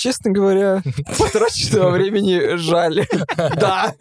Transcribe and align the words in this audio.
Честно 0.00 0.30
говоря, 0.30 0.82
потраченного 1.18 1.90
времени 1.90 2.56
жаль. 2.56 3.06
Да, 3.36 3.92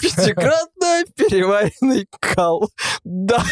пятикратно 0.00 1.04
переваренный 1.14 2.08
кал. 2.20 2.70
Да. 3.04 3.44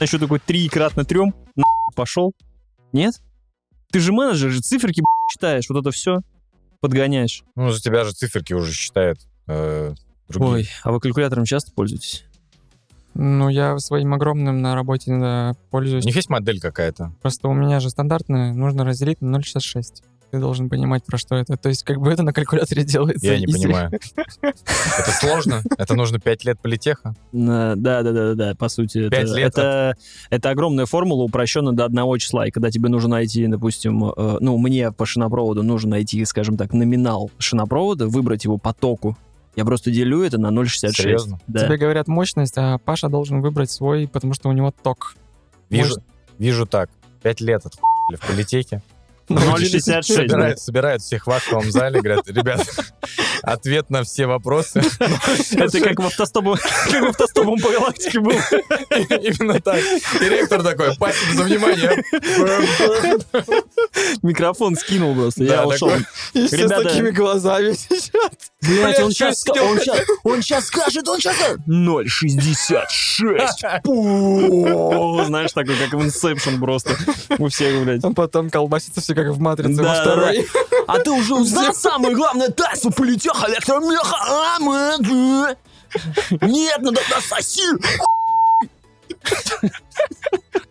Еще 0.00 0.18
такой 0.18 0.38
три 0.38 0.68
кратно 0.68 1.04
трем, 1.04 1.34
пошел. 1.94 2.32
Нет? 2.92 3.20
Ты 3.92 4.00
же 4.00 4.12
менеджер, 4.12 4.50
же 4.50 4.60
циферки 4.60 5.00
б***ь, 5.00 5.32
читаешь, 5.32 5.66
вот 5.68 5.78
это 5.80 5.90
все 5.90 6.20
подгоняешь. 6.80 7.44
Ну, 7.56 7.70
за 7.70 7.80
тебя 7.80 8.04
же 8.04 8.12
циферки 8.12 8.52
уже 8.54 8.72
считают 8.72 9.18
э, 9.46 9.94
другие. 10.28 10.52
Ой, 10.52 10.68
а 10.82 10.92
вы 10.92 11.00
калькулятором 11.00 11.44
часто 11.44 11.72
пользуетесь? 11.72 12.24
Ну, 13.14 13.48
я 13.48 13.78
своим 13.78 14.14
огромным 14.14 14.62
на 14.62 14.74
работе 14.74 15.12
У 15.12 15.54
пользуюсь. 15.70 16.04
них 16.04 16.16
есть 16.16 16.30
модель 16.30 16.60
какая-то? 16.60 17.12
Просто 17.20 17.48
у 17.48 17.52
меня 17.54 17.80
же 17.80 17.90
стандартное, 17.90 18.52
нужно 18.52 18.84
разделить 18.84 19.20
на 19.20 19.36
0,66. 19.36 20.04
Ты 20.30 20.38
должен 20.38 20.68
понимать, 20.68 21.04
про 21.04 21.18
что 21.18 21.34
это. 21.34 21.56
То 21.56 21.68
есть, 21.68 21.82
как 21.82 21.98
бы 21.98 22.12
это 22.12 22.22
на 22.22 22.32
калькуляторе 22.32 22.84
делается. 22.84 23.26
Я 23.26 23.38
не 23.38 23.46
понимаю. 23.46 23.90
Это 24.42 25.10
сложно? 25.20 25.62
Это 25.76 25.94
нужно 25.94 26.20
5 26.20 26.44
лет 26.44 26.60
политеха? 26.60 27.14
Да, 27.32 27.74
да, 27.76 28.02
да, 28.02 28.12
да, 28.12 28.34
да, 28.34 28.54
по 28.54 28.68
сути. 28.68 29.08
Пять 29.08 29.24
это, 29.24 29.34
лет 29.34 29.48
это, 29.48 29.96
это 30.30 30.50
огромная 30.50 30.86
формула, 30.86 31.24
упрощенная 31.24 31.72
до 31.72 31.84
одного 31.84 32.16
числа. 32.18 32.46
И 32.46 32.52
когда 32.52 32.70
тебе 32.70 32.88
нужно 32.88 33.10
найти, 33.10 33.46
допустим, 33.48 34.04
э, 34.04 34.36
ну, 34.40 34.56
мне 34.58 34.92
по 34.92 35.04
шинопроводу 35.04 35.64
нужно 35.64 35.90
найти, 35.90 36.24
скажем 36.24 36.56
так, 36.56 36.72
номинал 36.72 37.30
шинопровода, 37.38 38.06
выбрать 38.06 38.44
его 38.44 38.56
по 38.56 38.72
току. 38.72 39.16
Я 39.56 39.64
просто 39.64 39.90
делю 39.90 40.22
это 40.22 40.38
на 40.38 40.48
0,66. 40.48 40.92
Серьезно? 40.92 41.40
Да. 41.48 41.66
Тебе 41.66 41.76
говорят 41.76 42.06
мощность, 42.06 42.54
а 42.56 42.78
Паша 42.78 43.08
должен 43.08 43.40
выбрать 43.40 43.70
свой, 43.70 44.06
потому 44.06 44.32
что 44.34 44.48
у 44.48 44.52
него 44.52 44.70
ток. 44.70 45.16
Вижу, 45.70 45.88
Может- 45.88 46.04
вижу 46.38 46.66
так. 46.66 46.88
5 47.22 47.40
лет 47.40 47.66
от 47.66 47.74
в 48.20 48.26
политехе. 48.26 48.82
0,66. 49.30 49.92
да. 49.92 50.02
Собирают, 50.02 50.60
собирают 50.60 51.02
всех 51.02 51.26
в 51.26 51.30
актовом 51.30 51.70
зале, 51.70 52.00
говорят, 52.00 52.28
ребят, 52.28 52.66
ответ 53.42 53.90
на 53.90 54.02
все 54.02 54.26
вопросы. 54.26 54.80
Это 55.52 55.80
как 55.80 55.98
в 55.98 56.06
автостопом, 56.06 56.58
по 57.58 57.70
галактике 57.70 58.20
был. 58.20 58.30
Именно 58.30 59.60
так. 59.60 59.80
И 60.20 60.24
ректор 60.24 60.62
такой, 60.62 60.94
спасибо 60.94 61.34
за 61.34 61.42
внимание. 61.44 62.02
Микрофон 64.22 64.76
скинул 64.76 65.14
просто, 65.14 65.44
я 65.44 65.66
ушел. 65.66 65.90
И 66.32 66.46
все 66.46 66.56
Ребята- 66.56 66.82
с 66.82 66.92
такими 66.92 67.10
глазами 67.10 67.72
сидят. 67.72 68.32
Блять, 68.62 69.00
он 69.00 69.10
сейчас, 69.10 69.42
он 69.48 69.78
сейчас, 69.78 70.00
он 70.22 70.42
сейчас 70.42 70.66
скажет, 70.66 71.08
он 71.08 71.18
сейчас 71.18 71.36
скажет. 71.36 71.60
0,66. 71.66 73.82
Пу. 73.82 75.22
Знаешь, 75.24 75.52
такой, 75.52 75.76
как 75.76 75.94
в 75.94 76.04
Inception 76.04 76.58
просто. 76.58 76.94
У 77.38 77.48
всех, 77.48 77.82
блядь. 77.82 78.04
А 78.04 78.12
потом 78.12 78.50
колбасится 78.50 79.00
все 79.00 79.14
как 79.14 79.28
в 79.28 79.40
«Матрице» 79.40 79.82
во 79.82 79.94
второй. 79.94 80.46
А 80.86 80.98
ты 80.98 81.10
уже 81.10 81.34
узнал 81.34 81.72
самое 81.72 82.14
главное 82.14 82.48
тайство 82.48 82.90
полетех 83.30 83.48
электромеха? 83.48 84.16
А, 84.26 84.58
мэ, 84.60 85.56
Нет, 86.42 86.78
надо 86.80 87.00
насоси. 87.10 87.62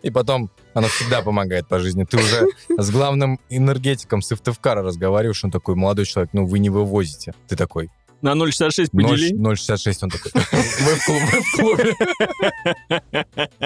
И 0.02 0.10
потом 0.10 0.50
оно 0.74 0.88
всегда 0.88 1.22
помогает 1.22 1.68
по 1.68 1.78
жизни. 1.78 2.04
Ты 2.04 2.16
уже 2.18 2.46
с 2.68 2.90
главным 2.90 3.38
энергетиком 3.50 4.22
Сыктывкара 4.22 4.82
разговариваешь, 4.82 5.44
он 5.44 5.50
такой, 5.50 5.74
молодой 5.74 6.06
человек, 6.06 6.30
ну 6.32 6.46
вы 6.46 6.58
не 6.58 6.70
вывозите. 6.70 7.34
Ты 7.48 7.56
такой, 7.56 7.90
На 8.22 8.32
0,66 8.32 8.90
подели. 8.92 9.32
0,66, 9.34 9.98
он 10.02 10.10
такой, 10.10 10.32
вы 10.80 10.94
в 10.94 11.04
клубе. 11.04 11.26
Вы 11.32 11.40
в 11.40 11.52
клубе. 11.56 11.94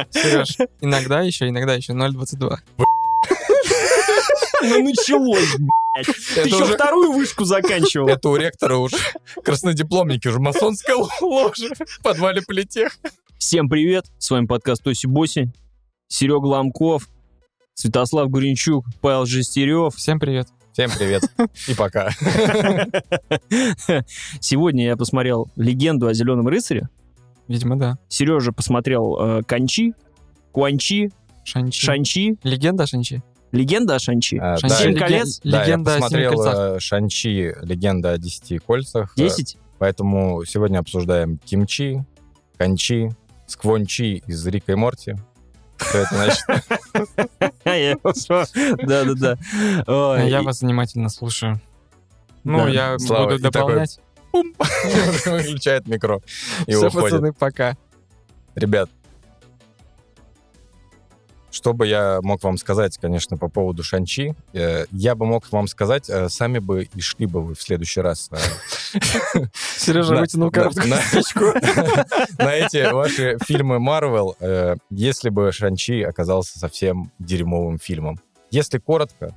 Сереж, 0.10 0.56
иногда 0.80 1.20
еще, 1.22 1.48
иногда 1.48 1.74
еще 1.74 1.92
0,22. 1.92 2.56
Ну 4.68 4.82
началось, 4.84 5.54
блядь. 5.58 6.06
Ты 6.34 6.40
Это 6.40 6.48
еще 6.48 6.64
уже- 6.64 6.74
вторую 6.74 7.12
вышку 7.12 7.44
заканчивал. 7.44 8.08
Это 8.08 8.28
у 8.28 8.36
ректора 8.36 8.76
уже 8.76 8.96
краснодипломники, 9.44 10.28
уже 10.28 10.40
масонская 10.40 10.96
ложа 11.20 11.68
в 11.86 12.02
подвале 12.02 12.42
политех. 12.42 12.96
Всем 13.38 13.68
привет, 13.68 14.06
с 14.18 14.30
вами 14.30 14.46
подкаст 14.46 14.82
Тоси 14.82 15.06
Боси, 15.06 15.52
Серега 16.08 16.46
Ломков, 16.46 17.08
Святослав 17.74 18.30
Гуренчук, 18.30 18.86
Павел 19.00 19.26
Жестерев. 19.26 19.94
Всем 19.96 20.18
привет. 20.18 20.48
Всем 20.72 20.90
привет 20.90 21.22
и 21.68 21.74
пока. 21.74 22.10
Сегодня 24.40 24.86
я 24.86 24.96
посмотрел 24.96 25.48
«Легенду 25.56 26.06
о 26.08 26.14
Зеленом 26.14 26.48
рыцаре», 26.48 26.88
Видимо, 27.46 27.76
да. 27.78 27.98
Сережа 28.08 28.52
посмотрел 28.52 29.16
э, 29.20 29.42
«Кончи», 29.46 29.92
«Куанчи», 30.50 31.10
Шанчи. 31.44 31.78
«Шанчи», 31.80 32.36
Легенда 32.42 32.86
Шанчи. 32.86 33.22
«Легенда 33.54 33.94
о 33.94 33.98
Шанчи». 33.98 34.36
А, 34.36 34.56
Шанчи 34.58 34.68
да, 34.74 34.78
«Семь 34.82 34.92
леген- 34.92 34.98
колец», 34.98 35.40
Да, 35.44 35.58
я 35.58 35.64
Легенда 35.64 35.90
о 35.90 35.94
семи 35.94 36.02
посмотрел 36.02 36.32
кольцах. 36.32 36.54
э, 36.58 36.80
Шанчи 36.80 37.54
«Легенда 37.62 38.10
о 38.12 38.18
десяти 38.18 38.58
кольцах». 38.58 39.12
Э, 39.16 39.20
10? 39.20 39.56
Поэтому 39.78 40.44
сегодня 40.44 40.78
обсуждаем 40.78 41.38
кимчи, 41.38 42.04
кончи, 42.58 43.10
сквончи 43.46 44.22
из 44.26 44.46
Рика 44.46 44.72
и 44.72 44.74
Морти. 44.74 45.14
Что 45.76 45.98
это 45.98 46.14
значит? 46.14 46.44
Да-да-да. 48.86 49.38
Я 50.22 50.42
вас 50.42 50.60
внимательно 50.62 51.08
слушаю. 51.08 51.60
Ну, 52.44 52.58
Да. 52.64 52.68
я 52.68 52.96
буду 52.98 53.38
дополнять. 53.40 53.98
Выключает 55.26 55.86
микро 55.86 56.20
и 56.66 56.72
Все, 56.72 56.88
уходит. 56.88 57.10
пацаны, 57.10 57.32
пока. 57.32 57.76
Ребят, 58.54 58.90
что 61.54 61.72
бы 61.72 61.86
я 61.86 62.18
мог 62.22 62.42
вам 62.42 62.58
сказать, 62.58 62.98
конечно, 62.98 63.36
по 63.36 63.48
поводу 63.48 63.84
Шанчи, 63.84 64.34
э, 64.52 64.86
я 64.90 65.14
бы 65.14 65.24
мог 65.24 65.50
вам 65.52 65.68
сказать, 65.68 66.10
э, 66.10 66.28
сами 66.28 66.58
бы 66.58 66.88
и 66.92 67.00
шли 67.00 67.26
бы 67.26 67.42
вы 67.42 67.54
в 67.54 67.62
следующий 67.62 68.00
раз 68.00 68.28
Сережа 69.76 70.16
вытянул 70.16 70.50
короткую 70.50 70.88
на- 72.38 72.54
эти 72.54 72.92
ваши 72.92 73.38
фильмы 73.46 73.78
Марвел, 73.78 74.36
э, 74.40 74.74
если 74.90 75.28
бы 75.28 75.52
Шанчи 75.52 76.02
оказался 76.02 76.58
совсем 76.58 77.12
дерьмовым 77.20 77.78
фильмом. 77.78 78.18
Если 78.50 78.78
коротко, 78.78 79.32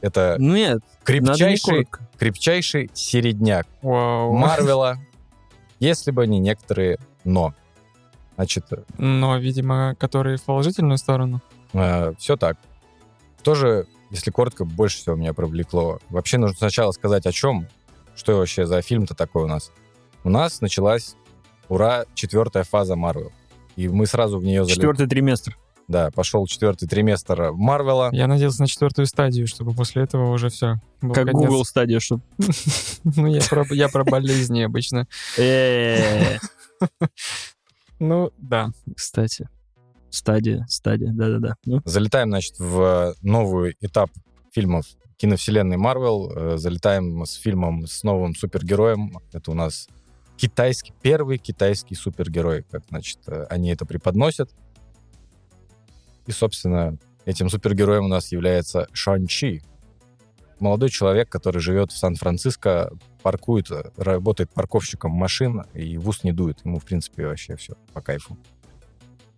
это 0.00 0.36
Нет, 0.40 0.80
надо 0.80 0.80
не 0.80 1.56
крепчайший, 1.56 1.88
крепчайший 2.18 2.90
середняк. 2.94 3.68
Марвела, 3.82 4.98
если 5.78 6.10
бы 6.10 6.26
не 6.26 6.40
некоторые 6.40 6.98
«но». 7.22 7.54
Значит, 8.38 8.66
Но, 8.98 9.36
видимо, 9.36 9.96
которые 9.98 10.36
в 10.36 10.44
положительную 10.44 10.96
сторону. 10.96 11.42
все 12.18 12.36
так. 12.36 12.56
Тоже, 13.42 13.88
если 14.12 14.30
коротко, 14.30 14.64
больше 14.64 14.98
всего 14.98 15.16
меня 15.16 15.34
привлекло. 15.34 15.98
Вообще 16.08 16.38
нужно 16.38 16.56
сначала 16.56 16.92
сказать 16.92 17.26
о 17.26 17.32
чем, 17.32 17.66
что 18.14 18.36
вообще 18.36 18.64
за 18.64 18.80
фильм-то 18.80 19.16
такой 19.16 19.42
у 19.42 19.48
нас. 19.48 19.72
У 20.22 20.30
нас 20.30 20.60
началась, 20.60 21.16
ура, 21.68 22.04
четвертая 22.14 22.62
фаза 22.62 22.94
Марвел. 22.94 23.32
И 23.74 23.88
мы 23.88 24.06
сразу 24.06 24.38
в 24.38 24.44
нее 24.44 24.62
залез. 24.62 24.76
Четвертый 24.76 25.08
триместр. 25.08 25.58
Да, 25.88 26.12
пошел 26.12 26.46
четвертый 26.46 26.86
триместр 26.86 27.50
Марвела. 27.50 28.10
Я 28.12 28.28
надеялся 28.28 28.62
на 28.62 28.68
четвертую 28.68 29.06
стадию, 29.06 29.48
чтобы 29.48 29.72
после 29.72 30.04
этого 30.04 30.30
уже 30.30 30.48
все. 30.48 30.76
Как 31.12 31.28
Google 31.32 31.64
стадия, 31.64 31.98
что... 31.98 32.20
Ну, 33.02 33.26
я 33.26 33.40
про, 33.50 33.64
я 33.70 33.88
про 33.88 34.04
болезни 34.04 34.62
обычно. 34.62 35.08
Э, 37.98 38.04
Ну, 38.04 38.30
да. 38.38 38.70
Кстати, 38.96 39.48
стадия, 40.10 40.64
стадия, 40.68 41.12
да-да-да. 41.12 41.54
Ну, 41.64 41.80
Залетаем, 41.84 42.28
значит, 42.30 42.58
в 42.58 43.14
новый 43.22 43.76
этап 43.80 44.10
фильмов 44.52 44.86
киновселенной 45.16 45.76
Марвел. 45.76 46.32
Э, 46.34 46.56
Залетаем 46.58 47.24
с 47.24 47.34
фильмом 47.34 47.86
с 47.86 48.02
новым 48.02 48.34
супергероем. 48.34 49.18
Это 49.32 49.50
у 49.50 49.54
нас 49.54 49.88
китайский, 50.36 50.94
первый 51.02 51.38
китайский 51.38 51.94
супергерой, 51.94 52.62
как, 52.70 52.84
значит, 52.88 53.18
э, 53.26 53.44
они 53.50 53.70
это 53.70 53.84
преподносят. 53.84 54.50
И, 56.26 56.32
собственно, 56.32 56.96
этим 57.24 57.48
супергероем 57.50 58.04
у 58.04 58.08
нас 58.08 58.32
является 58.32 58.86
Шан-Чи. 58.92 59.62
Молодой 60.60 60.88
человек, 60.90 61.28
который 61.28 61.60
живет 61.60 61.92
в 61.92 61.96
Сан-Франциско, 61.96 62.90
паркует, 63.22 63.68
работает 63.96 64.50
парковщиком 64.50 65.12
машин 65.12 65.64
и 65.74 65.96
в 65.98 66.08
ус 66.08 66.24
не 66.24 66.32
дует. 66.32 66.60
Ему, 66.64 66.78
в 66.80 66.84
принципе, 66.84 67.26
вообще 67.26 67.56
все 67.56 67.74
по 67.92 68.00
кайфу. 68.00 68.36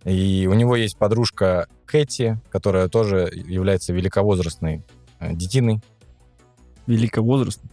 И 0.03 0.47
у 0.49 0.53
него 0.55 0.75
есть 0.75 0.97
подружка 0.97 1.67
Кэти, 1.85 2.39
которая 2.49 2.87
тоже 2.87 3.29
является 3.33 3.93
великовозрастной 3.93 4.83
э, 5.19 5.33
детиной. 5.35 5.79
великовозрастный. 6.87 7.69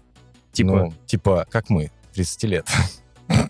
Типа, 0.52 0.70
Ну, 0.70 0.94
типа, 1.06 1.46
как 1.50 1.70
мы, 1.70 1.90
30 2.12 2.44
лет. 2.44 2.68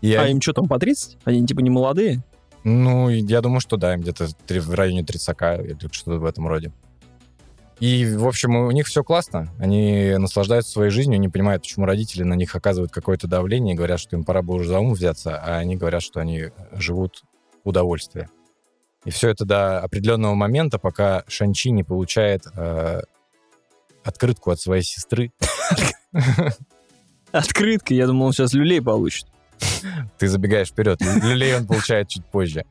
И 0.00 0.12
А 0.14 0.22
они- 0.22 0.32
им 0.32 0.40
что 0.40 0.52
там, 0.52 0.68
по 0.68 0.78
30? 0.78 1.18
Они 1.24 1.46
типа 1.46 1.60
не 1.60 1.70
молодые? 1.70 2.22
Ну, 2.64 3.08
я 3.10 3.40
думаю, 3.42 3.60
что 3.60 3.76
да, 3.76 3.94
им 3.94 4.00
где-то 4.00 4.26
в 4.48 4.74
районе 4.74 5.04
30 5.04 5.36
или 5.60 5.76
что-то 5.92 6.18
в 6.18 6.24
этом 6.24 6.48
роде. 6.48 6.72
И, 7.80 8.06
в 8.06 8.26
общем, 8.26 8.54
у 8.56 8.70
них 8.70 8.86
все 8.86 9.02
классно. 9.02 9.52
Они 9.58 10.14
наслаждаются 10.16 10.72
своей 10.72 10.90
жизнью, 10.90 11.18
не 11.18 11.28
понимают, 11.28 11.62
почему 11.62 11.86
родители 11.86 12.22
на 12.22 12.34
них 12.34 12.54
оказывают 12.54 12.92
какое-то 12.92 13.26
давление 13.26 13.74
и 13.74 13.76
говорят, 13.76 14.00
что 14.00 14.16
им 14.16 14.24
пора 14.24 14.42
бы 14.42 14.54
уже 14.54 14.68
за 14.68 14.78
ум 14.78 14.94
взяться, 14.94 15.36
а 15.36 15.58
они 15.58 15.76
говорят, 15.76 16.02
что 16.02 16.20
они 16.20 16.50
живут 16.72 17.24
в 17.64 17.68
удовольствии. 17.68 18.28
И 19.04 19.10
все 19.10 19.28
это 19.28 19.44
до 19.44 19.80
определенного 19.80 20.34
момента, 20.34 20.78
пока 20.78 21.24
Шанчи 21.28 21.70
не 21.70 21.82
получает 21.82 22.46
э, 22.54 23.02
открытку 24.02 24.50
от 24.50 24.60
своей 24.60 24.82
сестры. 24.82 25.32
Открытка, 27.32 27.92
я 27.94 28.06
думал, 28.06 28.26
он 28.26 28.32
сейчас 28.32 28.54
люлей 28.54 28.80
получит. 28.80 29.26
Ты 30.18 30.28
забегаешь 30.28 30.68
вперед. 30.68 31.00
Люлей 31.00 31.56
он 31.56 31.66
получает 31.66 32.08
чуть 32.08 32.24
позже. 32.24 32.64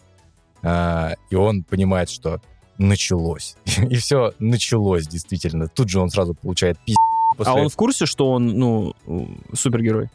А, 0.62 1.14
И 1.30 1.36
он 1.36 1.64
понимает, 1.64 2.10
что 2.10 2.42
началось. 2.78 3.56
И 3.90 3.96
все 3.96 4.34
началось, 4.40 5.08
действительно. 5.08 5.68
Тут 5.68 5.90
же 5.90 6.00
он 6.00 6.10
сразу 6.10 6.34
получает 6.34 6.78
пиздец. 6.80 6.98
А 7.48 7.54
он 7.56 7.70
в 7.70 7.75
курсе, 7.75 8.06
что 8.06 8.31
он, 8.31 8.48
ну, 8.48 8.94
супергерой? 9.54 10.10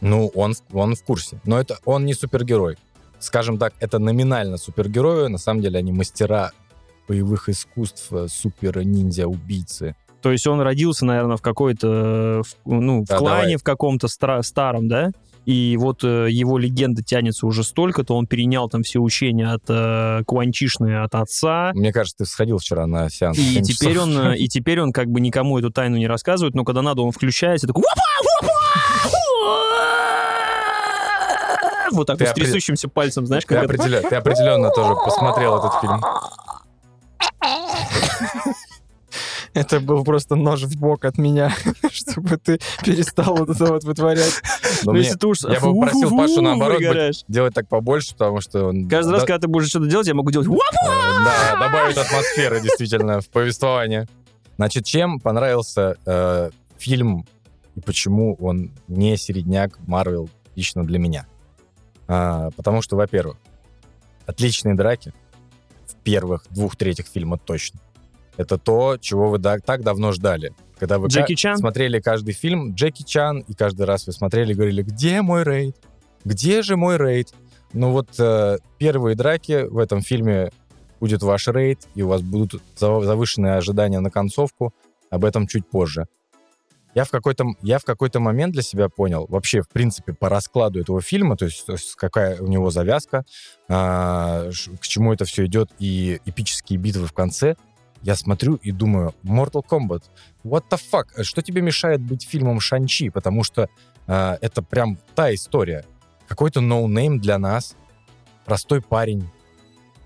Ну, 0.00 0.28
он, 0.34 0.54
он 0.72 0.94
в 0.94 1.02
курсе. 1.04 1.40
Но 1.44 1.58
это 1.58 1.78
он 1.84 2.04
не 2.04 2.14
супергерой. 2.14 2.76
Скажем 3.18 3.58
так, 3.58 3.74
это 3.80 3.98
номинально 3.98 4.56
супергерои. 4.56 5.28
На 5.28 5.38
самом 5.38 5.60
деле 5.62 5.78
они 5.78 5.92
мастера 5.92 6.52
боевых 7.08 7.48
искусств, 7.48 8.12
э, 8.12 8.28
супер-ниндзя-убийцы. 8.28 9.94
То 10.22 10.30
есть 10.32 10.46
он 10.46 10.60
родился, 10.60 11.04
наверное, 11.06 11.36
в 11.36 11.42
какой-то, 11.42 12.42
в- 12.44 12.56
ну, 12.70 13.02
в 13.02 13.06
Да, 13.06 13.16
клане 13.18 13.40
давай. 13.42 13.56
в 13.56 13.62
каком-то 13.62 14.06
стра- 14.06 14.42
старом, 14.42 14.88
да? 14.88 15.10
И 15.46 15.76
вот 15.78 16.04
э, 16.04 16.28
его 16.30 16.58
легенда 16.58 17.02
тянется 17.02 17.46
уже 17.46 17.64
столько, 17.64 18.04
то 18.04 18.16
он 18.16 18.26
перенял 18.26 18.68
там 18.68 18.82
все 18.82 18.98
учения 19.00 19.52
от 19.52 19.62
э, 19.68 20.22
Куанчишны, 20.26 21.02
от 21.02 21.14
отца. 21.14 21.72
Мне 21.74 21.92
кажется, 21.92 22.18
ты 22.18 22.24
сходил 22.26 22.58
вчера 22.58 22.86
на 22.86 23.08
сеанс. 23.08 23.38
И 23.38 23.60
теперь, 23.62 23.94
часов. 23.94 24.08
он, 24.08 24.32
э, 24.32 24.36
и 24.36 24.48
теперь 24.48 24.80
он 24.80 24.92
как 24.92 25.08
бы 25.08 25.20
никому 25.20 25.58
эту 25.58 25.70
тайну 25.70 25.96
не 25.96 26.06
рассказывает, 26.06 26.54
но 26.54 26.64
когда 26.64 26.82
надо, 26.82 27.02
он 27.02 27.12
включается, 27.12 27.66
такой... 27.66 27.84
Вот 31.92 32.06
так 32.06 32.18
Ты 32.18 32.24
вот 32.24 32.30
с 32.30 32.34
трясущимся 32.34 32.88
пальцем, 32.88 33.26
знаешь, 33.26 33.42
Ты, 33.44 33.48
как 33.54 33.64
это... 33.64 33.74
определенно, 33.74 34.08
ты 34.08 34.14
определенно 34.14 34.70
тоже 34.70 34.94
посмотрел 35.04 35.58
этот 35.58 35.72
фильм. 35.80 36.00
Это 39.52 39.80
был 39.80 40.04
просто 40.04 40.36
нож 40.36 40.62
в 40.62 40.78
бок 40.78 41.04
от 41.04 41.18
меня, 41.18 41.52
чтобы 41.90 42.36
ты 42.36 42.60
перестал 42.84 43.36
вот 43.36 43.50
это 43.50 43.66
вот 43.66 43.84
вытворять. 43.84 44.40
Но 44.84 44.92
Ну, 44.92 44.98
если 44.98 45.16
ты 45.16 45.26
уж 45.26 45.40
я 45.42 45.58
бы 45.60 45.72
попросил 45.74 46.16
Пашу, 46.16 46.40
наоборот, 46.40 46.80
делать 47.26 47.54
так 47.54 47.68
побольше, 47.68 48.12
потому 48.12 48.40
что. 48.40 48.70
Каждый 48.88 49.10
раз, 49.12 49.22
да- 49.22 49.26
когда 49.26 49.38
ты 49.38 49.48
будешь 49.48 49.68
что-то 49.68 49.86
делать, 49.86 50.06
я 50.06 50.14
могу 50.14 50.30
делать... 50.30 50.46
Э, 50.46 50.50
Да, 51.24 51.56
добавит 51.58 51.98
атмосферы 51.98 52.60
действительно 52.60 53.20
в 53.20 53.28
повествование. 53.28 54.06
Значит, 54.56 54.84
чем 54.84 55.18
понравился 55.18 55.96
э, 56.06 56.50
фильм 56.78 57.26
и 57.74 57.80
почему 57.80 58.36
он 58.40 58.70
не 58.88 59.16
середняк 59.16 59.78
Марвел 59.86 60.28
лично 60.54 60.84
для 60.84 60.98
меня? 60.98 61.26
А, 62.08 62.50
потому 62.56 62.82
что, 62.82 62.96
во-первых, 62.96 63.36
отличные 64.26 64.74
драки 64.74 65.12
в 65.86 65.94
первых 65.96 66.44
двух 66.50 66.76
третьих 66.76 67.06
фильма 67.06 67.38
точно. 67.38 67.80
Это 68.36 68.58
то, 68.58 68.96
чего 69.00 69.28
вы 69.28 69.38
да- 69.38 69.58
так 69.58 69.82
давно 69.82 70.12
ждали. 70.12 70.52
Когда 70.78 70.98
вы 70.98 71.08
Джеки 71.08 71.34
Чан? 71.34 71.58
смотрели 71.58 72.00
каждый 72.00 72.32
фильм 72.32 72.74
Джеки 72.74 73.02
Чан, 73.02 73.40
и 73.40 73.54
каждый 73.54 73.84
раз 73.86 74.06
вы 74.06 74.12
смотрели 74.12 74.52
и 74.52 74.54
говорили, 74.54 74.82
где 74.82 75.20
мой 75.20 75.44
рейд? 75.44 75.76
Где 76.24 76.62
же 76.62 76.76
мой 76.76 76.96
рейд? 76.96 77.34
Ну 77.72 77.92
вот 77.92 78.08
э, 78.18 78.58
первые 78.78 79.14
драки 79.14 79.64
в 79.64 79.78
этом 79.78 80.00
фильме 80.00 80.50
будет 81.00 81.22
ваш 81.22 81.48
рейд, 81.48 81.86
и 81.94 82.02
у 82.02 82.08
вас 82.08 82.22
будут 82.22 82.62
зав- 82.76 83.04
завышенные 83.04 83.54
ожидания 83.54 84.00
на 84.00 84.10
концовку. 84.10 84.72
Об 85.10 85.24
этом 85.24 85.46
чуть 85.46 85.68
позже. 85.68 86.06
Я 86.94 87.04
в 87.04 87.10
какой-то, 87.10 87.44
я 87.62 87.78
в 87.78 87.84
какой-то 87.84 88.18
момент 88.18 88.52
для 88.52 88.62
себя 88.62 88.88
понял, 88.88 89.26
вообще, 89.28 89.62
в 89.62 89.68
принципе, 89.68 90.12
по 90.12 90.28
раскладу 90.28 90.80
этого 90.80 91.00
фильма, 91.00 91.36
то 91.36 91.44
есть, 91.44 91.64
то 91.64 91.72
есть 91.72 91.94
какая 91.94 92.40
у 92.40 92.48
него 92.48 92.70
завязка, 92.70 93.24
а, 93.68 94.50
к 94.80 94.86
чему 94.86 95.12
это 95.12 95.24
все 95.24 95.46
идет, 95.46 95.70
и 95.78 96.20
эпические 96.24 96.78
битвы 96.80 97.06
в 97.06 97.12
конце, 97.12 97.54
я 98.02 98.16
смотрю 98.16 98.54
и 98.56 98.72
думаю, 98.72 99.14
Mortal 99.22 99.64
Kombat, 99.68 100.04
what 100.44 100.64
the 100.70 100.80
fuck? 100.92 101.22
Что 101.22 101.42
тебе 101.42 101.60
мешает 101.60 102.00
быть 102.00 102.26
фильмом 102.26 102.60
Шанчи? 102.60 103.10
Потому 103.10 103.44
что 103.44 103.68
а, 104.06 104.38
это 104.40 104.62
прям 104.62 104.98
та 105.14 105.34
история. 105.34 105.84
Какой-то 106.28 106.60
no-name 106.60 107.20
для 107.20 107.38
нас, 107.38 107.76
простой 108.44 108.80
парень, 108.80 109.28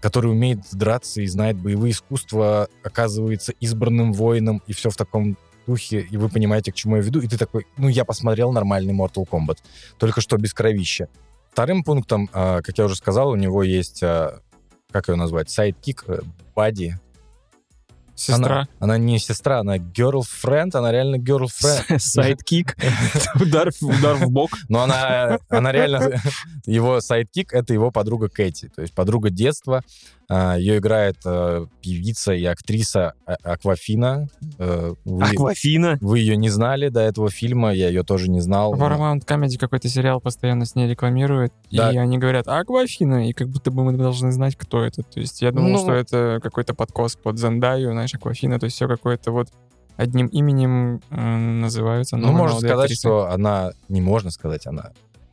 который 0.01 0.31
умеет 0.31 0.61
драться 0.73 1.23
и 1.23 1.27
знает 1.27 1.57
боевые 1.57 1.93
искусства, 1.93 2.69
оказывается 2.83 3.53
избранным 3.61 4.13
воином, 4.13 4.63
и 4.67 4.73
все 4.73 4.91
в 4.91 4.97
таком 4.97 5.39
духе, 5.67 6.01
и 6.01 6.17
вы 6.17 6.29
понимаете, 6.29 6.73
к 6.73 6.75
чему 6.75 6.97
я 6.97 7.03
веду, 7.03 7.21
и 7.21 7.29
ты 7.29 7.39
такой, 7.39 7.67
ну, 7.79 7.89
я 7.89 8.05
посмотрел 8.05 8.53
нормальный 8.53 8.93
Mortal 8.93 9.27
Kombat, 9.27 9.59
только 9.99 10.21
что 10.21 10.37
без 10.37 10.53
кровища. 10.53 11.09
Вторым 11.53 11.85
пунктом, 11.85 12.29
а, 12.33 12.61
как 12.61 12.77
я 12.77 12.85
уже 12.85 12.97
сказал, 12.97 13.31
у 13.31 13.37
него 13.37 13.63
есть, 13.63 14.03
а, 14.03 14.41
как 14.91 15.09
ее 15.09 15.15
назвать, 15.15 15.51
sidekick, 15.51 16.05
э, 16.09 16.21
buddy. 16.55 16.99
Сестра. 18.17 18.57
Она, 18.57 18.69
она 18.95 18.99
не 18.99 19.19
сестра, 19.19 19.59
она 19.61 19.77
girlfriend, 19.77 20.71
она 20.77 20.93
реально 20.93 21.17
girlfriend. 21.17 21.99
Sidekick. 21.99 22.77
Удар 23.41 23.71
в- 23.73 23.83
удар 23.83 24.15
в 24.17 24.31
бок. 24.31 24.51
Но 24.69 24.83
она, 24.83 25.39
она 25.49 25.73
реально... 25.73 26.21
Его 26.67 27.01
сайдкик— 27.01 27.53
это 27.53 27.73
его 27.75 27.91
подруга 27.91 28.29
Кэти. 28.29 28.69
То 28.75 28.83
есть 28.83 28.95
подруга 28.95 29.31
детства. 29.31 29.83
А, 30.29 30.57
Ее 30.57 30.79
играет 30.79 31.17
э, 31.27 31.67
певица 31.83 32.33
и 32.33 32.45
актриса 32.45 33.13
А- 33.27 33.37
Аквафина. 33.43 34.29
Э, 34.59 34.95
Вы, 35.05 35.23
Аквафина. 35.23 35.99
вы 36.01 36.19
ее 36.21 36.37
не 36.37 36.49
знали 36.49 36.89
до 36.89 37.01
этого 37.01 37.29
фильма, 37.31 37.73
я 37.75 37.89
ее 37.89 38.05
тоже 38.05 38.31
не 38.31 38.41
знал. 38.41 38.75
Paramount 38.75 39.27
Comedy 39.27 39.59
какой-то 39.59 39.89
сериал 39.89 40.21
постоянно 40.21 40.65
с 40.65 40.75
ней 40.75 40.89
рекламирует, 40.89 41.53
Да. 41.71 41.93
и 41.93 41.97
они 41.99 42.17
говорят 42.19 42.49
«Аквафина», 42.49 43.29
и 43.29 43.33
как 43.35 43.49
будто 43.49 43.71
бы 43.71 43.85
мы 43.85 43.93
должны 43.93 44.33
знать, 44.33 44.57
кто 44.57 44.83
это. 44.85 45.03
То 45.03 45.21
есть 45.21 45.43
я 45.43 45.53
думал, 45.53 45.71
Ну, 45.73 45.79
что 45.79 45.93
это 45.93 46.41
какой-то 46.43 46.73
подкос 46.75 47.17
под 47.17 47.39
Зендаю, 47.39 47.93
знаешь, 47.93 48.15
Аквафина, 48.15 48.59
то 48.59 48.65
есть 48.65 48.77
все 48.77 48.89
какое-то 48.89 49.31
вот 49.31 49.49
одним 49.97 50.27
именем 50.29 51.03
э, 51.11 51.17
называются. 51.37 52.17
Ну, 52.17 52.33
можно 52.33 52.59
сказать, 52.59 52.79
актрисы. 52.85 53.01
что 53.01 53.31
она... 53.31 53.73
Не 53.89 54.01
можно 54.01 54.31
сказать, 54.31 54.67
она 54.67 54.93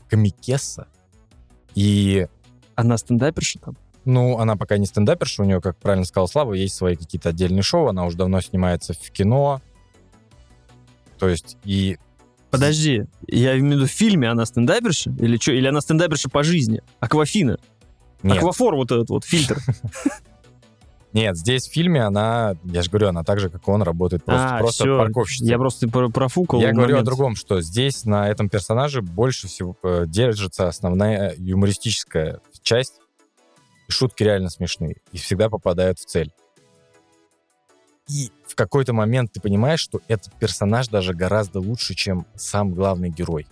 комикесса. 0.09 0.87
И 1.75 2.27
Она 2.75 2.97
стендаперша 2.97 3.59
там? 3.59 3.77
Ну, 4.05 4.39
она 4.39 4.55
пока 4.55 4.77
не 4.77 4.85
стендаперша, 4.85 5.43
у 5.43 5.45
нее, 5.45 5.61
как 5.61 5.77
правильно 5.77 6.05
сказал 6.05 6.27
Слава, 6.27 6.53
есть 6.53 6.75
свои 6.75 6.95
какие-то 6.95 7.29
отдельные 7.29 7.61
шоу, 7.61 7.87
она 7.87 8.05
уже 8.05 8.17
давно 8.17 8.41
снимается 8.41 8.93
в 8.93 9.11
кино. 9.11 9.61
То 11.19 11.29
есть, 11.29 11.57
и... 11.63 11.97
Подожди, 12.49 13.05
я 13.27 13.57
имею 13.59 13.75
в 13.75 13.77
виду 13.77 13.85
в 13.85 13.91
фильме 13.91 14.29
она 14.29 14.45
стендаперша? 14.45 15.11
Или 15.19 15.37
что? 15.37 15.51
Или 15.53 15.67
она 15.67 15.81
стендаперша 15.81 16.29
по 16.29 16.43
жизни? 16.43 16.81
Аквафина. 16.99 17.59
Нет, 18.23 18.37
Аквафор 18.37 18.75
вот 18.75 18.91
этот 18.91 19.09
вот, 19.09 19.23
фильтр. 19.23 19.59
нет, 21.13 21.37
здесь 21.37 21.67
в 21.67 21.71
фильме 21.71 22.03
она, 22.03 22.55
я 22.63 22.81
же 22.81 22.89
говорю, 22.89 23.09
она 23.09 23.23
так 23.23 23.39
же, 23.39 23.49
как 23.49 23.67
он, 23.67 23.83
работает 23.83 24.25
просто, 24.25 24.55
А, 24.55 24.59
просто 24.59 24.83
всё. 24.83 24.97
парковщицей. 24.97 25.47
Я 25.47 25.57
просто 25.57 25.87
про- 25.87 26.09
профукал 26.09 26.59
Я 26.59 26.73
говорю 26.73 26.97
о 26.97 27.03
другом, 27.03 27.35
что 27.35 27.61
здесь 27.61 28.03
на 28.05 28.27
этом 28.29 28.49
персонаже 28.49 29.01
больше 29.01 29.47
всего 29.47 29.77
э, 29.83 30.05
держится 30.07 30.67
основная 30.67 31.33
юмористическая 31.37 32.41
часть. 32.63 32.95
И 33.91 33.93
шутки 33.93 34.23
реально 34.23 34.49
смешные. 34.49 34.95
И 35.11 35.17
всегда 35.17 35.49
попадают 35.49 35.99
в 35.99 36.05
цель. 36.05 36.31
И 38.07 38.31
в 38.47 38.55
какой-то 38.55 38.93
момент 38.93 39.33
ты 39.33 39.41
понимаешь, 39.41 39.81
что 39.81 39.99
этот 40.07 40.33
персонаж 40.39 40.87
даже 40.87 41.13
гораздо 41.13 41.59
лучше, 41.59 41.93
чем 41.93 42.25
сам 42.35 42.71
главный 42.73 43.09
герой. 43.09 43.47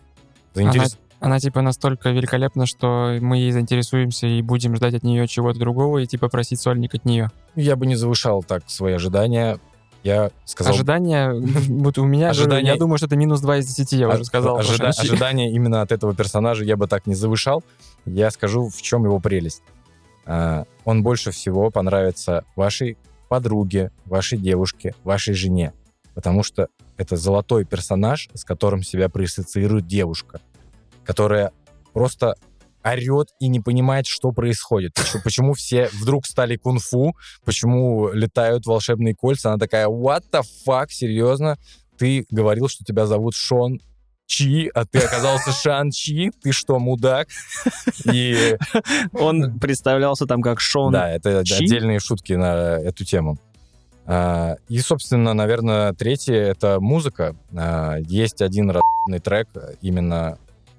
Заинтерес- 0.53 0.97
Она 1.19 1.39
типа 1.41 1.61
настолько 1.61 2.11
великолепна, 2.11 2.65
что 2.65 3.17
мы 3.19 3.35
ей 3.37 3.51
заинтересуемся 3.51 4.27
и 4.27 4.41
будем 4.41 4.77
ждать 4.77 4.93
от 4.93 5.03
нее 5.03 5.27
чего-то 5.27 5.59
другого 5.59 5.97
и 5.97 6.05
типа 6.07 6.29
просить 6.29 6.61
сольник 6.61 6.95
от 6.95 7.03
нее. 7.03 7.29
Я 7.55 7.75
бы 7.75 7.85
не 7.85 7.95
завышал 7.95 8.41
так 8.41 8.63
свои 8.69 8.93
ожидания. 8.93 9.59
Я 10.03 10.31
сказал... 10.45 10.73
Ожидания, 10.73 11.33
вот 11.67 11.97
у 11.97 12.05
меня 12.05 12.29
Ожидания- 12.29 12.71
я 12.71 12.77
думаю, 12.77 12.95
что 12.97 13.07
это 13.07 13.17
минус 13.17 13.41
2 13.41 13.57
из 13.57 13.67
10, 13.67 13.91
я 13.91 14.07
уже 14.07 14.23
сказал. 14.23 14.57
ожида-. 14.57 14.91
Ожидания 14.97 15.51
именно 15.51 15.81
от 15.81 15.91
этого 15.91 16.15
персонажа 16.15 16.63
я 16.63 16.77
бы 16.77 16.87
так 16.87 17.07
не 17.07 17.15
завышал. 17.15 17.61
Я 18.05 18.31
скажу, 18.31 18.69
в 18.69 18.81
чем 18.81 19.03
его 19.03 19.19
прелесть. 19.19 19.61
А, 20.29 20.65
Он 20.85 21.01
больше 21.01 21.31
всего 21.31 21.71
понравится 21.71 22.45
вашей 22.55 22.97
подруге, 23.29 23.91
вашей 24.05 24.37
девушке, 24.37 24.93
вашей 25.03 25.33
жене. 25.33 25.73
Потому 26.13 26.43
что 26.43 26.67
это 26.97 27.17
золотой 27.17 27.65
персонаж, 27.65 28.29
с 28.33 28.43
которым 28.43 28.83
себя 28.83 29.09
проассоциирует 29.09 29.87
девушка, 29.87 30.39
которая 31.03 31.51
просто 31.93 32.35
орет 32.83 33.29
и 33.39 33.47
не 33.47 33.59
понимает, 33.59 34.05
что 34.05 34.31
происходит. 34.31 34.93
Почему, 35.23 35.53
все 35.53 35.89
вдруг 35.93 36.27
стали 36.27 36.57
кунг-фу, 36.57 37.15
почему 37.43 38.09
летают 38.13 38.67
волшебные 38.67 39.15
кольца. 39.15 39.49
Она 39.49 39.57
такая, 39.57 39.87
what 39.87 40.23
the 40.31 40.43
fuck, 40.67 40.87
серьезно? 40.89 41.57
Ты 41.97 42.25
говорил, 42.29 42.67
что 42.67 42.85
тебя 42.85 43.07
зовут 43.07 43.33
Шон, 43.33 43.79
Чи, 44.29 44.69
а 44.75 44.85
ты 44.85 44.99
оказался 44.99 45.51
Шан-Чи, 45.51 46.29
ты 46.43 46.51
что, 46.51 46.77
мудак? 46.77 47.29
И 48.05 48.55
Он 49.13 49.59
представлялся 49.59 50.27
там 50.27 50.43
как 50.43 50.59
Шон. 50.59 50.93
да, 50.93 51.09
это 51.09 51.43
Чи? 51.43 51.55
отдельные 51.65 51.99
шутки 51.99 52.33
на 52.33 52.77
эту 52.77 53.03
тему. 53.05 53.39
А, 54.05 54.57
И, 54.67 54.77
собственно, 54.81 55.33
наверное, 55.33 55.93
третье— 55.93 56.35
это 56.35 56.79
музыка. 56.79 57.35
А, 57.57 57.95
Есть 58.01 58.43
один 58.43 58.69
разный 58.69 59.19
трек, 59.19 59.47
именно 59.81 60.37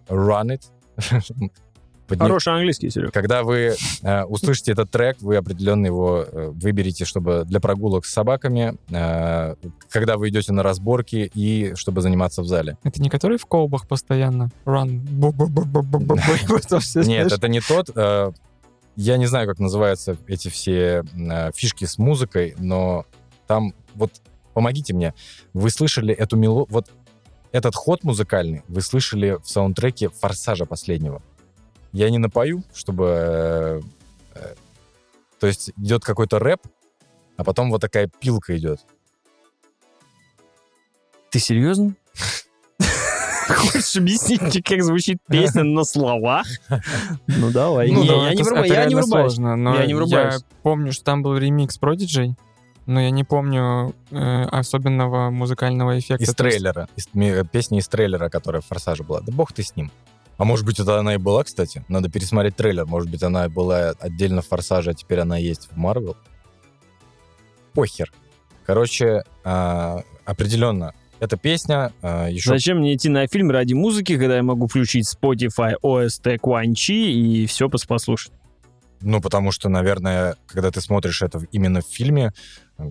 Run 0.09 0.57
It. 0.57 0.63
Подни- 2.11 2.23
Хороший 2.27 2.53
английский, 2.53 2.91
Серег. 2.91 3.13
Когда 3.13 3.43
вы 3.43 3.75
э, 4.03 4.25
услышите 4.25 4.73
этот 4.73 4.91
трек, 4.91 5.17
вы 5.21 5.37
определенно 5.37 5.87
его 5.87 6.25
э, 6.27 6.51
выберете, 6.55 7.05
чтобы 7.05 7.45
для 7.47 7.61
прогулок 7.61 8.05
с 8.05 8.13
собаками, 8.13 8.77
э, 8.91 9.55
когда 9.89 10.17
вы 10.17 10.29
идете 10.29 10.53
на 10.53 10.63
разборки 10.63 11.31
и 11.35 11.75
чтобы 11.75 12.03
заниматься 12.03 12.43
в 12.43 12.47
зале. 12.47 12.77
Это 12.85 13.01
не 13.01 13.09
который 13.09 13.39
в 13.39 13.47
колбах 13.47 13.87
постоянно? 13.89 14.51
Run. 14.65 15.01
Нет, 17.07 17.33
это 17.33 17.49
не 17.49 17.61
тот. 17.61 17.91
э, 17.95 18.33
я 18.97 19.17
не 19.17 19.27
знаю, 19.27 19.47
как 19.49 19.59
называются 19.59 20.17
эти 20.27 20.49
все 20.49 21.05
э, 21.15 21.53
фишки 21.55 21.85
с 21.85 21.97
музыкой, 21.99 22.55
но 22.59 23.07
там 23.47 23.73
вот 23.95 24.13
помогите 24.53 24.93
мне. 24.95 25.15
Вы 25.55 25.71
слышали 25.71 26.13
эту 26.13 26.37
мелодию, 26.37 26.67
вот 26.71 26.91
этот 27.53 27.75
ход 27.75 28.05
музыкальный 28.05 28.63
вы 28.69 28.81
слышали 28.81 29.39
в 29.43 29.49
саундтреке 29.49 30.09
«Форсажа» 30.09 30.67
последнего. 30.67 31.23
Я 31.93 32.11
не 32.11 32.19
напою, 32.19 32.63
чтобы... 32.75 33.05
э, 33.07 33.81
э, 34.35 34.55
то 35.41 35.47
есть 35.47 35.71
идет 35.77 36.05
какой-то 36.05 36.39
рэп, 36.39 36.61
а 37.37 37.45
потом 37.45 37.71
вот 37.71 37.81
такая 37.81 38.09
пилка 38.21 38.57
идет. 38.57 38.81
Ты 41.31 41.39
серьезно? 41.39 41.95
Хочешь 43.49 43.97
объяснить 43.97 44.41
мне, 44.41 44.63
как 44.63 44.83
звучит 44.83 45.19
песня 45.29 45.65
на 45.65 45.85
словах? 45.85 46.47
Ну 47.27 47.51
давай. 47.51 47.91
Ну 47.91 48.03
Не, 48.03 48.09
да, 48.09 48.15
я 48.29 48.35
не 48.35 48.41
это- 48.43 48.45
врубаю- 48.51 48.67
я 48.73 48.85
не 48.87 48.95
врубаюсь. 48.95 49.33
сложно, 49.35 49.57
но 49.57 49.75
Я 49.77 49.87
не 49.87 49.95
врубаюсь. 49.95 50.45
помню, 50.63 50.93
что 50.93 51.05
там 51.05 51.23
был 51.23 51.37
ремикс 51.37 51.79
Prodigy, 51.81 52.35
но 52.87 53.01
я 53.01 53.11
не 53.11 53.25
помню 53.25 53.95
э, 54.11 54.43
особенного 54.45 55.31
музыкального 55.31 55.99
эффекта. 55.99 56.23
Из 56.25 56.35
То 56.35 56.45
есть 56.47 56.57
трейлера. 56.59 56.89
Из, 56.97 57.09
ми- 57.13 57.45
песни 57.45 57.79
из 57.79 57.89
трейлера, 57.89 58.29
которая 58.29 58.63
в 58.63 58.67
«Форсаже» 58.67 59.03
была. 59.03 59.21
Да 59.21 59.33
бог 59.33 59.53
ты 59.53 59.63
с 59.65 59.75
ним. 59.77 59.91
А 60.41 60.45
может 60.47 60.65
быть, 60.65 60.81
это 60.81 60.99
она 60.99 61.17
и 61.17 61.19
была, 61.19 61.45
кстати? 61.45 61.85
Надо 61.89 62.09
пересмотреть 62.09 62.57
трейлер. 62.57 62.87
Может 62.87 63.11
быть, 63.11 63.23
она 63.23 63.47
была 63.51 63.91
отдельно 64.01 64.41
в 64.41 64.47
«Форсаже», 64.47 64.93
а 64.93 64.95
теперь 64.95 65.21
она 65.21 65.37
есть 65.37 65.69
в 65.71 65.77
«Марвел». 65.77 66.17
Похер. 67.75 68.11
Короче, 68.65 69.25
а, 69.45 70.03
определенно, 70.25 70.95
эта 71.19 71.37
песня 71.37 71.93
а, 72.01 72.29
еще... 72.29 72.49
Зачем 72.49 72.79
мне 72.79 72.95
идти 72.95 73.11
на 73.11 73.27
фильм 73.27 73.51
ради 73.51 73.75
музыки, 73.75 74.17
когда 74.17 74.37
я 74.37 74.43
могу 74.43 74.67
включить 74.67 75.07
Spotify, 75.15 75.75
OST, 75.83 76.39
Quanchi 76.39 76.95
и 76.95 77.45
все 77.45 77.69
послушать? 77.69 78.33
Ну, 79.03 79.21
потому 79.21 79.51
что, 79.53 79.69
наверное, 79.69 80.37
когда 80.47 80.71
ты 80.71 80.81
смотришь 80.81 81.23
это 81.23 81.41
именно 81.53 81.81
в 81.81 81.87
фильме, 81.87 82.33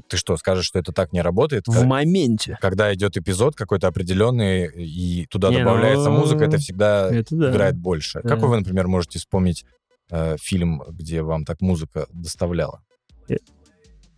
ты 0.08 0.18
что, 0.18 0.38
скажешь, 0.38 0.66
что 0.66 0.80
это 0.80 0.92
так 0.92 1.14
не 1.14 1.22
работает? 1.22 1.68
В 1.68 1.84
моменте. 1.86 2.58
Когда 2.62 2.94
идет 2.94 3.16
эпизод 3.18 3.56
какой-то 3.56 3.88
определенный, 3.88 4.66
и 4.68 5.26
туда 5.28 5.50
Не, 5.50 5.60
добавляется 5.60 6.10
ну, 6.10 6.20
музыка, 6.20 6.46
это 6.46 6.58
всегда 6.58 7.10
Это 7.10 7.36
да. 7.36 7.52
играет 7.52 7.76
больше. 7.78 8.22
Да. 8.24 8.30
Какой 8.30 8.50
вы, 8.50 8.58
например, 8.58 8.88
можете 8.88 9.20
вспомнить 9.20 9.66
э, 10.12 10.38
фильм, 10.42 10.82
где 10.90 11.22
вам 11.22 11.46
так 11.46 11.62
музыка 11.62 12.08
доставляла? 12.12 12.82
Я- 13.28 13.38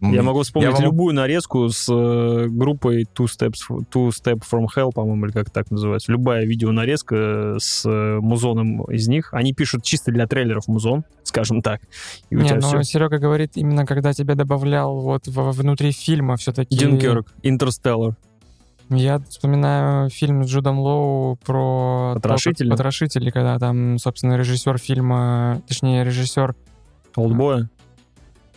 М, 0.02 0.14
Я 0.14 0.24
могу 0.24 0.42
вспомнить 0.42 0.70
я 0.70 0.74
вам- 0.76 0.84
любую 0.84 1.14
нарезку 1.14 1.70
с 1.70 1.88
э, 1.88 2.48
группой 2.50 3.04
Two 3.04 3.26
Steps, 3.28 3.60
Two 3.94 4.10
Step 4.10 4.42
from 4.52 4.66
Hell, 4.76 4.90
по-моему, 4.92 5.26
или 5.28 5.32
как 5.32 5.52
так 5.52 5.70
называется. 5.70 6.12
Любая 6.12 6.44
видеонарезка 6.46 7.58
с 7.60 7.86
э, 7.88 8.20
музоном 8.20 8.84
из 8.86 9.08
них. 9.08 9.32
Они 9.34 9.54
пишут 9.54 9.84
чисто 9.84 10.12
для 10.12 10.26
трейлеров 10.26 10.68
музон, 10.68 11.04
скажем 11.32 11.62
так. 11.62 11.82
И 12.30 12.36
Не, 12.36 12.56
но 12.56 12.68
все. 12.68 12.84
Серега 12.84 13.18
говорит, 13.18 13.52
именно 13.56 13.86
когда 13.86 14.12
тебя 14.14 14.36
добавлял 14.36 15.00
вот 15.00 15.28
во- 15.28 15.52
внутри 15.52 15.92
фильма 15.94 16.36
все-таки... 16.36 16.78
Дюнкерк, 16.78 17.34
Интерстеллар. 17.42 18.16
Я 18.90 19.20
вспоминаю 19.20 20.10
фильм 20.10 20.44
с 20.44 20.48
Джудом 20.50 20.80
Лоу 20.80 21.38
про... 21.38 22.16
Потрошители? 22.16 22.68
то, 22.68 22.72
как 22.72 22.78
Потрошители, 22.78 23.30
когда 23.30 23.58
там, 23.58 23.98
собственно, 23.98 24.34
режиссер 24.36 24.78
фильма, 24.78 25.62
точнее, 25.66 26.04
режиссер, 26.04 26.54
Олдбоя. 27.16 27.70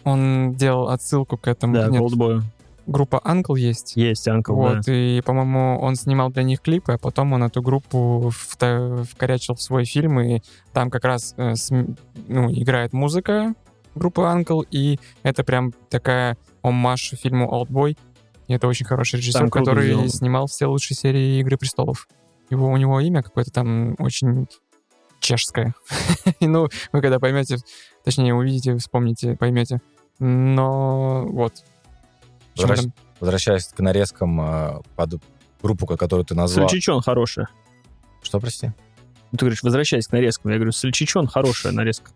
он 0.02 0.54
делал 0.54 0.88
отсылку 0.88 1.36
к 1.36 1.46
этому. 1.46 1.74
Да, 1.74 1.86
Нет, 1.86 2.00
Олдбоя. 2.00 2.42
Группа 2.86 3.20
Uncle 3.24 3.58
есть. 3.58 3.96
Есть, 3.96 4.28
Анкл, 4.28 4.54
да. 4.54 4.74
Вот, 4.76 4.88
и, 4.88 5.20
по-моему, 5.24 5.78
он 5.80 5.94
снимал 5.96 6.30
для 6.30 6.42
них 6.42 6.60
клипы, 6.60 6.92
а 6.92 6.98
потом 6.98 7.32
он 7.32 7.42
эту 7.44 7.62
группу 7.62 8.30
вкорячил 8.30 9.54
в 9.54 9.62
свой 9.62 9.84
фильм, 9.84 10.20
и 10.20 10.40
там 10.72 10.90
как 10.90 11.04
раз 11.04 11.34
э, 11.36 11.54
см- 11.54 11.96
ну, 12.28 12.50
играет 12.52 12.92
музыка 12.92 13.54
группы 13.94 14.22
Uncle, 14.22 14.66
и 14.70 14.98
это 15.22 15.44
прям 15.44 15.72
такая 15.88 16.36
оммаж 16.62 17.10
фильму 17.20 17.48
«Олдбой». 17.50 17.96
И 18.48 18.52
это 18.52 18.66
очень 18.68 18.84
хороший 18.84 19.16
режиссер, 19.20 19.40
Там 19.40 19.50
который 19.50 19.86
сделано. 19.86 20.08
снимал 20.08 20.46
все 20.48 20.66
лучшие 20.66 20.96
серии 20.96 21.38
«Игры 21.40 21.56
престолов». 21.56 22.08
Его, 22.50 22.68
у 22.68 22.76
него 22.76 23.00
имя 23.00 23.22
какое-то 23.22 23.50
там 23.52 23.94
очень 23.98 24.46
чешское. 25.20 25.74
Ну, 26.40 26.68
вы 26.92 27.00
когда 27.00 27.18
поймете, 27.18 27.56
точнее, 28.04 28.34
увидите, 28.34 28.76
вспомните, 28.76 29.36
поймете. 29.36 29.80
Но 30.18 31.24
вот. 31.26 31.54
Возвращ- 32.56 32.82
там- 32.82 32.92
Возвращаясь 33.20 33.66
к 33.68 33.78
нарезкам 33.80 34.40
э, 34.40 34.80
под 34.96 35.14
группу, 35.62 35.86
которую 35.86 36.24
ты 36.24 36.34
назвал. 36.34 36.68
Сальчичон 36.68 37.00
хорошая. 37.00 37.48
Что, 38.22 38.38
прости? 38.40 38.72
Ты 39.30 39.36
говоришь, 39.38 39.62
возвращаясь 39.62 40.06
к 40.08 40.12
нарезкам. 40.12 40.50
Я 40.50 40.58
говорю, 40.58 40.72
Сальчичон 40.72 41.26
хорошая 41.26 41.72
нарезка. 41.72 42.10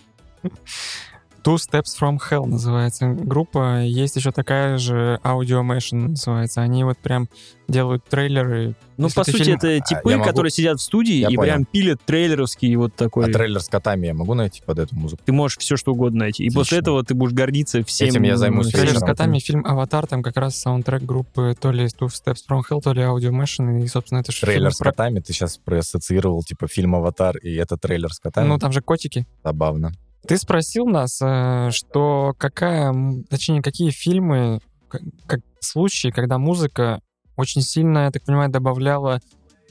Two 1.44 1.56
Steps 1.56 1.96
from 2.00 2.18
Hell 2.30 2.46
называется 2.46 3.08
группа. 3.08 3.82
Есть 3.82 4.16
еще 4.16 4.32
такая 4.32 4.76
же 4.78 5.18
Audio 5.22 5.62
Machine 5.62 6.08
называется. 6.08 6.60
Они 6.62 6.84
вот 6.84 6.98
прям 6.98 7.28
делают 7.68 8.04
трейлеры. 8.04 8.74
Ну, 8.96 9.06
Если 9.06 9.14
по 9.20 9.24
сути, 9.24 9.36
фильм- 9.44 9.56
это 9.56 9.80
типы, 9.80 10.10
я 10.10 10.16
могу- 10.18 10.28
которые 10.28 10.50
сидят 10.50 10.78
в 10.78 10.82
студии 10.82 11.14
Я 11.14 11.28
и 11.28 11.36
понял. 11.36 11.52
прям 11.52 11.64
пилят 11.66 12.00
трейлеровский 12.04 12.74
вот 12.76 12.94
такой. 12.96 13.26
А 13.28 13.32
трейлер 13.32 13.60
с 13.60 13.68
котами 13.68 14.06
я 14.08 14.14
могу 14.14 14.34
найти 14.34 14.62
под 14.64 14.78
эту 14.80 14.96
музыку? 14.96 15.22
Ты 15.24 15.32
можешь 15.32 15.58
все 15.58 15.76
что 15.76 15.92
угодно 15.92 16.20
найти. 16.20 16.44
И 16.44 16.48
после 16.50 16.78
Отлично. 16.78 16.90
этого 16.90 17.04
ты 17.04 17.14
будешь 17.14 17.32
гордиться 17.32 17.84
всем. 17.84 18.08
Этим 18.08 18.22
я 18.22 18.36
займусь 18.36 18.68
Трейлер 18.72 18.98
с 18.98 19.00
котами, 19.02 19.38
фильм 19.38 19.64
«Аватар», 19.66 20.06
там 20.06 20.22
как 20.22 20.36
раз 20.36 20.56
саундтрек 20.56 21.02
группы 21.02 21.54
то 21.60 21.70
ли 21.70 21.84
Two 21.86 22.08
Steps 22.08 22.38
from 22.50 22.62
Hell, 22.68 22.80
то 22.82 22.92
ли 22.92 23.02
Audio 23.02 23.30
Machine. 23.30 23.82
И, 23.82 23.86
собственно, 23.86 24.20
это 24.20 24.32
Трейлер 24.32 24.60
фильм 24.60 24.70
с 24.72 24.78
про- 24.78 24.90
котами 24.90 25.20
ты 25.20 25.32
сейчас 25.32 25.58
проассоциировал, 25.58 26.42
типа, 26.42 26.66
фильм 26.68 26.94
«Аватар», 26.96 27.36
и 27.38 27.54
это 27.54 27.76
трейлер 27.76 28.12
с 28.12 28.18
котами? 28.18 28.48
Ну, 28.48 28.58
там 28.58 28.72
же 28.72 28.80
котики. 28.80 29.26
Забавно. 29.44 29.92
Ты 30.26 30.36
спросил 30.36 30.86
нас, 30.86 31.20
э, 31.22 31.70
что 31.70 32.34
какая, 32.38 32.94
точнее, 33.30 33.62
какие 33.62 33.90
фильмы, 33.90 34.60
к- 34.88 35.00
как 35.26 35.40
случаи, 35.60 36.08
когда 36.08 36.38
музыка 36.38 37.00
очень 37.36 37.62
сильно, 37.62 38.04
я 38.04 38.10
так 38.10 38.24
понимаю, 38.24 38.50
добавляла 38.50 39.20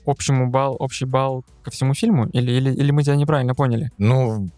общему 0.05 0.49
балл, 0.49 0.75
общий 0.79 1.05
балл 1.05 1.43
ко 1.63 1.69
всему 1.71 1.93
фильму? 1.93 2.27
Или, 2.29 2.51
или, 2.51 2.73
или 2.73 2.91
мы 2.91 3.03
тебя 3.03 3.15
неправильно 3.15 3.53
поняли? 3.55 3.91
Ну, 3.97 4.49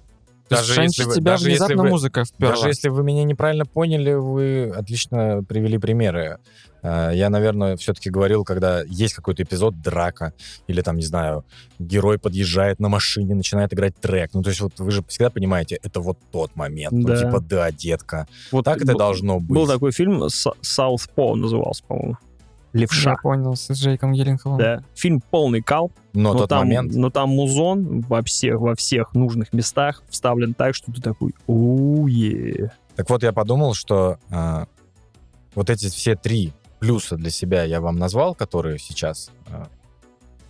даже 0.49 0.81
если 0.81 1.03
вы- 1.03 1.15
тебя 1.15 1.31
даже 1.31 1.49
если 1.49 1.63
внезапно 1.63 1.83
вы- 1.83 1.89
музыка 1.89 2.25
вперла. 2.25 2.53
Даже 2.53 2.67
если 2.67 2.89
вы 2.89 3.03
меня 3.03 3.23
неправильно 3.23 3.65
поняли, 3.65 4.13
вы 4.13 4.69
отлично 4.75 5.43
привели 5.47 5.77
примеры. 5.77 6.37
Э, 6.81 7.11
Я, 7.13 7.29
наверное, 7.29 7.75
все-таки 7.75 8.09
говорил, 8.09 8.43
когда 8.45 8.81
есть 8.83 9.13
какой-то 9.13 9.43
эпизод 9.43 9.81
драка, 9.81 10.31
или 10.67 10.81
там, 10.81 10.95
не 10.95 11.03
знаю, 11.05 11.43
герой 11.77 12.17
подъезжает 12.19 12.79
на 12.79 12.87
машине, 12.87 13.35
начинает 13.35 13.73
играть 13.73 13.95
трек. 13.99 14.29
Ну, 14.33 14.41
то 14.43 14.49
есть 14.49 14.61
вот 14.61 14.79
вы 14.79 14.91
же 14.91 15.03
всегда 15.07 15.29
понимаете, 15.29 15.77
это 15.83 15.99
вот 15.99 16.17
тот 16.31 16.55
момент. 16.55 16.93
Ну, 16.93 17.07
Да. 17.07 17.17
типа, 17.17 17.41
да, 17.41 17.71
детка. 17.71 18.27
Вот 18.51 18.63
Так 18.65 18.77
это 18.81 18.93
должно 18.95 19.39
быть. 19.39 19.49
Был 19.49 19.67
такой 19.67 19.91
фильм 19.91 20.23
Са- 20.23 20.53
Southpaw 20.61 21.35
назывался, 21.35 21.83
по-моему. 21.85 22.15
Левша. 22.73 23.11
Я 23.11 23.17
понял, 23.17 23.55
с 23.55 23.71
Джейком 23.71 24.13
Гилленхолом. 24.13 24.57
Да. 24.59 24.83
Фильм 24.93 25.21
полный 25.21 25.61
кал, 25.61 25.91
Но, 26.13 26.33
но 26.33 26.39
тот 26.39 26.49
там, 26.49 26.59
момент... 26.59 26.93
но 26.93 27.09
там 27.09 27.29
музон 27.29 28.01
во 28.01 28.21
всех, 28.23 28.59
во 28.59 28.75
всех 28.75 29.13
нужных 29.15 29.53
местах 29.53 30.03
вставлен 30.09 30.53
так, 30.53 30.75
что 30.75 30.91
ты 30.91 31.01
такой, 31.01 31.33
уе. 31.47 32.71
Так 32.95 33.09
вот, 33.09 33.23
я 33.23 33.31
подумал, 33.33 33.73
что 33.73 34.17
э, 34.29 34.65
вот 35.55 35.69
эти 35.69 35.89
все 35.89 36.15
три 36.15 36.53
плюса 36.79 37.15
для 37.15 37.29
себя 37.29 37.63
я 37.63 37.81
вам 37.81 37.97
назвал, 37.97 38.35
которые 38.35 38.77
сейчас 38.77 39.31
э, 39.47 39.65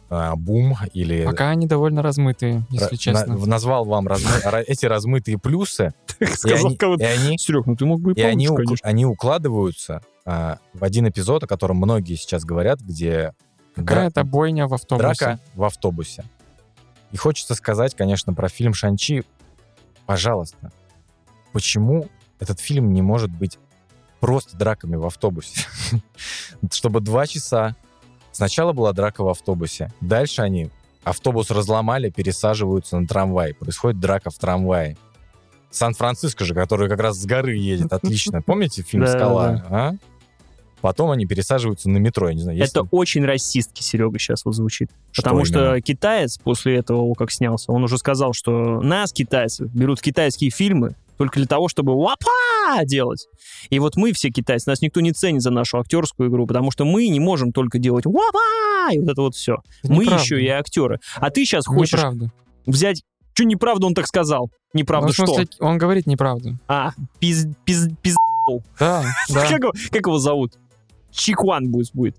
э, 0.10 0.32
бум 0.36 0.76
или... 0.94 1.26
Пока 1.26 1.50
они 1.50 1.68
довольно 1.68 2.02
размытые, 2.02 2.64
если 2.70 2.96
Ра- 2.96 2.98
честно. 2.98 3.36
на- 3.38 3.46
назвал 3.46 3.86
вам 3.86 4.08
размы- 4.08 4.42
ра- 4.44 4.64
эти 4.66 4.86
размытые 4.86 5.38
плюсы, 5.38 5.94
и 6.20 6.26
Сказал 6.26 6.68
они, 6.68 6.76
кого-то. 6.78 7.06
Серег, 7.38 7.66
ну 7.66 7.76
ты 7.76 7.86
мог 7.86 8.02
бы 8.02 8.14
и 8.14 8.20
и 8.20 8.24
они 8.24 9.06
укладываются 9.06 10.02
а, 10.30 10.60
в 10.74 10.84
один 10.84 11.08
эпизод, 11.08 11.44
о 11.44 11.48
котором 11.48 11.78
многие 11.78 12.16
сейчас 12.16 12.46
говорят, 12.46 12.80
где 12.82 13.34
дра- 13.76 13.84
Какая-то 13.84 14.24
бойня 14.24 14.68
в 14.68 14.74
автобусе. 14.76 15.04
драка 15.04 15.40
в 15.56 15.64
автобусе. 15.64 16.24
И 17.12 17.18
хочется 17.18 17.56
сказать, 17.56 17.96
конечно, 17.96 18.34
про 18.36 18.48
фильм 18.48 18.76
«Шанчи». 18.76 19.24
Пожалуйста, 20.06 20.72
почему 21.52 22.10
этот 22.40 22.60
фильм 22.60 22.94
не 22.94 23.02
может 23.02 23.32
быть 23.32 23.58
просто 24.20 24.56
драками 24.56 24.98
в 24.98 25.06
автобусе? 25.08 25.66
Чтобы 26.72 27.02
два 27.02 27.26
часа 27.26 27.76
Сначала 28.32 28.72
была 28.72 28.94
драка 28.94 29.24
в 29.24 29.28
автобусе, 29.28 29.92
дальше 30.00 30.44
они 30.44 30.70
автобус 31.04 31.50
разломали, 31.50 32.10
пересаживаются 32.10 32.98
на 33.00 33.08
трамвай. 33.08 33.54
Происходит 33.54 34.00
драка 34.00 34.30
в 34.30 34.38
трамвае. 34.38 34.96
Сан-Франциско 35.72 36.46
же, 36.46 36.54
который 36.54 36.88
как 36.88 37.00
раз 37.00 37.18
с 37.18 37.26
горы 37.26 37.56
едет, 37.56 37.92
отлично. 37.92 38.42
Помните 38.46 38.82
фильм 38.82 39.08
«Скала»? 39.08 39.98
Потом 40.82 41.12
они 41.12 41.26
пересаживаются 41.26 41.90
на 41.90 41.98
метро, 41.98 42.30
я 42.30 42.36
не 42.36 42.42
знаю. 42.42 42.58
есть 42.58 42.72
Это 42.72 42.82
ли- 42.84 42.88
очень 42.92 43.26
расистски, 43.26 43.82
Серега, 43.84 44.18
сейчас 44.20 44.46
вот 44.46 44.56
звучит. 44.56 44.90
Что 45.12 45.24
Потому 45.24 45.46
что 45.46 45.60
именно? 45.60 45.82
китаец 45.82 46.38
после 46.38 46.78
этого, 46.78 47.14
как 47.16 47.32
снялся, 47.32 47.72
он 47.72 47.84
уже 47.84 47.98
сказал, 47.98 48.34
что 48.34 48.82
нас, 48.82 49.12
китайцев, 49.12 49.70
берут 49.74 50.02
китайские 50.02 50.52
фильмы 50.52 50.96
только 51.18 51.40
для 51.40 51.48
того, 51.48 51.68
чтобы 51.68 51.98
вапа 52.02 52.30
делать. 52.86 53.28
И 53.70 53.80
вот 53.80 53.98
мы 53.98 54.14
все 54.14 54.30
китайцы, 54.30 54.70
нас 54.70 54.82
никто 54.82 55.02
не 55.02 55.12
ценит 55.12 55.42
за 55.42 55.52
нашу 55.52 55.80
актерскую 55.80 56.30
игру, 56.30 56.48
потому 56.48 56.72
что 56.72 56.86
мы 56.86 57.10
не 57.10 57.20
можем 57.20 57.52
только 57.52 57.78
делать 57.78 58.06
вапа 58.06 58.94
и 58.94 59.00
вот 59.00 59.10
это 59.10 59.22
вот 59.22 59.36
все. 59.36 59.58
Это 59.84 59.92
Мы 59.94 60.04
неправда. 60.04 60.24
еще 60.24 60.42
и 60.42 60.48
актеры. 60.48 61.00
А 61.16 61.30
ты 61.30 61.44
сейчас 61.44 61.66
хочешь 61.68 61.94
Неправда. 62.00 62.32
взять... 62.66 63.04
Что 63.34 63.44
неправду 63.46 63.88
он 63.88 63.94
так 63.96 64.08
сказал? 64.08 64.50
Неправда 64.74 65.08
Ну, 65.08 65.14
в 65.14 65.16
смысле, 65.16 65.46
что? 65.52 65.66
он 65.66 65.78
говорит 65.78 66.08
неправду. 66.08 66.58
А, 66.68 66.92
пиз... 67.20 67.48
пиз... 67.66 67.88
пиз... 68.02 68.16
Да, 68.80 69.04
да. 69.30 69.48
Как, 69.48 69.60
его, 69.60 69.72
как 69.92 70.06
его 70.08 70.18
зовут? 70.20 70.54
Чикван 71.12 71.70
будет. 71.70 71.90
будет. 71.94 72.16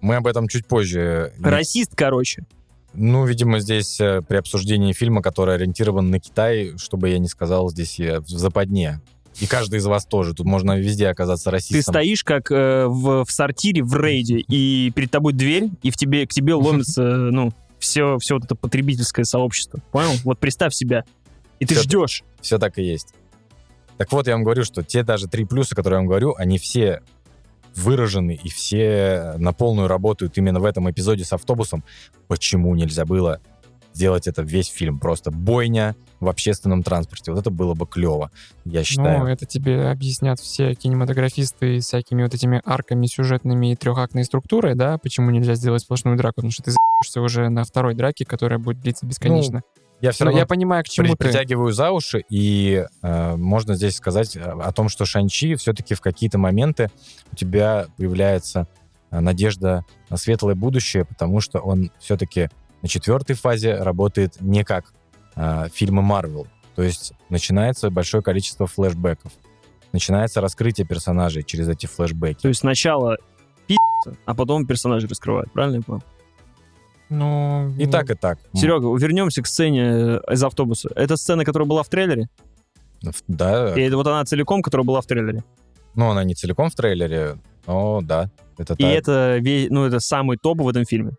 Мы 0.00 0.16
об 0.16 0.26
этом 0.26 0.48
чуть 0.48 0.66
позже. 0.66 1.32
Расист, 1.40 1.92
короче. 1.94 2.44
Ну, 2.92 3.24
видимо, 3.24 3.60
здесь 3.60 4.00
э, 4.00 4.20
при 4.26 4.36
обсуждении 4.36 4.92
фильма, 4.92 5.22
который 5.22 5.54
ориентирован 5.54 6.10
на 6.10 6.18
Китай, 6.18 6.76
чтобы 6.76 7.10
я 7.10 7.18
не 7.18 7.28
сказал, 7.28 7.70
здесь 7.70 7.98
я 7.98 8.20
в 8.20 8.28
западне. 8.28 9.00
И 9.40 9.46
каждый 9.46 9.78
из 9.78 9.86
вас 9.86 10.04
тоже. 10.06 10.34
Тут 10.34 10.46
можно 10.46 10.76
везде 10.78 11.08
оказаться 11.08 11.46
Ты 11.46 11.50
расистом. 11.52 11.94
стоишь 11.94 12.24
как 12.24 12.50
э, 12.50 12.86
в, 12.86 13.24
в 13.24 13.30
сортире, 13.30 13.82
в 13.84 13.94
рейде, 13.96 14.38
и 14.38 14.90
перед 14.94 15.10
тобой 15.10 15.34
дверь, 15.34 15.70
и 15.82 15.90
в 15.90 15.96
тебе, 15.96 16.26
к 16.26 16.30
тебе 16.30 16.54
ломится, 16.54 17.02
ну, 17.02 17.52
все, 17.78 18.18
все 18.18 18.34
вот 18.34 18.44
это 18.44 18.56
потребительское 18.56 19.24
сообщество. 19.24 19.80
Понял? 19.92 20.10
Вот 20.24 20.38
представь 20.38 20.74
себя. 20.74 21.04
И 21.60 21.66
ты 21.66 21.74
Всё. 21.74 21.84
ждешь. 21.84 22.24
Все 22.40 22.58
так 22.58 22.78
и 22.78 22.82
есть. 22.82 23.14
Так 23.98 24.10
вот, 24.12 24.26
я 24.26 24.32
вам 24.32 24.44
говорю, 24.44 24.64
что 24.64 24.82
те 24.82 25.02
даже 25.02 25.28
три 25.28 25.44
плюса, 25.44 25.74
которые 25.76 25.98
я 25.98 26.00
вам 26.00 26.08
говорю, 26.08 26.34
они 26.36 26.58
все 26.58 27.02
выражены 27.76 28.38
и 28.42 28.48
все 28.48 29.34
на 29.38 29.52
полную 29.52 29.88
работают 29.88 30.36
именно 30.38 30.60
в 30.60 30.64
этом 30.64 30.90
эпизоде 30.90 31.24
с 31.24 31.32
автобусом. 31.32 31.84
Почему 32.28 32.74
нельзя 32.74 33.04
было 33.04 33.40
сделать 33.92 34.26
это 34.26 34.42
весь 34.42 34.68
фильм? 34.68 34.98
Просто 34.98 35.30
бойня 35.30 35.96
в 36.20 36.28
общественном 36.28 36.82
транспорте. 36.82 37.32
Вот 37.32 37.40
это 37.40 37.50
было 37.50 37.74
бы 37.74 37.86
клево, 37.86 38.30
я 38.64 38.84
считаю. 38.84 39.20
Ну, 39.20 39.26
это 39.26 39.46
тебе 39.46 39.88
объяснят 39.88 40.38
все 40.38 40.74
кинематографисты 40.74 41.80
всякими 41.80 42.22
вот 42.22 42.34
этими 42.34 42.60
арками 42.64 43.06
сюжетными 43.06 43.72
и 43.72 43.76
трехактной 43.76 44.24
структурой, 44.24 44.74
да, 44.74 44.98
почему 44.98 45.30
нельзя 45.30 45.54
сделать 45.54 45.82
сплошную 45.82 46.16
драку, 46.16 46.36
потому 46.36 46.52
что 46.52 46.62
ты 46.62 46.70
за***шься 46.70 47.20
уже 47.20 47.48
на 47.48 47.64
второй 47.64 47.94
драке, 47.94 48.24
которая 48.24 48.58
будет 48.58 48.80
длиться 48.80 49.06
бесконечно. 49.06 49.62
Я 50.00 50.12
все 50.12 50.24
Но 50.24 50.28
равно 50.30 50.40
я 50.40 50.46
понимаю, 50.46 50.84
к 50.84 50.88
чему 50.88 51.08
при- 51.08 51.16
ты. 51.16 51.24
притягиваю 51.24 51.72
за 51.72 51.90
уши, 51.90 52.24
и 52.28 52.84
э, 53.02 53.36
можно 53.36 53.74
здесь 53.74 53.96
сказать 53.96 54.36
э, 54.36 54.40
о 54.40 54.72
том, 54.72 54.88
что 54.88 55.04
Шанчи 55.04 55.54
все-таки 55.56 55.94
в 55.94 56.00
какие-то 56.00 56.38
моменты 56.38 56.90
у 57.32 57.36
тебя 57.36 57.86
появляется 57.96 58.66
э, 59.10 59.20
надежда 59.20 59.84
на 60.08 60.16
светлое 60.16 60.54
будущее, 60.54 61.04
потому 61.04 61.40
что 61.40 61.60
он 61.60 61.90
все-таки 61.98 62.48
на 62.82 62.88
четвертой 62.88 63.36
фазе 63.36 63.74
работает 63.76 64.40
не 64.40 64.64
как 64.64 64.92
э, 65.36 65.68
фильмы 65.72 66.02
Марвел. 66.02 66.46
То 66.76 66.82
есть 66.82 67.12
начинается 67.28 67.90
большое 67.90 68.22
количество 68.22 68.66
флешбеков. 68.66 69.32
Начинается 69.92 70.40
раскрытие 70.40 70.86
персонажей 70.86 71.42
через 71.42 71.68
эти 71.68 71.86
флешбеки. 71.86 72.40
То 72.42 72.48
есть 72.48 72.60
сначала 72.60 73.18
пи***, 73.66 73.76
а 74.24 74.34
потом 74.34 74.66
персонажи 74.66 75.06
раскрывают. 75.08 75.52
Правильно 75.52 75.76
я 75.76 75.82
понял? 75.82 76.02
Ну, 77.10 77.74
И 77.76 77.86
ну, 77.86 77.90
так, 77.90 78.10
и 78.10 78.14
так. 78.14 78.38
Серега, 78.54 78.96
вернемся 78.96 79.42
к 79.42 79.46
сцене 79.46 79.82
э, 79.82 80.20
из 80.32 80.42
автобуса. 80.44 80.88
Это 80.94 81.16
сцена, 81.16 81.44
которая 81.44 81.68
была 81.68 81.82
в 81.82 81.88
трейлере? 81.88 82.28
М, 83.04 83.12
Да, 83.26 83.74
И 83.74 83.80
это 83.82 83.96
вот 83.96 84.06
она 84.06 84.24
целиком, 84.24 84.62
которая 84.62 84.86
была 84.86 85.00
в 85.00 85.06
трейлере? 85.06 85.44
ну 85.96 86.08
она 86.08 86.22
не 86.22 86.34
целиком 86.34 86.70
в 86.70 86.74
трейлере, 86.76 87.36
но 87.66 88.00
да, 88.00 88.30
это 88.56 88.74
И 88.74 88.76
так. 88.76 88.92
это, 88.92 89.38
ну, 89.70 89.84
это 89.84 89.98
самый 89.98 90.38
топ 90.40 90.60
в 90.60 90.68
этом 90.68 90.84
фильме. 90.84 91.12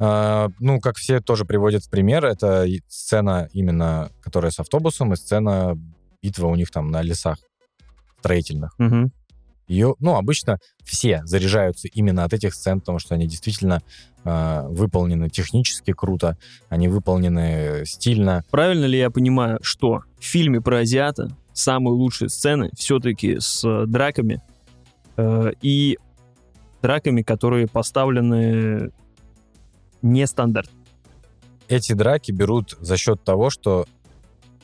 А, 0.00 0.48
ну, 0.58 0.80
как 0.80 0.96
все 0.96 1.20
тоже 1.20 1.44
приводят 1.44 1.84
в 1.84 1.90
пример, 1.90 2.24
это 2.24 2.66
сцена 2.88 3.48
именно, 3.52 4.10
которая 4.20 4.50
с 4.50 4.58
автобусом, 4.58 5.12
и 5.12 5.16
сцена 5.16 5.78
битва 6.20 6.48
у 6.48 6.56
них 6.56 6.72
там 6.72 6.90
на 6.90 7.02
лесах 7.02 7.38
строительных. 8.18 8.74
Мгм. 8.78 9.12
Ее, 9.66 9.94
ну, 9.98 10.16
обычно 10.16 10.58
все 10.82 11.22
заряжаются 11.24 11.88
именно 11.88 12.24
от 12.24 12.32
этих 12.32 12.54
сцен, 12.54 12.80
потому 12.80 12.98
что 12.98 13.14
они 13.14 13.26
действительно 13.26 13.82
а, 14.24 14.66
выполнены 14.68 15.30
технически 15.30 15.92
круто, 15.92 16.36
они 16.68 16.88
выполнены 16.88 17.84
стильно. 17.86 18.42
Правильно 18.50 18.84
ли 18.84 18.98
я 18.98 19.10
понимаю, 19.10 19.58
что 19.62 20.00
в 20.18 20.24
фильме 20.24 20.60
про 20.60 20.78
азиата 20.78 21.36
самые 21.52 21.94
лучшие 21.94 22.28
сцены 22.28 22.70
все-таки 22.76 23.38
с 23.38 23.64
э, 23.64 23.86
драками 23.86 24.42
э, 25.16 25.52
и 25.62 25.98
драками, 26.82 27.22
которые 27.22 27.66
поставлены 27.66 28.90
нестандарт. 30.02 30.70
Эти 31.68 31.94
драки 31.94 32.30
берут 32.30 32.76
за 32.80 32.96
счет 32.96 33.24
того, 33.24 33.48
что 33.48 33.86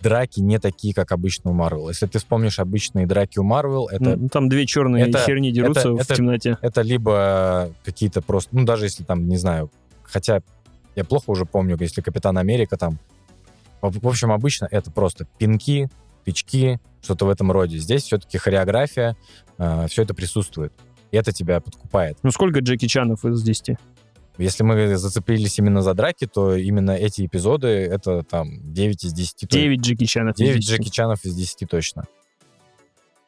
драки 0.03 0.41
не 0.41 0.59
такие, 0.59 0.95
как 0.95 1.13
обычно 1.13 1.51
у 1.51 1.55
Марвел. 1.55 1.89
Если 1.89 2.07
ты 2.07 2.19
вспомнишь 2.19 2.59
обычные 2.59 3.07
драки 3.07 3.39
у 3.39 3.43
Марвел, 3.43 3.87
это 3.89 4.17
Ну, 4.17 4.29
Там 4.29 4.49
две 4.49 4.67
черные 4.67 5.09
это- 5.09 5.19
херни 5.21 5.51
дерутся 5.51 5.81
это- 5.81 5.93
в 5.93 6.01
это- 6.01 6.15
темноте. 6.15 6.59
это 6.63 6.83
либо 6.83 7.71
какие-то 7.85 8.23
просто, 8.23 8.51
ну, 8.57 8.65
даже 8.65 8.87
если 8.87 9.05
там, 9.05 9.29
не 9.29 9.37
знаю, 9.37 9.71
хотя 10.03 10.41
я 10.97 11.05
плохо 11.05 11.31
уже 11.31 11.45
помню, 11.45 11.77
если 11.81 12.01
Капитан 12.01 12.39
Америка 12.39 12.77
там, 12.77 12.99
в 13.83 14.07
общем, 14.07 14.33
обычно 14.33 14.69
это 14.71 14.91
просто 14.91 15.27
пинки, 15.39 15.89
тычки, 16.25 16.81
что-то 17.03 17.25
в 17.27 17.31
этом 17.31 17.51
роде. 17.51 17.79
Здесь 17.79 18.03
все-таки 18.05 18.37
хореография, 18.37 19.17
все 19.89 20.03
это 20.03 20.13
присутствует. 20.15 20.73
И 21.13 21.17
это 21.17 21.33
тебя 21.33 21.61
подкупает. 21.61 22.19
Ну 22.23 22.31
сколько 22.31 22.61
Джеки 22.61 22.87
Чанов 22.87 23.25
из 23.25 23.43
10? 23.43 23.77
Если 24.41 24.63
мы 24.63 24.97
зацепились 24.97 25.59
именно 25.59 25.83
за 25.83 25.95
драки, 25.95 26.27
то 26.27 26.55
именно 26.55 26.93
эти 26.93 27.27
эпизоды, 27.27 27.69
это 27.69 28.23
там 28.23 28.73
9 28.73 29.05
из 29.05 29.13
10. 29.13 29.47
то- 29.47 29.57
9 29.57 29.81
Джеки 29.81 30.05
Чанов 30.07 30.35
из 30.35 30.39
9 30.39 30.61
10. 30.61 30.71
Джеки 30.71 30.89
Чанов 30.89 31.25
из 31.25 31.35
10 31.35 31.67
точно. 31.67 32.07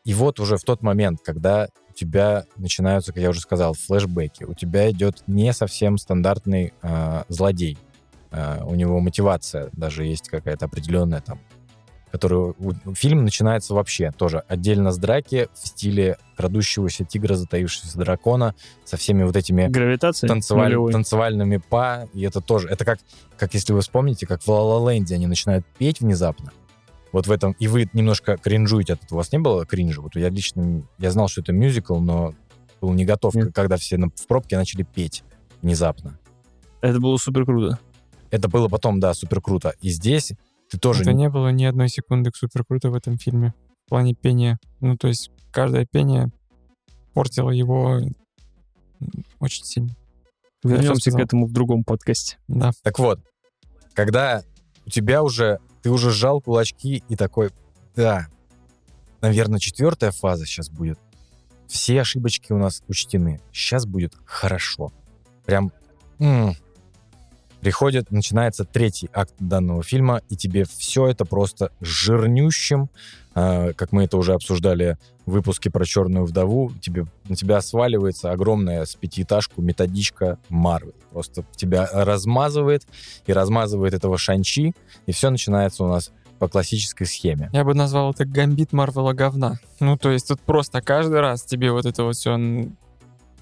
И 0.05 0.14
вот 0.14 0.40
уже 0.40 0.57
в 0.57 0.64
тот 0.64 0.83
момент, 0.83 1.20
когда 1.22 1.68
у 1.90 1.92
тебя 1.92 2.46
начинаются, 2.57 3.12
как 3.12 3.22
я 3.22 3.29
уже 3.31 3.40
сказал, 3.40 3.75
флешбеки, 3.75 4.44
у 4.44 4.55
тебя 4.55 4.90
идет 4.90 5.22
не 5.27 5.53
совсем 5.53 5.98
стандартный 5.98 6.72
э, 6.83 7.22
злодей. 7.29 7.79
Э, 8.31 8.62
у 8.64 8.75
него 8.75 8.98
мотивация 9.01 9.68
даже 9.72 10.05
есть 10.05 10.29
какая-то 10.29 10.64
определенная 10.64 11.20
там, 11.20 11.40
которую... 12.12 12.55
у- 12.59 12.94
Фильм 12.94 13.25
начинается 13.25 13.75
вообще 13.75 14.12
тоже 14.12 14.44
отдельно 14.46 14.92
с 14.92 14.98
драки 14.98 15.48
в 15.55 15.66
стиле 15.66 16.18
крадущегося 16.37 17.05
тигра, 17.05 17.35
затаившегося 17.35 17.98
дракона, 17.98 18.55
со 18.85 18.96
всеми 18.96 19.25
вот 19.25 19.35
этими 19.35 19.66
Гравитация 19.68 20.29
танцеваль- 20.29 20.92
танцевальными 20.92 21.57
па, 21.57 22.07
и 22.12 22.22
это 22.22 22.40
тоже, 22.40 22.68
это 22.68 22.85
как, 22.85 22.98
как 23.37 23.55
если 23.55 23.72
вы 23.72 23.81
вспомните, 23.81 24.27
как 24.27 24.42
в 24.42 24.48
La 24.48 24.61
La 24.61 24.87
Land 25.01 25.12
они 25.12 25.27
начинают 25.27 25.66
петь 25.79 26.01
внезапно, 26.01 26.53
вот 27.11 27.27
в 27.27 27.33
этом, 27.33 27.53
и 27.59 27.66
вы 27.66 27.88
немножко 27.92 28.37
кринжуете 28.37 28.94
от 28.94 29.05
этого. 29.05 29.16
У 29.16 29.20
вас 29.20 29.33
не 29.33 29.38
было 29.38 29.66
кринжа? 29.66 30.01
Вот 30.01 30.14
я 30.16 30.29
лично, 30.29 30.83
я 30.98 31.11
знал, 31.11 31.29
что 31.29 31.40
это 31.40 31.53
мюзикл, 31.53 31.98
но 31.98 32.35
был 32.81 32.92
не 32.92 33.05
готов, 33.05 33.35
Нет. 33.35 33.55
когда 33.55 33.77
все 33.77 33.96
в 33.96 34.27
пробке 34.27 34.57
начали 34.57 34.83
петь 34.83 35.22
внезапно. 35.61 36.18
Это 36.81 37.01
было 37.01 37.16
супер 37.16 37.44
круто. 37.44 37.79
Это 38.31 38.48
было 38.48 38.68
потом, 38.68 38.98
да, 38.98 39.12
супер 39.14 39.40
круто. 39.40 39.75
И 39.83 39.90
здесь 39.90 40.33
ты 40.72 40.78
тоже... 40.78 41.02
Это 41.02 41.12
не- 41.12 41.28
было 41.28 41.52
ни 41.52 41.64
одной 41.64 41.88
секунды 41.88 42.30
супер 42.35 42.64
круто 42.64 42.90
в 42.90 42.94
этом 42.94 43.18
фильме 43.18 43.52
в 43.87 43.90
плане 43.90 44.14
пения. 44.14 44.58
Ну, 44.80 44.96
то 44.96 45.08
есть 45.08 45.30
каждое 45.50 45.85
пение 45.85 46.30
портило 47.12 47.50
его 47.50 48.00
очень 49.38 49.64
сильно. 49.64 49.94
Вернемся 50.64 51.11
к 51.11 51.18
этому 51.18 51.46
в 51.46 51.52
другом 51.52 51.85
подкасте. 51.85 52.38
Да. 52.48 52.70
Так 52.82 52.98
вот, 52.98 53.20
когда 53.92 54.42
у 54.87 54.90
тебя 54.90 55.22
уже, 55.22 55.58
ты 55.82 55.90
уже 55.90 56.11
сжал 56.11 56.40
кулачки 56.40 57.04
и 57.06 57.16
такой, 57.16 57.50
да, 57.94 58.28
наверное, 59.20 59.58
четвертая 59.58 60.11
фаза 60.11 60.46
сейчас 60.46 60.70
будет. 60.70 60.98
Все 61.66 62.00
ошибочки 62.00 62.52
у 62.52 62.58
нас 62.58 62.82
учтены. 62.88 63.40
Сейчас 63.52 63.85
будет 63.85 64.14
хорошо. 64.24 64.90
Прям 65.44 65.70
м. 66.18 66.54
Приходит, 67.62 68.11
начинается 68.11 68.64
третий 68.64 69.09
акт 69.14 69.35
данного 69.38 69.85
фильма, 69.85 70.20
и 70.29 70.37
тебе 70.37 70.64
все 70.64 71.07
это 71.07 71.25
просто 71.25 71.70
жирнющим, 71.81 72.90
а, 73.35 73.72
как 73.72 73.92
мы 73.92 74.05
это 74.05 74.16
уже 74.16 74.35
обсуждали 74.35 74.98
в 75.27 75.31
выпуске 75.31 75.70
про 75.70 75.85
черную 75.85 76.25
вдову, 76.25 76.72
тебе, 76.81 77.07
на 77.29 77.37
тебя 77.37 77.61
сваливается 77.61 78.33
огромная 78.33 78.85
с 78.85 78.96
пятиэтажку 78.96 79.62
методичка 79.62 80.38
Марвел. 80.48 80.94
Просто 81.12 81.44
тебя 81.55 81.88
размазывает 81.92 82.83
и 83.27 83.33
размазывает 83.33 83.94
этого 83.94 84.18
Шанчи, 84.18 84.75
и 85.07 85.12
все 85.12 85.31
начинается 85.31 85.85
у 85.85 85.87
нас 85.87 86.11
по 86.40 86.48
классической 86.48 87.07
схеме. 87.07 87.48
Я 87.53 87.62
бы 87.62 87.75
назвал 87.75 88.11
это 88.11 88.25
гамбит 88.25 88.72
Марвела 88.72 89.12
говна. 89.12 89.61
Ну, 89.79 89.96
то 89.96 90.11
есть 90.11 90.27
тут 90.27 90.40
просто 90.40 90.81
каждый 90.81 91.20
раз 91.20 91.44
тебе 91.44 91.70
вот 91.70 91.87
это 91.87 92.03
вот 92.03 92.16
все 92.16 92.37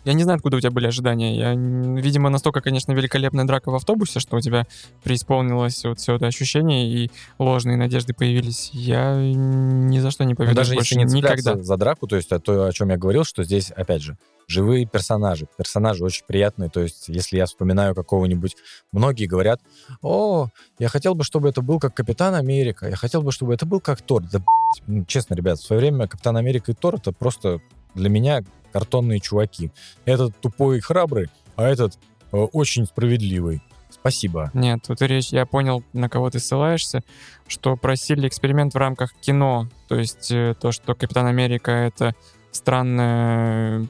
я 0.04 0.12
не 0.12 0.22
знаю, 0.22 0.36
откуда 0.36 0.56
у 0.56 0.60
тебя 0.60 0.70
были 0.70 0.86
ожидания. 0.86 1.36
Я, 1.36 1.54
видимо, 1.54 2.30
настолько, 2.30 2.60
конечно, 2.60 2.92
великолепная 2.92 3.44
драка 3.44 3.70
в 3.70 3.74
автобусе, 3.74 4.20
что 4.20 4.36
у 4.36 4.40
тебя 4.40 4.66
преисполнилось 5.02 5.84
вот 5.84 5.98
все 5.98 6.16
это 6.16 6.26
ощущение, 6.26 6.88
и 6.88 7.10
ложные 7.38 7.76
надежды 7.76 8.14
появились. 8.14 8.70
Я 8.72 9.16
ни 9.16 9.98
за 9.98 10.10
что 10.10 10.24
не 10.24 10.34
поведу 10.34 10.54
даже 10.54 10.74
больше 10.74 10.94
если 10.94 11.06
не 11.06 11.20
никогда. 11.20 11.56
за 11.56 11.76
драку, 11.76 12.06
то 12.06 12.16
есть 12.16 12.32
а 12.32 12.40
то, 12.40 12.66
о 12.66 12.72
чем 12.72 12.90
я 12.90 12.96
говорил, 12.96 13.24
что 13.24 13.44
здесь, 13.44 13.70
опять 13.70 14.02
же, 14.02 14.16
живые 14.50 14.84
персонажи. 14.84 15.46
Персонажи 15.56 16.04
очень 16.04 16.24
приятные. 16.26 16.70
То 16.70 16.80
есть, 16.80 17.08
если 17.08 17.36
я 17.36 17.46
вспоминаю 17.46 17.94
какого-нибудь... 17.94 18.56
Многие 18.92 19.26
говорят, 19.26 19.60
о, 20.02 20.48
я 20.78 20.88
хотел 20.88 21.14
бы, 21.14 21.22
чтобы 21.22 21.48
это 21.48 21.62
был 21.62 21.78
как 21.78 21.94
Капитан 21.94 22.34
Америка, 22.34 22.88
я 22.88 22.96
хотел 22.96 23.22
бы, 23.22 23.30
чтобы 23.30 23.54
это 23.54 23.64
был 23.64 23.80
как 23.80 24.02
Тор. 24.02 24.24
Да, 24.32 24.42
ну, 24.86 25.04
честно, 25.04 25.34
ребят, 25.34 25.58
в 25.58 25.64
свое 25.64 25.80
время 25.80 26.08
Капитан 26.08 26.36
Америка 26.36 26.72
и 26.72 26.74
Тор 26.74 26.96
это 26.96 27.12
просто 27.12 27.60
для 27.94 28.08
меня 28.08 28.42
картонные 28.72 29.20
чуваки. 29.20 29.70
Этот 30.04 30.36
тупой 30.40 30.78
и 30.78 30.80
храбрый, 30.80 31.28
а 31.56 31.64
этот 31.64 31.98
э, 32.32 32.36
очень 32.36 32.86
справедливый. 32.86 33.62
Спасибо. 33.90 34.50
Нет, 34.54 34.80
тут 34.86 35.02
речь, 35.02 35.30
я 35.30 35.44
понял, 35.44 35.84
на 35.92 36.08
кого 36.08 36.30
ты 36.30 36.38
ссылаешься, 36.38 37.02
что 37.46 37.76
просили 37.76 38.26
эксперимент 38.28 38.72
в 38.72 38.78
рамках 38.78 39.12
кино. 39.20 39.68
То 39.88 39.96
есть 39.96 40.30
э, 40.30 40.54
то, 40.58 40.72
что 40.72 40.94
Капитан 40.94 41.26
Америка— 41.26 41.70
это 41.72 42.14
странная 42.50 43.86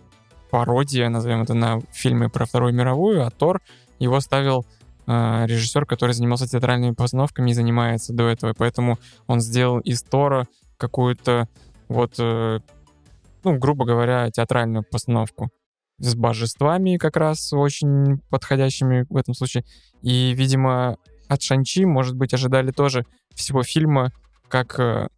пародия, 0.51 1.09
назовем 1.09 1.43
это, 1.43 1.55
на 1.55 1.81
фильмы 1.93 2.29
про 2.29 2.45
Вторую 2.45 2.75
мировую, 2.75 3.25
а 3.25 3.31
Тор 3.31 3.61
его 3.99 4.21
ставил 4.21 4.66
э, 5.07 5.47
режиссер, 5.47 5.87
который 5.87 6.12
занимался 6.12 6.49
театральными 6.49 6.93
постановками 6.93 7.51
и 7.51 7.55
занимается 7.55 8.12
до 8.12 8.29
этого. 8.29 8.55
Поэтому 8.57 8.99
он 9.27 9.40
сделал 9.40 9.79
из 9.79 10.03
Тора 10.03 10.49
какую-то 10.77 11.49
вот, 11.88 12.14
э, 12.19 12.61
ну, 13.44 13.59
грубо 13.59 13.85
говоря, 13.85 14.31
театральную 14.31 14.85
постановку 14.90 15.50
с 15.98 16.14
божествами 16.14 16.96
как 16.96 17.16
раз 17.16 17.53
очень 17.53 18.18
подходящими 18.31 19.07
в 19.11 19.16
этом 19.16 19.35
случае. 19.35 19.64
И, 20.03 20.33
видимо, 20.35 20.96
от 21.29 21.42
Шанчи, 21.42 21.85
может 21.85 22.16
быть, 22.16 22.33
ожидали 22.35 22.70
тоже 22.70 23.05
всего 23.35 23.62
фильма, 23.62 24.11
как 24.48 24.79
э, 24.81 25.09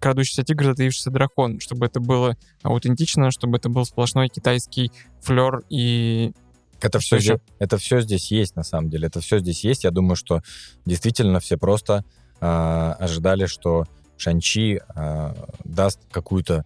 крадущийся 0.00 0.42
тигр, 0.42 0.64
затаившийся 0.64 1.10
дракон, 1.10 1.60
чтобы 1.60 1.86
это 1.86 2.00
было 2.00 2.36
аутентично, 2.62 3.30
чтобы 3.30 3.58
это 3.58 3.68
был 3.68 3.84
сплошной 3.84 4.28
китайский 4.28 4.90
флер 5.20 5.62
и 5.70 6.32
Это 6.80 6.98
все, 6.98 7.18
Всё 7.18 7.34
ещё- 7.34 7.44
это 7.60 7.78
все 7.78 8.00
здесь 8.00 8.32
есть, 8.32 8.56
на 8.56 8.64
самом 8.64 8.90
деле. 8.90 9.06
Это 9.06 9.20
все 9.20 9.38
здесь 9.38 9.62
есть. 9.62 9.84
Я 9.84 9.92
думаю, 9.92 10.16
что 10.16 10.42
действительно 10.84 11.38
все 11.38 11.56
просто 11.56 12.04
а, 12.40 12.94
ожидали, 12.98 13.46
что 13.46 13.84
Шанчи 14.16 14.80
а, 14.88 15.48
даст 15.64 16.00
какую-то 16.10 16.64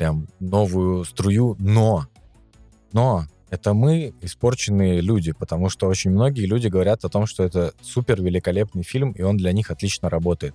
прям 0.00 0.28
новую 0.40 1.04
струю, 1.04 1.56
но, 1.58 2.06
но 2.94 3.26
это 3.50 3.74
мы 3.74 4.14
испорченные 4.22 5.02
люди, 5.02 5.32
потому 5.32 5.68
что 5.68 5.88
очень 5.88 6.10
многие 6.10 6.46
люди 6.46 6.68
говорят 6.68 7.04
о 7.04 7.10
том, 7.10 7.26
что 7.26 7.44
это 7.44 7.74
супер 7.82 8.22
великолепный 8.22 8.82
фильм, 8.82 9.12
и 9.12 9.20
он 9.20 9.36
для 9.36 9.52
них 9.52 9.70
отлично 9.70 10.08
работает. 10.08 10.54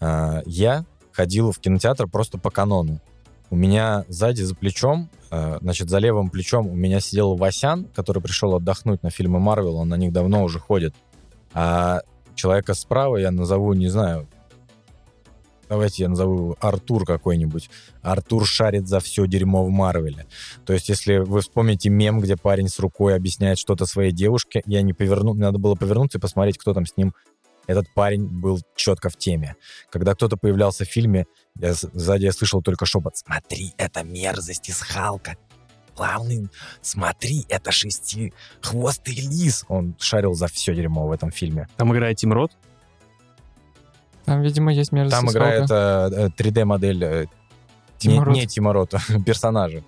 А, 0.00 0.40
я 0.46 0.86
ходил 1.12 1.52
в 1.52 1.58
кинотеатр 1.58 2.08
просто 2.08 2.38
по 2.38 2.48
канону. 2.48 2.98
У 3.50 3.56
меня 3.56 4.06
сзади 4.08 4.40
за 4.40 4.54
плечом, 4.54 5.10
э, 5.30 5.58
значит, 5.60 5.90
за 5.90 5.98
левым 5.98 6.30
плечом 6.30 6.66
у 6.66 6.74
меня 6.74 7.00
сидел 7.00 7.34
Васян, 7.34 7.84
который 7.94 8.22
пришел 8.22 8.54
отдохнуть 8.54 9.02
на 9.02 9.10
фильмы 9.10 9.38
Марвел, 9.38 9.76
он 9.76 9.90
на 9.90 9.98
них 9.98 10.14
давно 10.14 10.42
уже 10.44 10.58
ходит. 10.58 10.94
А 11.52 12.00
человека 12.36 12.72
справа 12.72 13.18
я 13.18 13.30
назову, 13.32 13.74
не 13.74 13.88
знаю, 13.88 14.28
давайте 15.72 16.02
я 16.02 16.10
назову 16.10 16.54
Артур 16.60 17.06
какой-нибудь. 17.06 17.70
Артур 18.02 18.46
шарит 18.46 18.88
за 18.88 19.00
все 19.00 19.26
дерьмо 19.26 19.64
в 19.64 19.70
Марвеле. 19.70 20.26
То 20.66 20.74
есть, 20.74 20.90
если 20.90 21.16
вы 21.16 21.40
вспомните 21.40 21.88
мем, 21.88 22.20
где 22.20 22.36
парень 22.36 22.68
с 22.68 22.78
рукой 22.78 23.14
объясняет 23.14 23.58
что-то 23.58 23.86
своей 23.86 24.12
девушке, 24.12 24.62
я 24.66 24.82
не 24.82 24.92
поверну, 24.92 25.32
мне 25.32 25.44
надо 25.44 25.58
было 25.58 25.74
повернуться 25.74 26.18
и 26.18 26.20
посмотреть, 26.20 26.58
кто 26.58 26.74
там 26.74 26.84
с 26.84 26.94
ним. 26.98 27.14
Этот 27.66 27.88
парень 27.94 28.26
был 28.26 28.60
четко 28.76 29.08
в 29.08 29.16
теме. 29.16 29.56
Когда 29.90 30.14
кто-то 30.14 30.36
появлялся 30.36 30.84
в 30.84 30.88
фильме, 30.88 31.24
я, 31.58 31.72
сзади 31.72 32.24
я 32.24 32.32
слышал 32.32 32.60
только 32.60 32.84
шепот. 32.84 33.16
Смотри, 33.16 33.72
это 33.78 34.02
мерзость 34.02 34.68
из 34.68 34.78
Халка. 34.82 35.36
Главный, 35.96 36.48
смотри, 36.82 37.46
это 37.48 37.72
шестихвостый 37.72 39.14
лис. 39.14 39.64
Он 39.68 39.96
шарил 39.98 40.34
за 40.34 40.48
все 40.48 40.74
дерьмо 40.74 41.06
в 41.06 41.12
этом 41.12 41.30
фильме. 41.30 41.66
Там 41.76 41.94
играет 41.94 42.18
Тим 42.18 42.34
Рот. 42.34 42.52
Там, 44.24 44.42
видимо, 44.42 44.72
есть 44.72 44.92
мерзость 44.92 45.20
Там 45.20 45.30
играет 45.30 45.68
Халка. 45.68 46.10
э, 46.14 46.26
э, 46.26 46.42
3D-модель 46.42 47.04
э, 47.04 47.26
не, 48.04 48.18
не 48.18 48.46
Тима 48.46 48.72
Рота, 48.72 49.00
персонажа. 49.26 49.82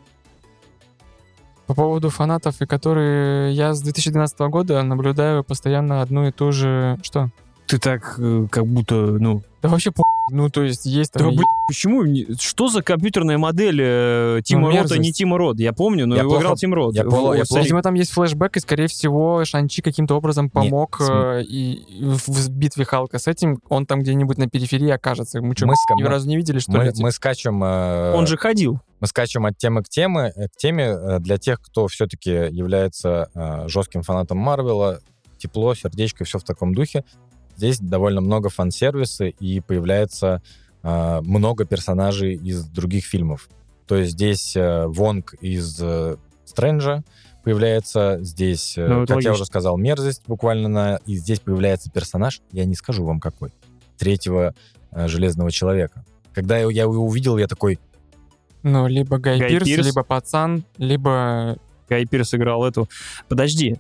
По 1.67 1.75
поводу 1.75 2.11
фанатов, 2.11 2.61
и 2.61 2.67
которые 2.67 3.53
я 3.55 3.73
с 3.73 3.81
2012 3.81 4.39
года 4.41 4.83
наблюдаю 4.83 5.43
постоянно 5.45 6.03
одну 6.03 6.29
и 6.29 6.31
ту 6.31 6.53
же... 6.53 6.99
Что? 7.03 7.31
Ты 7.75 7.81
так 7.81 8.15
э, 8.19 8.47
как 8.53 8.67
будто, 8.69 8.95
ну... 8.95 9.43
Да 9.61 9.69
вообще 9.69 9.91
по... 9.91 10.05
Ну, 10.31 10.49
то 10.49 10.63
есть 10.63 10.87
есть 10.87 11.11
там... 11.13 11.23
Да, 11.25 11.29
блин, 11.31 11.43
почему? 11.67 12.05
Что 12.39 12.69
за 12.69 12.83
компьютерная 12.83 13.37
модель 13.37 13.81
э, 13.83 14.41
Тима 14.45 14.69
Рота, 14.69 14.79
мерзость. 14.79 15.01
не 15.01 15.13
Тима 15.13 15.39
Рот? 15.39 15.59
Я 15.59 15.73
помню, 15.73 16.07
но 16.07 16.15
Я 16.15 16.21
его 16.21 16.31
плохо- 16.31 16.43
играл 16.43 16.57
Тим 16.57 16.73
Рот. 16.75 16.95
я 16.95 17.03
полу- 17.03 17.35
я 17.35 17.43
плохо- 17.45 17.63
Видимо, 17.63 17.83
там 17.83 17.95
есть 17.95 18.13
флешбэк, 18.13 18.57
и, 18.57 18.61
скорее 18.61 18.87
всего, 18.87 19.45
Шанчи 19.45 19.83
каким-то 19.83 20.15
образом 20.15 20.51
помог 20.51 20.99
см- 21.01 21.39
э, 21.41 21.43
и, 21.43 21.85
в, 22.01 22.29
в 22.29 22.49
битве 22.51 22.85
Халка 22.85 23.19
с 23.19 23.27
этим 23.27 23.59
он 23.69 23.87
там 23.87 24.03
где-нибудь 24.03 24.39
на 24.39 24.49
периферии 24.49 24.91
окажется. 24.91 25.41
Мы 25.43 25.57
что, 25.57 25.67
Мы 25.67 25.75
ни 25.97 26.03
мы- 26.05 26.09
разу 26.09 26.29
не 26.29 26.37
видели, 26.37 26.61
что 26.61 26.71
Мы, 26.71 26.85
ли? 26.85 26.91
эти? 26.91 27.03
мы 27.03 27.11
скачем... 27.11 27.65
э, 27.65 28.13
Он 28.15 28.29
же 28.29 28.37
ходил. 28.37 28.79
мы 29.01 29.09
скачем 29.09 29.47
от 29.47 29.59
темы 29.59 29.83
к 29.83 29.89
теме, 29.89 30.33
э, 30.37 30.47
к 30.47 30.57
теме 30.59 30.85
э, 30.97 31.19
для 31.19 31.39
тех, 31.39 31.61
кто 31.61 31.89
все-таки 31.89 32.31
является 32.31 33.31
э, 33.35 33.65
жестким 33.69 34.03
фанатом 34.03 34.39
Марвела, 34.39 35.01
тепло, 35.39 35.75
сердечко, 35.75 36.25
все 36.25 36.39
в 36.39 36.45
таком 36.45 36.73
духе. 36.73 37.03
Здесь 37.57 37.79
довольно 37.79 38.21
много 38.21 38.49
фан-сервиса 38.49 39.27
и 39.27 39.61
появляется 39.61 40.43
э, 40.83 41.21
много 41.23 41.65
персонажей 41.65 42.35
из 42.35 42.65
других 42.65 43.05
фильмов. 43.05 43.49
То 43.87 43.97
есть 43.97 44.13
здесь 44.13 44.57
э, 44.57 44.87
Вонг 44.87 45.35
из 45.41 45.79
э, 45.81 46.17
Стрэнджа 46.45 47.03
появляется, 47.43 48.19
здесь, 48.23 48.77
э, 48.79 48.87
Ну, 48.87 49.01
как 49.03 49.09
я 49.11 49.15
логично. 49.17 49.33
уже 49.33 49.45
сказал, 49.45 49.77
мерзость 49.77 50.23
буквально 50.27 50.69
на... 50.69 50.97
И 51.07 51.17
здесь 51.17 51.41
появляется 51.41 51.91
персонаж, 51.91 52.41
я 52.53 52.65
не 52.65 52.75
скажу 52.75 53.05
вам 53.05 53.21
какой, 53.21 53.53
третьего 53.99 54.55
э, 54.93 55.09
Железного 55.09 55.51
Человека. 55.51 56.05
Когда 56.33 56.57
я, 56.59 56.69
я 56.71 56.83
его 56.83 57.05
увидел, 57.05 57.37
я 57.39 57.47
такой, 57.47 57.79
Ну, 58.63 58.87
либо 58.89 59.19
Гай, 59.19 59.39
Гай 59.39 59.51
Пирс, 59.51 59.65
Пирс. 59.67 59.87
либо 59.87 60.03
Пацан, 60.03 60.65
либо... 60.79 61.59
Гай 61.89 62.07
Пирс 62.07 62.33
играл 62.35 62.65
эту. 62.65 62.89
Подожди. 63.29 63.77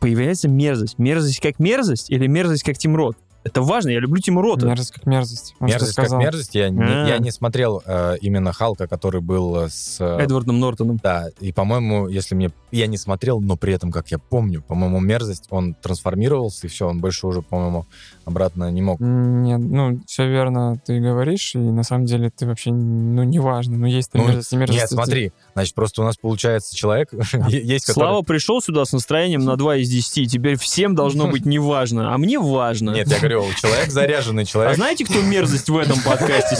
Появляется 0.00 0.48
мерзость. 0.48 0.98
Мерзость 0.98 1.40
как 1.40 1.58
мерзость 1.58 2.10
или 2.10 2.26
мерзость 2.26 2.62
как 2.62 2.78
Тим 2.78 2.96
Рот? 2.96 3.16
Это 3.48 3.62
важно, 3.62 3.90
я 3.90 4.00
люблю 4.00 4.20
Тима 4.20 4.42
Рота. 4.42 4.66
Мерзость 4.66 4.92
как 4.92 5.06
мерзость. 5.06 5.54
Он 5.58 5.68
Мерзость 5.68 5.94
как 5.94 6.10
мерзость. 6.10 6.54
Я, 6.54 6.68
не, 6.68 6.82
А. 6.82 7.06
я 7.06 7.18
не 7.18 7.30
смотрел 7.30 7.82
э, 7.84 8.16
именно 8.20 8.52
Халка, 8.52 8.86
который 8.86 9.20
был 9.20 9.56
с... 9.68 9.96
э, 10.00 10.18
Эдвардом 10.22 10.60
Нортоном. 10.60 10.98
Да, 11.02 11.28
и, 11.40 11.52
по-моему, 11.52 12.08
если 12.08 12.34
мне... 12.34 12.50
Я 12.70 12.86
не 12.86 12.98
смотрел, 12.98 13.40
но 13.40 13.56
при 13.56 13.72
этом, 13.72 13.90
как 13.90 14.10
я 14.10 14.18
помню, 14.18 14.60
по-моему, 14.62 15.00
мерзость, 15.00 15.46
он 15.48 15.74
трансформировался, 15.74 16.66
и 16.66 16.70
все, 16.70 16.86
он 16.86 17.00
больше 17.00 17.26
уже, 17.26 17.40
по-моему, 17.40 17.86
обратно 18.26 18.70
не 18.70 18.82
мог. 18.82 19.00
Нет, 19.00 19.60
ну, 19.60 20.00
все 20.06 20.28
верно 20.28 20.78
ты 20.84 21.00
говоришь, 21.00 21.54
и 21.54 21.58
на 21.58 21.82
самом 21.82 22.04
деле 22.04 22.30
ты 22.30 22.46
вообще, 22.46 22.70
ну, 22.70 23.22
неважно, 23.22 23.78
ну, 23.78 23.86
есть 23.86 24.10
Ну, 24.12 24.26
мерзость, 24.26 24.52
не 24.52 24.58
мерзость. 24.58 24.80
Нет, 24.80 24.90
смотри, 24.90 25.32
значит, 25.54 25.74
просто 25.74 26.02
у 26.02 26.04
нас 26.04 26.16
получается 26.18 26.76
человек, 26.76 27.08
есть 27.48 27.86
который... 27.86 28.04
Слава 28.04 28.22
пришел 28.22 28.60
сюда 28.60 28.84
с 28.84 28.92
настроением 28.92 29.44
на 29.44 29.56
2 29.56 29.76
из 29.76 29.88
10, 29.88 30.18
и 30.18 30.26
теперь 30.26 30.58
всем 30.58 30.94
должно 30.94 31.26
быть 31.30 31.46
неважно, 31.46 32.14
а 32.14 32.18
мне 32.18 32.38
важно. 32.38 32.90
Нет, 32.90 33.08
я 33.08 33.18
говорю, 33.18 33.37
человек 33.56 33.90
заряженный, 33.90 34.42
А 34.42 34.46
человек... 34.46 34.76
знаете, 34.76 35.04
кто 35.04 35.20
мерзость 35.20 35.68
в 35.68 35.76
этом 35.76 36.00
подкасте? 36.02 36.56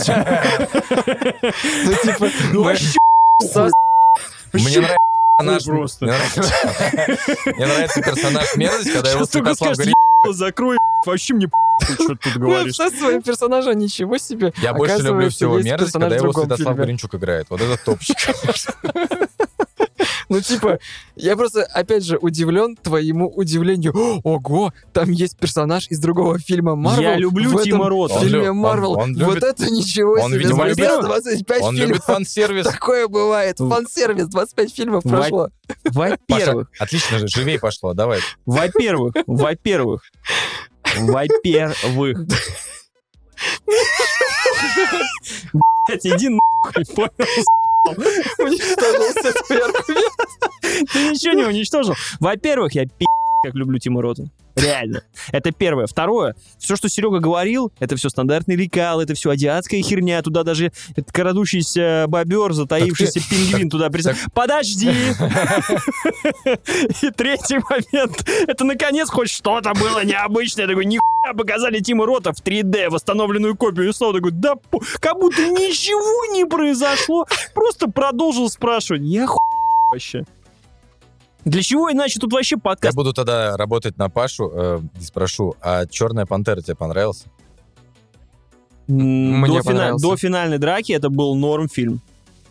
Ну, 1.84 1.94
типа, 2.02 2.30
Ну 2.52 2.62
вообще 2.64 2.98
Мне 4.52 4.78
нравится 4.80 4.98
персонаж... 5.38 5.64
просто. 5.64 6.04
Мне 6.04 6.14
нравится- 6.14 6.54
Мне 7.56 7.66
нравится 7.66 8.02
персонаж 8.02 8.56
мерзость, 8.56 8.92
когда 8.92 9.10
его 9.10 9.18
Сейчас 9.20 9.28
только 9.28 9.54
Святослав 9.54 9.76
говорит, 9.76 9.94
закрой, 10.36 10.76
вообще 11.06 11.34
мне 11.34 11.48
что 11.94 12.08
ты 12.08 12.16
тут 12.16 12.36
мы 12.36 12.40
говоришь. 12.40 12.74
со 12.74 12.90
своим 12.90 13.22
персонажем 13.22 13.78
ничего 13.78 14.18
себе. 14.18 14.52
я 14.60 14.74
больше 14.74 14.98
люблю 14.98 15.30
всего 15.30 15.58
мерзость, 15.60 15.92
когда 15.92 16.16
его 16.16 16.32
Святослав. 16.32 16.76
Горенчук 16.76 17.14
играет. 17.14 17.46
Вот 17.50 17.60
это 17.60 17.76
топчик. 17.82 18.16
Ну, 20.28 20.40
типа, 20.40 20.78
я 21.16 21.36
просто, 21.36 21.62
опять 21.64 22.04
же, 22.04 22.18
удивлен 22.18 22.76
твоему 22.76 23.28
удивлению. 23.34 24.20
Ого, 24.24 24.72
там 24.92 25.10
есть 25.10 25.38
персонаж 25.38 25.86
из 25.88 25.98
другого 26.00 26.38
фильма 26.38 26.74
Марвел. 26.76 27.02
Я 27.02 27.16
люблю 27.16 27.50
в 27.56 27.62
Тима 27.62 27.88
Рота. 27.88 28.14
Он 28.14 28.20
фильме 28.20 28.52
Марвел. 28.52 28.94
Вот 29.24 29.42
это 29.42 29.70
ничего 29.70 30.12
он, 30.12 30.30
себе. 30.30 30.38
видимо, 30.40 30.64
Спустя 30.66 30.96
любит- 30.96 31.06
25 31.06 31.62
Он 31.62 31.74
фильмов. 31.74 31.88
любит 31.88 32.04
фан-сервис. 32.04 32.64
Такое 32.66 33.08
бывает. 33.08 33.58
В- 33.60 33.68
Фан-сервис, 33.68 34.26
25 34.28 34.74
фильмов 34.74 35.02
прошло. 35.04 35.48
Во-первых, 35.84 36.68
отлично, 36.78 37.18
же, 37.18 37.28
живей 37.28 37.58
пошло, 37.58 37.94
давай. 37.94 38.20
во-первых, 38.46 39.14
во-первых, 39.26 40.02
во-первых. 40.96 42.18
Блять, 45.88 46.06
иди 46.06 46.28
нахуй, 46.28 46.84
понял? 46.94 47.10
Уничтожился 48.38 49.32
твой 49.46 49.58
аргумент. 49.58 50.92
Ты 50.92 51.10
ничего 51.10 51.34
не 51.34 51.44
уничтожил. 51.44 51.94
Во-первых, 52.20 52.74
я 52.74 52.84
пи*** 52.84 53.04
как 53.44 53.54
люблю 53.54 53.78
Тима 53.78 54.02
Роту. 54.02 54.28
Реально. 54.60 55.02
Это 55.32 55.52
первое. 55.52 55.86
Второе. 55.86 56.34
Все, 56.58 56.76
что 56.76 56.88
Серега 56.88 57.18
говорил, 57.18 57.72
это 57.78 57.96
все 57.96 58.08
стандартный 58.08 58.56
лекал, 58.56 59.00
это 59.00 59.14
все 59.14 59.30
азиатская 59.30 59.82
херня. 59.82 60.22
Туда 60.22 60.42
даже 60.42 60.72
крадущийся 61.12 62.06
бобер, 62.08 62.52
затаившийся 62.52 63.20
пингвин 63.28 63.70
туда 63.70 63.90
присел. 63.90 64.12
Подожди! 64.34 64.88
И 67.02 67.10
третий 67.10 67.58
момент. 67.58 68.28
Это 68.46 68.64
наконец 68.64 69.08
хоть 69.10 69.30
что-то 69.30 69.72
было 69.74 70.04
необычное. 70.04 70.64
Я 70.64 70.68
такой, 70.68 70.86
нихуя 70.86 71.34
показали 71.36 71.80
Тима 71.80 72.06
Рота 72.06 72.32
в 72.32 72.42
3D, 72.42 72.90
восстановленную 72.90 73.56
копию. 73.56 73.88
И 73.88 73.92
снова 73.92 74.14
такой, 74.14 74.32
да 74.32 74.54
как 75.00 75.18
будто 75.18 75.42
ничего 75.48 76.34
не 76.34 76.44
произошло. 76.44 77.26
Просто 77.54 77.90
продолжил 77.90 78.48
спрашивать. 78.48 79.02
Я 79.02 79.26
хуй 79.26 79.38
вообще. 79.92 80.24
Для 81.48 81.62
чего 81.62 81.90
иначе 81.90 82.20
тут 82.20 82.32
вообще 82.32 82.56
Я 82.56 82.60
подкаст? 82.60 82.94
буду 82.96 83.12
тогда 83.12 83.56
работать 83.56 83.96
на 83.96 84.08
Пашу 84.10 84.50
э, 84.54 84.80
и 85.00 85.02
спрошу, 85.02 85.54
а 85.62 85.86
«Черная 85.86 86.26
пантера» 86.26 86.60
тебе 86.60 86.76
понравился? 86.76 87.26
Мне 88.86 89.46
до, 89.46 89.62
фина- 89.62 89.96
до 89.98 90.16
финальной 90.16 90.58
драки 90.58 90.92
это 90.92 91.10
был 91.10 91.34
норм 91.34 91.68
фильм. 91.68 92.00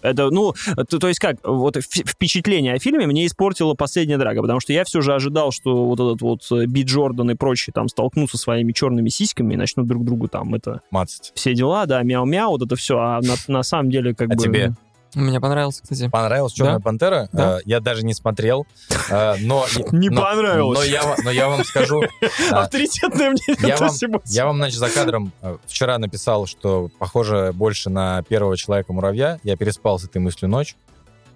Это, 0.04 0.30
ну, 0.30 0.54
то, 0.90 1.00
то 1.00 1.08
есть 1.08 1.20
как, 1.20 1.38
вот 1.44 1.76
впечатление 1.78 2.74
о 2.76 2.80
фильме 2.80 3.08
мне 3.08 3.26
испортила 3.26 3.74
последняя 3.74 4.18
драка, 4.18 4.42
потому 4.42 4.60
что 4.60 4.72
я 4.72 4.84
все 4.86 5.02
же 5.02 5.14
ожидал, 5.14 5.52
что 5.52 5.86
вот 5.86 6.00
этот 6.00 6.22
вот 6.22 6.42
э, 6.52 6.66
Би 6.68 6.84
Джордан 6.84 7.32
и 7.32 7.36
прочие 7.36 7.74
там 7.74 7.90
столкнутся 7.90 8.38
своими 8.38 8.72
черными 8.72 9.10
сиськами 9.10 9.56
и 9.56 9.58
начнут 9.58 9.88
друг 9.88 10.06
другу 10.06 10.28
там 10.28 10.54
это 10.54 10.82
Мацать. 10.92 11.32
все 11.34 11.56
дела, 11.56 11.88
да, 11.88 12.04
мяу-мяу, 12.04 12.52
вот 12.52 12.62
это 12.62 12.76
все, 12.76 12.98
а 13.00 13.20
на, 13.22 13.34
на 13.48 13.64
самом 13.64 13.90
деле 13.90 14.14
как 14.14 14.30
А 14.32 14.36
бы... 14.36 14.44
тебе? 14.44 14.74
Мне 15.16 15.40
понравился, 15.40 15.82
кстати. 15.82 16.08
Понравилась 16.10 16.54
«Черная 16.54 16.76
Да. 16.76 16.80
пантера»? 16.82 17.30
Да. 17.32 17.58
Э, 17.58 17.62
я 17.66 17.80
даже 17.80 18.06
не 18.06 18.14
смотрел, 18.14 18.68
э, 19.10 19.36
но... 19.40 19.66
Не 19.92 20.10
но- 20.10 20.22
понравилось. 20.22 20.78
Но 20.80 20.84
я, 20.84 21.16
но 21.24 21.32
я 21.32 21.48
вам 21.50 21.64
скажу, 21.64 22.04
а, 22.52 22.62
Авторитетное 22.64 23.32
мнение 23.32 23.56
я 23.68 23.78
вам, 23.78 24.22
я 24.26 24.46
вам, 24.46 24.58
значит, 24.58 24.78
за 24.80 24.90
кадром 24.90 25.32
э, 25.42 25.58
вчера 25.66 25.98
написал, 25.98 26.46
что 26.46 26.90
похоже 27.00 27.52
больше 27.54 27.90
на 27.90 28.22
первого 28.24 28.58
человека-муравья. 28.58 29.40
Я 29.44 29.56
переспал 29.56 29.98
с 29.98 30.04
этой 30.06 30.20
мыслью 30.20 30.50
ночь. 30.50 30.76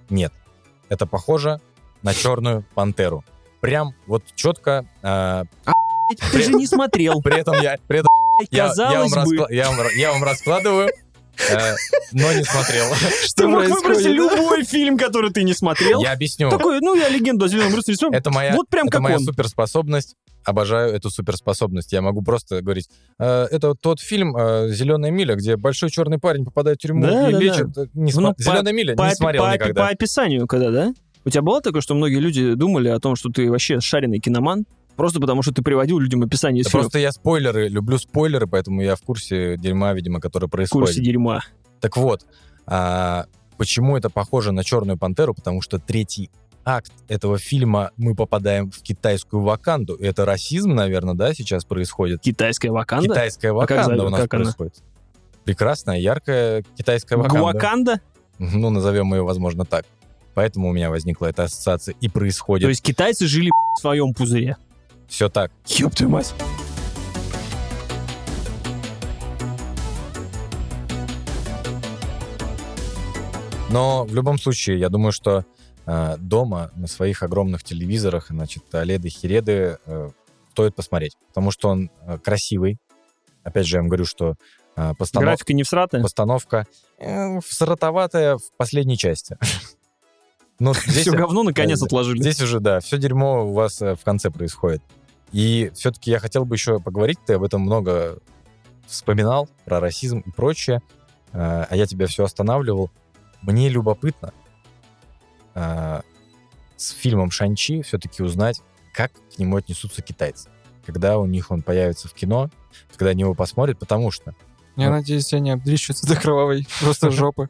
Нет. 0.09 0.33
Это 0.89 1.05
похоже 1.05 1.59
на 2.03 2.13
черную 2.13 2.65
пантеру. 2.75 3.23
Прям 3.61 3.93
вот 4.05 4.23
четко. 4.35 4.85
э, 5.01 5.43
Ты 6.31 6.43
же 6.43 6.51
не 6.53 6.67
смотрел. 6.67 7.21
при 7.21 7.39
этом 7.39 7.55
я, 7.61 7.77
при 7.87 7.99
этом 7.99 8.09
я, 8.51 8.63
я, 8.63 8.67
Казалось 8.67 9.11
вам 9.11 9.25
бы. 9.29 9.35
раскла- 9.37 9.53
я, 9.53 9.69
вам, 9.69 9.77
я 9.95 10.11
вам 10.11 10.23
раскладываю, 10.23 10.89
э, 10.89 10.91
но 12.11 12.33
не 12.33 12.43
смотрел. 12.43 12.85
Ты 13.35 13.47
мог 13.47 13.63
выбросить 13.67 14.03
да? 14.05 14.09
любой 14.09 14.63
фильм, 14.63 14.97
который 14.97 15.31
ты 15.31 15.43
не 15.43 15.53
смотрел. 15.53 16.01
Я 16.01 16.11
объясню. 16.13 16.49
Такой, 16.49 16.79
ну, 16.81 16.95
я 16.95 17.09
легенду 17.09 17.45
о 17.45 17.47
зеленом 17.47 17.75
рыцаре 17.75 17.97
смотрел. 17.97 18.19
Это 18.19 18.31
моя, 18.31 18.53
Вот 18.55 18.67
прям 18.69 18.87
это 18.87 18.93
как 18.93 19.01
моя 19.01 19.17
он. 19.17 19.23
суперспособность. 19.23 20.15
Обожаю 20.43 20.91
эту 20.93 21.11
суперспособность. 21.11 21.93
Я 21.93 22.01
могу 22.01 22.23
просто 22.23 22.61
говорить, 22.63 22.89
«Э, 23.19 23.47
это 23.51 23.75
тот 23.75 23.99
фильм 23.99 24.35
«Зеленая 24.71 25.11
миля», 25.11 25.35
где 25.35 25.55
большой 25.55 25.91
черный 25.91 26.17
парень 26.17 26.45
попадает 26.45 26.79
в 26.79 26.81
тюрьму 26.81 27.03
Да, 27.05 27.29
и 27.29 27.33
да, 27.33 27.39
лечит. 27.39 27.77
э, 27.77 27.85
Не 27.93 28.11
Ну, 28.13 28.33
по- 28.33 28.41
«Зеленая 28.41 28.73
миля» 28.73 28.95
по, 28.95 29.03
не 29.07 29.13
смотрел 29.15 29.43
по 29.43 29.53
никогда. 29.53 29.81
по 29.83 29.87
описанию, 29.89 30.47
когда, 30.47 30.71
да? 30.71 30.93
У 31.25 31.29
тебя 31.29 31.43
было 31.43 31.61
такое, 31.61 31.81
что 31.81 31.93
многие 31.93 32.17
люди 32.17 32.55
думали 32.55 32.87
о 32.89 32.99
том, 32.99 33.15
что 33.15 33.29
ты 33.29 33.51
вообще 33.51 33.79
шаренный 33.79 34.17
киноман, 34.19 34.65
просто 35.01 35.19
потому 35.19 35.41
что 35.41 35.51
ты 35.51 35.63
приводил 35.63 35.97
людям 35.97 36.21
описание 36.21 36.63
Да 36.63 36.69
фильмов 36.69 36.83
просто 36.83 36.99
я 36.99 37.11
спойлеры, 37.11 37.69
люблю 37.69 37.97
спойлеры, 37.97 38.45
поэтому 38.45 38.83
я 38.83 38.95
в 38.95 39.01
курсе 39.01 39.57
дерьма, 39.57 39.93
видимо, 39.93 40.19
которое 40.19 40.45
в 40.45 40.51
происходит. 40.51 40.89
курсе 40.89 41.01
дерьма. 41.01 41.41
Так 41.79 41.97
вот, 41.97 42.27
а, 42.67 43.25
почему 43.57 43.97
это 43.97 44.11
похоже 44.11 44.51
на 44.51 44.63
«Черную 44.63 44.99
пантеру»? 44.99 45.33
Потому 45.33 45.63
что 45.63 45.79
третий 45.79 46.29
акт 46.63 46.91
этого 47.07 47.39
фильма 47.39 47.89
мы 47.97 48.13
попадаем 48.13 48.69
в 48.69 48.83
китайскую 48.83 49.41
Ваканду. 49.41 49.95
Это 49.95 50.23
расизм, 50.23 50.75
наверное, 50.75 51.15
да, 51.15 51.33
сейчас 51.33 51.65
происходит? 51.65 52.21
Китайская 52.21 52.69
ваканда? 52.69 53.07
Китайская 53.07 53.53
А 53.53 53.65
как 53.65 53.79
Ваканда 53.79 54.05
у 54.05 54.09
нас 54.09 54.21
как 54.21 54.33
она? 54.35 54.43
происходит. 54.43 54.83
Прекрасная, 55.45 55.97
яркая 55.97 56.63
китайская 56.77 57.15
Ваканда. 57.15 57.39
Гуаканда? 57.39 58.01
Ну, 58.37 58.69
назовем 58.69 59.11
ее, 59.15 59.23
возможно, 59.23 59.65
так. 59.65 59.87
Поэтому 60.35 60.69
у 60.69 60.73
меня 60.73 60.91
возникла 60.91 61.25
эта 61.25 61.45
ассоциация 61.45 61.95
и 61.99 62.07
происходит 62.07 62.65
То 62.65 62.69
есть 62.69 62.83
китайцы 62.83 63.25
жили 63.25 63.49
в 63.49 63.81
своем 63.81 64.13
пузыре. 64.13 64.57
Все 65.11 65.29
так. 65.29 65.51
Ёб 65.67 65.93
твою 65.93 66.09
мать. 66.09 66.33
Но 73.69 74.05
в 74.05 74.13
любом 74.13 74.37
случае, 74.37 74.79
я 74.79 74.89
думаю, 74.89 75.11
что 75.11 75.45
э, 75.85 76.15
дома 76.17 76.71
на 76.75 76.87
своих 76.87 77.23
огромных 77.23 77.63
телевизорах, 77.63 78.27
значит, 78.29 78.63
Оледы, 78.73 79.09
Хереды 79.09 79.77
э, 79.85 80.09
стоит 80.51 80.75
посмотреть, 80.75 81.17
потому 81.27 81.51
что 81.51 81.69
он 81.69 81.89
э, 82.05 82.17
красивый. 82.17 82.77
Опять 83.43 83.67
же, 83.67 83.77
я 83.77 83.81
вам 83.81 83.87
говорю, 83.87 84.05
что 84.05 84.35
э, 84.75 84.93
постанов- 84.97 85.21
Графика 85.23 85.53
не 85.53 85.63
всратая? 85.63 86.01
постановка 86.01 86.67
э, 86.99 87.39
соротоватая 87.45 88.37
в 88.37 88.43
последней 88.57 88.97
части. 88.97 89.37
Ну, 90.63 90.75
здесь, 90.75 91.07
Все 91.07 91.11
говно 91.13 91.41
наконец 91.41 91.79
да, 91.79 91.87
отложили. 91.87 92.21
здесь 92.21 92.39
уже, 92.39 92.59
да, 92.59 92.79
все 92.81 92.99
дерьмо 92.99 93.47
у 93.49 93.51
вас 93.53 93.81
э, 93.81 93.95
в 93.95 94.03
конце 94.03 94.29
происходит. 94.29 94.83
И 95.31 95.71
все-таки 95.75 96.11
я 96.11 96.19
хотел 96.19 96.45
бы 96.45 96.55
еще 96.55 96.79
поговорить, 96.79 97.19
ты 97.25 97.33
об 97.33 97.43
этом 97.43 97.61
много 97.61 98.19
вспоминал, 98.85 99.47
про 99.65 99.79
расизм 99.79 100.19
и 100.19 100.31
прочее, 100.31 100.81
э, 101.31 101.65
а 101.69 101.75
я 101.75 101.85
тебя 101.85 102.07
все 102.07 102.23
останавливал. 102.25 102.89
Мне 103.41 103.69
любопытно 103.69 104.33
э, 105.55 106.01
с 106.75 106.89
фильмом 106.91 107.31
«Шанчи» 107.31 107.81
все-таки 107.81 108.21
узнать, 108.23 108.61
как 108.93 109.11
к 109.33 109.39
нему 109.39 109.55
отнесутся 109.57 110.01
китайцы. 110.01 110.49
Когда 110.85 111.17
у 111.19 111.25
них 111.25 111.51
он 111.51 111.61
появится 111.61 112.07
в 112.09 112.13
кино, 112.13 112.49
когда 112.97 113.11
они 113.11 113.21
его 113.21 113.33
посмотрят, 113.33 113.79
потому 113.79 114.11
что 114.11 114.33
Я 114.75 114.87
Ну. 114.89 114.95
надеюсь, 114.97 115.31
я 115.31 115.39
не 115.39 115.51
обдрищутся 115.51 116.05
до 116.07 116.15
кровавой 116.15 116.67
просто 116.81 117.09
жопы. 117.11 117.49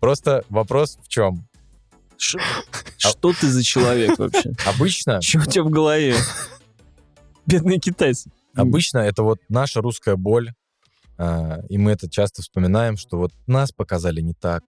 просто 0.00 0.44
вопрос 0.48 0.98
в 1.02 1.08
чем? 1.08 1.46
Ш- 2.18 2.38
Что 2.98 3.32
ты 3.32 3.48
за 3.48 3.62
человек 3.62 4.18
вообще? 4.18 4.52
Обычно, 4.66 5.20
Что 5.22 5.38
у 5.38 5.44
тебя 5.44 5.62
в 5.62 5.70
голове? 5.70 6.16
Бедные 7.46 7.78
китайцы. 7.78 8.30
обычно 8.54 8.98
это 8.98 9.22
вот 9.22 9.38
наша 9.48 9.80
русская 9.80 10.16
боль, 10.16 10.52
а, 11.16 11.60
и 11.68 11.78
мы 11.78 11.92
это 11.92 12.10
часто 12.10 12.42
вспоминаем, 12.42 12.96
что 12.96 13.16
вот 13.18 13.32
нас 13.46 13.72
показали 13.72 14.20
не 14.20 14.34
так. 14.34 14.62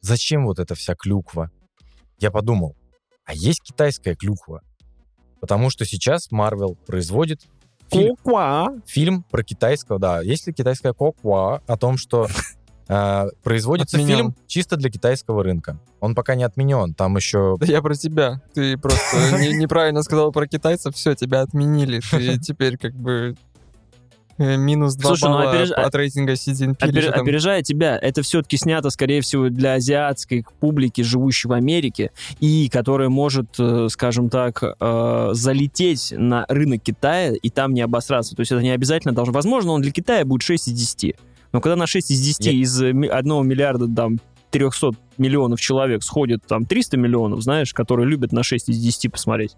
Зачем 0.00 0.46
вот 0.46 0.58
эта 0.58 0.74
вся 0.74 0.94
клюква? 0.94 1.50
Я 2.18 2.30
подумал, 2.30 2.76
а 3.24 3.34
есть 3.34 3.60
китайская 3.62 4.14
клюква? 4.14 4.62
Потому 5.40 5.70
что 5.70 5.84
сейчас 5.84 6.30
Marvel 6.30 6.76
производит 6.86 7.42
фильм, 7.90 8.16
фильм 8.86 9.22
про 9.24 9.42
китайского, 9.42 9.98
да, 9.98 10.20
есть 10.22 10.46
ли 10.46 10.52
китайская 10.54 10.92
коква 10.92 11.62
о 11.66 11.76
том, 11.76 11.96
что 11.98 12.28
а, 12.88 13.28
производится 13.42 13.96
Отменен. 13.96 14.16
фильм 14.16 14.34
чисто 14.46 14.76
для 14.76 14.90
китайского 14.90 15.42
рынка. 15.42 15.78
Он 16.00 16.14
пока 16.14 16.34
не 16.34 16.44
отменен, 16.44 16.94
там 16.94 17.16
еще 17.16 17.56
Да 17.60 17.66
я 17.66 17.80
про 17.82 17.94
тебя. 17.94 18.40
Ты 18.54 18.76
просто 18.76 19.16
не- 19.40 19.56
неправильно 19.56 20.02
сказал 20.02 20.32
про 20.32 20.46
китайцев, 20.46 20.94
все, 20.94 21.14
тебя 21.14 21.40
отменили. 21.42 22.00
Ты 22.10 22.38
теперь 22.42 22.76
как 22.76 22.94
бы 22.94 23.36
э, 24.36 24.56
минус 24.56 24.96
2 24.96 25.08
Слушай, 25.08 25.30
ну, 25.30 25.38
балла 25.38 25.52
опереж- 25.54 25.70
от 25.72 25.94
рейтинга 25.94 26.36
Си 26.36 26.52
Цзиньпин. 26.52 26.90
Опер- 26.90 27.00
Что 27.02 27.12
там? 27.12 27.22
Опережая 27.22 27.62
тебя, 27.62 27.96
это 27.96 28.20
все-таки 28.22 28.56
снято, 28.58 28.90
скорее 28.90 29.22
всего, 29.22 29.48
для 29.48 29.74
азиатской 29.74 30.44
публики, 30.60 31.00
живущей 31.02 31.48
в 31.48 31.52
Америке, 31.54 32.10
и 32.40 32.68
которая 32.68 33.08
может, 33.08 33.48
э, 33.58 33.86
скажем 33.90 34.28
так, 34.28 34.62
э, 34.62 35.28
залететь 35.32 36.12
на 36.16 36.44
рынок 36.48 36.82
Китая 36.82 37.32
и 37.32 37.48
там 37.48 37.72
не 37.72 37.80
обосраться. 37.80 38.34
То 38.36 38.40
есть 38.40 38.52
это 38.52 38.60
не 38.60 38.70
обязательно 38.70 39.14
должно... 39.14 39.32
Возможно, 39.32 39.72
он 39.72 39.80
для 39.80 39.90
Китая 39.92 40.24
будет 40.26 40.42
6 40.42 40.68
из 40.68 40.72
10. 40.74 41.16
Но 41.54 41.60
когда 41.60 41.76
на 41.76 41.86
6 41.86 42.10
из 42.10 42.20
10 42.20 42.46
Я- 42.46 42.52
из 42.52 42.82
1 42.82 43.46
миллиарда 43.46 43.86
там 43.86 44.18
300 44.50 44.90
миллионов 45.18 45.60
человек 45.60 46.02
сходит 46.02 46.44
там 46.44 46.66
300 46.66 46.96
миллионов, 46.96 47.42
знаешь, 47.42 47.72
которые 47.72 48.08
любят 48.08 48.32
на 48.32 48.42
6 48.42 48.68
из 48.68 48.76
10 48.76 49.08
посмотреть. 49.08 49.56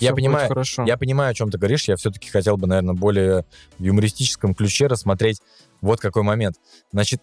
Я 0.00 0.08
Всё 0.08 0.10
будет 0.14 0.24
понимаю, 0.24 0.48
Хорошо. 0.48 0.84
Я 0.84 0.96
понимаю, 0.96 1.30
о 1.30 1.34
чем 1.34 1.50
ты 1.52 1.58
говоришь. 1.58 1.86
Я 1.86 1.94
все-таки 1.94 2.28
хотел 2.28 2.56
бы, 2.56 2.66
наверное, 2.66 2.94
более 2.96 3.44
в 3.78 3.84
юмористическом 3.84 4.52
ключе 4.52 4.88
рассмотреть 4.88 5.40
вот 5.80 6.00
какой 6.00 6.24
момент. 6.24 6.56
Значит, 6.90 7.22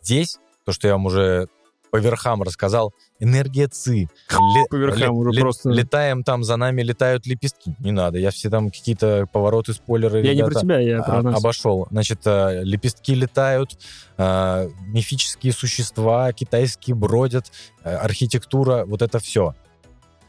здесь, 0.00 0.38
то, 0.64 0.70
что 0.70 0.86
я 0.86 0.94
вам 0.94 1.06
уже 1.06 1.48
по 1.90 1.96
верхам 1.96 2.42
рассказал, 2.42 2.94
энергия 3.18 3.66
ЦИ. 3.68 4.08
Ле- 4.30 4.66
По 4.70 4.76
верхам 4.76 5.00
ле- 5.00 5.08
уже 5.10 5.30
ле- 5.30 5.40
просто. 5.40 5.70
Летаем 5.70 6.22
там, 6.24 6.44
за 6.44 6.56
нами 6.56 6.82
летают 6.82 7.26
лепестки. 7.26 7.74
Не 7.80 7.90
надо, 7.92 8.18
я 8.18 8.30
все 8.30 8.48
там 8.50 8.70
какие-то 8.70 9.26
повороты, 9.32 9.72
спойлеры, 9.72 10.24
Я 10.24 10.34
не 10.34 10.44
про 10.44 10.54
тебя, 10.54 10.78
я 10.78 11.02
про 11.02 11.18
а- 11.18 11.22
нас. 11.22 11.38
обошел. 11.38 11.86
Значит, 11.90 12.20
э, 12.24 12.62
лепестки 12.62 13.14
летают, 13.14 13.78
э, 14.18 14.68
мифические 14.86 15.52
существа 15.52 16.32
китайские 16.32 16.94
бродят, 16.94 17.50
э, 17.84 17.94
архитектура, 17.94 18.84
вот 18.86 19.02
это 19.02 19.18
все. 19.18 19.54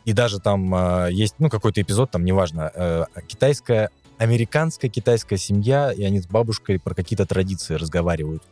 И 0.06 0.13
даже 0.13 0.39
там 0.39 0.74
э, 0.74 1.10
есть, 1.12 1.36
ну, 1.39 1.50
какой-то 1.50 1.82
эпизод, 1.82 2.10
там, 2.12 2.26
неважно, 2.26 2.71
э, 2.74 3.06
китайская, 3.28 3.89
американская 4.17 4.89
китайская 4.89 5.38
семья, 5.38 5.91
и 5.91 6.04
они 6.04 6.19
с 6.21 6.28
бабушкой 6.28 6.80
про 6.80 6.93
какие-то 6.95 7.26
традиции 7.26 7.76
разговаривают. 7.76 8.43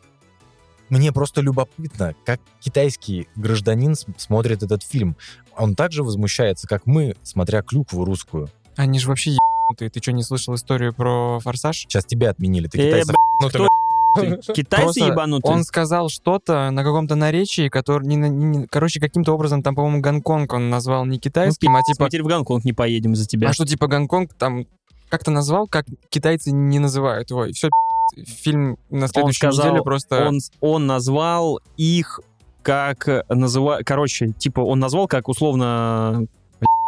Мне 0.90 1.12
просто 1.12 1.42
любопытно, 1.42 2.16
как 2.26 2.40
китайский 2.60 3.28
гражданин 3.36 3.96
смотрит 4.18 4.64
этот 4.64 4.84
фильм. 4.84 5.16
Он 5.58 5.76
также 5.76 6.04
возмущается, 6.04 6.68
как 6.68 6.86
мы, 6.86 7.16
смотря 7.24 7.62
клюкву 7.62 8.06
русскую. 8.06 8.50
Они 8.76 8.98
же 9.00 9.08
вообще 9.10 9.32
ебанутые. 9.32 9.90
Ты 9.90 10.02
что, 10.02 10.12
не 10.14 10.24
слышал 10.24 10.56
историю 10.56 10.94
про 10.94 11.40
«Форсаж»? 11.42 11.78
Сейчас 11.78 12.06
тебя 12.06 12.30
отменили, 12.30 12.68
ты 12.68 12.80
Э, 12.80 12.86
китайцев. 12.88 13.16
Ну, 13.42 13.50
кто- 13.50 13.68
Китайцы 14.54 14.84
Просто 14.86 15.06
ебанутые. 15.06 15.54
Он 15.54 15.64
сказал 15.64 16.10
что-то 16.10 16.72
на 16.72 16.84
каком-то 16.84 17.14
наречии, 17.16 17.70
который, 17.70 18.08
не, 18.08 18.16
не- 18.16 18.66
короче, 18.68 19.00
каким-то 19.00 19.34
образом, 19.34 19.62
там, 19.62 19.76
по-моему, 19.76 20.02
Гонконг 20.02 20.52
он 20.54 20.70
назвал 20.72 21.06
не 21.06 21.18
Ну, 21.18 21.20
китайским, 21.20 21.76
а 21.76 21.82
типа, 21.84 22.04
Мы 22.06 22.10
теперь 22.10 22.24
в 22.24 22.28
Гонконг 22.28 22.66
не 22.66 22.74
поедем 22.74 23.16
за 23.16 23.28
тебя. 23.28 23.50
а 23.50 23.54
что 23.54 23.66
типа 23.66 23.88
Гонконг 23.88 24.34
там 24.34 24.66
как-то 25.10 25.30
назвал, 25.32 25.68
как 25.68 25.86
китайцы 26.10 26.52
не 26.52 26.80
называют 26.80 27.30
его. 27.30 27.46
И 27.46 27.54
все, 27.54 27.70
фильм 28.16 28.78
на 28.90 29.08
следующей 29.08 29.38
сказал, 29.38 29.68
неделе 29.68 29.84
просто... 29.84 30.28
Он, 30.28 30.40
он 30.60 30.88
назвал 30.88 31.60
их 31.78 32.20
как 32.62 33.08
называть... 33.30 33.86
Короче, 33.86 34.30
типа, 34.32 34.62
он 34.62 34.80
назвал 34.80 35.08
как 35.08 35.28
условно 35.28 36.28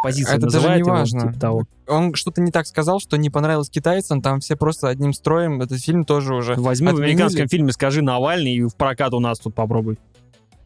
позиция 0.04 0.38
Это 0.38 0.48
даже 0.48 0.76
не 0.76 0.84
важно. 0.84 1.22
типа 1.22 1.40
того. 1.40 1.64
Он 1.88 2.14
что-то 2.16 2.42
не 2.42 2.52
так 2.52 2.68
сказал, 2.68 3.00
что 3.00 3.18
не 3.18 3.30
понравилось 3.30 3.70
китайцам, 3.70 4.22
там 4.22 4.40
все 4.40 4.56
просто 4.56 4.88
одним 4.88 5.14
строем, 5.14 5.62
этот 5.62 5.80
фильм 5.80 6.06
тоже 6.06 6.36
уже... 6.36 6.56
Возьми 6.56 6.88
в 6.88 6.92
Отменили. 6.92 7.12
американском 7.12 7.48
фильме 7.48 7.72
«Скажи 7.72 8.02
Навальный» 8.02 8.54
и 8.54 8.64
в 8.64 8.76
прокат 8.76 9.14
у 9.14 9.20
нас 9.20 9.40
тут 9.40 9.56
попробуй. 9.56 10.00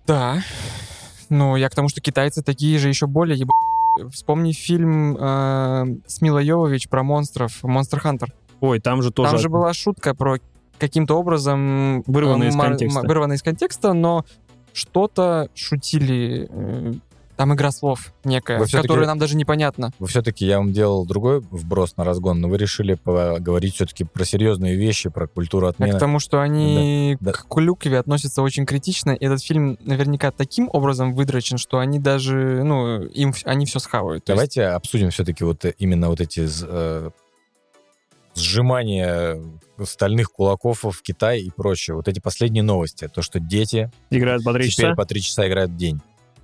Да. 0.07 0.41
Ну, 1.29 1.55
я 1.55 1.69
к 1.69 1.75
тому, 1.75 1.89
что 1.89 2.01
китайцы 2.01 2.43
такие 2.43 2.77
же 2.79 2.89
еще 2.89 3.07
более 3.07 3.37
еб... 3.37 3.49
Вспомни 4.11 4.51
фильм 4.51 5.15
э, 5.17 5.85
с 6.05 6.21
Милой 6.21 6.45
Йовович 6.45 6.89
про 6.89 7.01
монстров, 7.03 7.63
Монстр 7.63 7.99
Хантер. 7.99 8.33
Ой, 8.65 8.79
там 8.79 9.01
же 9.01 9.11
тоже... 9.11 9.31
Там 9.31 9.39
же 9.39 9.49
была 9.49 9.73
шутка 9.73 10.13
про 10.15 10.37
каким-то 10.77 11.15
образом... 11.17 12.01
Вырванная 12.03 12.47
э, 12.47 12.49
из 12.49 12.55
контекста. 12.55 13.01
Вырванная 13.07 13.37
из 13.37 13.43
контекста, 13.43 13.93
но 13.93 14.25
что-то 14.73 15.49
шутили... 15.53 16.47
э, 16.49 16.93
там 17.35 17.53
игра 17.53 17.71
слов 17.71 18.13
некая, 18.23 18.59
Вы 18.59 18.67
которая 18.67 19.07
нам 19.07 19.19
даже 19.19 19.35
непонятна. 19.35 19.91
Вы 19.99 20.07
все-таки, 20.07 20.45
я 20.45 20.57
вам 20.57 20.71
делал 20.71 21.05
другой 21.05 21.41
вброс 21.41 21.97
на 21.97 22.03
разгон, 22.03 22.39
но 22.39 22.47
вы 22.47 22.57
решили 22.57 22.93
поговорить 22.95 23.75
все-таки 23.75 24.05
про 24.05 24.23
серьезные 24.23 24.75
вещи, 24.75 25.09
про 25.09 25.27
культуру 25.27 25.67
А 25.67 25.71
отмены. 25.71 25.97
к 25.97 25.99
тому, 25.99 26.19
что 26.19 26.39
они 26.39 27.17
Да, 27.19 27.31
да. 27.31 27.37
к 27.37 27.47
клюкве 27.47 27.99
относятся 27.99 28.41
очень 28.41 28.65
критично, 28.65 29.11
и 29.11 29.25
этот 29.25 29.43
фильм 29.43 29.77
наверняка 29.81 30.31
таким 30.31 30.69
образом 30.71 31.13
выдрочен, 31.13 31.57
что 31.57 31.79
они 31.79 31.99
даже, 31.99 32.63
ну, 32.63 33.03
им 33.03 33.33
они 33.43 33.65
все 33.65 33.79
схавают. 33.79 34.23
То 34.23 34.31
есть 34.31 34.37
Давайте 34.37 34.63
обсудим 34.67 35.09
все-таки 35.09 35.43
вот 35.43 35.65
э, 35.65 35.73
именно 35.77 36.09
вот 36.09 36.21
эти 36.21 36.45
сжимания 38.35 39.41
стальных 39.83 40.31
кулаков 40.31 40.83
в 40.83 41.01
Китае 41.01 41.41
и 41.43 41.49
прочее. 41.51 41.95
Вот 41.95 42.07
эти 42.07 42.19
последние 42.19 42.63
новости. 42.63 43.07
То, 43.07 43.21
что 43.21 43.39
дети 43.39 43.91
Играют 44.09 44.43
по 44.43 44.53
три 44.53 44.69
теперь 44.69 44.85
часа. 44.87 44.95
по 44.95 45.05
три 45.05 45.21
часа 45.21 45.47
играют 45.47 45.71
в 45.71 45.75
день. 45.75 45.99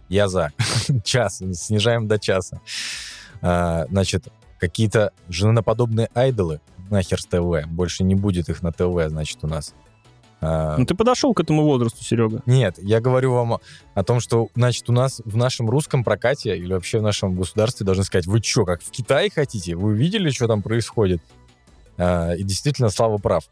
Я 0.10 0.28
за. 0.28 0.52
Час. 1.04 1.42
Снижаем 1.54 2.08
до 2.08 2.20
часа. 2.20 2.60
А, 3.42 3.86
значит, 3.90 4.28
какие-то 4.60 5.12
женоподобные 5.30 6.10
айдолы 6.14 6.60
нахер 6.90 7.22
с 7.22 7.26
ТВ. 7.26 7.66
Больше 7.68 8.04
не 8.04 8.16
будет 8.16 8.50
их 8.50 8.62
на 8.62 8.72
ТВ, 8.74 9.08
значит, 9.08 9.38
у 9.44 9.48
нас. 9.48 9.74
А, 10.42 10.76
Ну 10.78 10.86
ты 10.86 10.96
подошел 10.96 11.34
к 11.34 11.40
этому 11.40 11.64
возрасту, 11.64 12.04
Серега. 12.04 12.42
нет, 12.48 12.76
я 12.80 13.00
говорю 13.00 13.32
вам 13.34 13.54
о- 13.54 13.60
о 13.94 14.04
том, 14.04 14.20
что, 14.20 14.50
значит, 14.56 14.90
у 14.90 14.92
нас 14.94 15.22
в 15.24 15.38
нашем 15.38 15.70
русском 15.70 16.04
прокате 16.04 16.58
или 16.58 16.74
вообще 16.74 16.98
в 17.00 17.04
нашем 17.04 17.36
государстве 17.36 17.86
должны 17.86 18.04
сказать, 18.04 18.26
вы 18.26 18.42
что, 18.42 18.66
как 18.66 18.82
в 18.82 18.90
Китае 18.90 19.30
хотите? 19.34 19.76
Вы 19.76 19.94
видели, 19.96 20.32
что 20.32 20.48
там 20.48 20.64
происходит? 20.64 21.22
А, 22.02 22.34
и 22.34 22.44
действительно, 22.44 22.90
Слава 22.90 23.20
прав. 23.20 23.48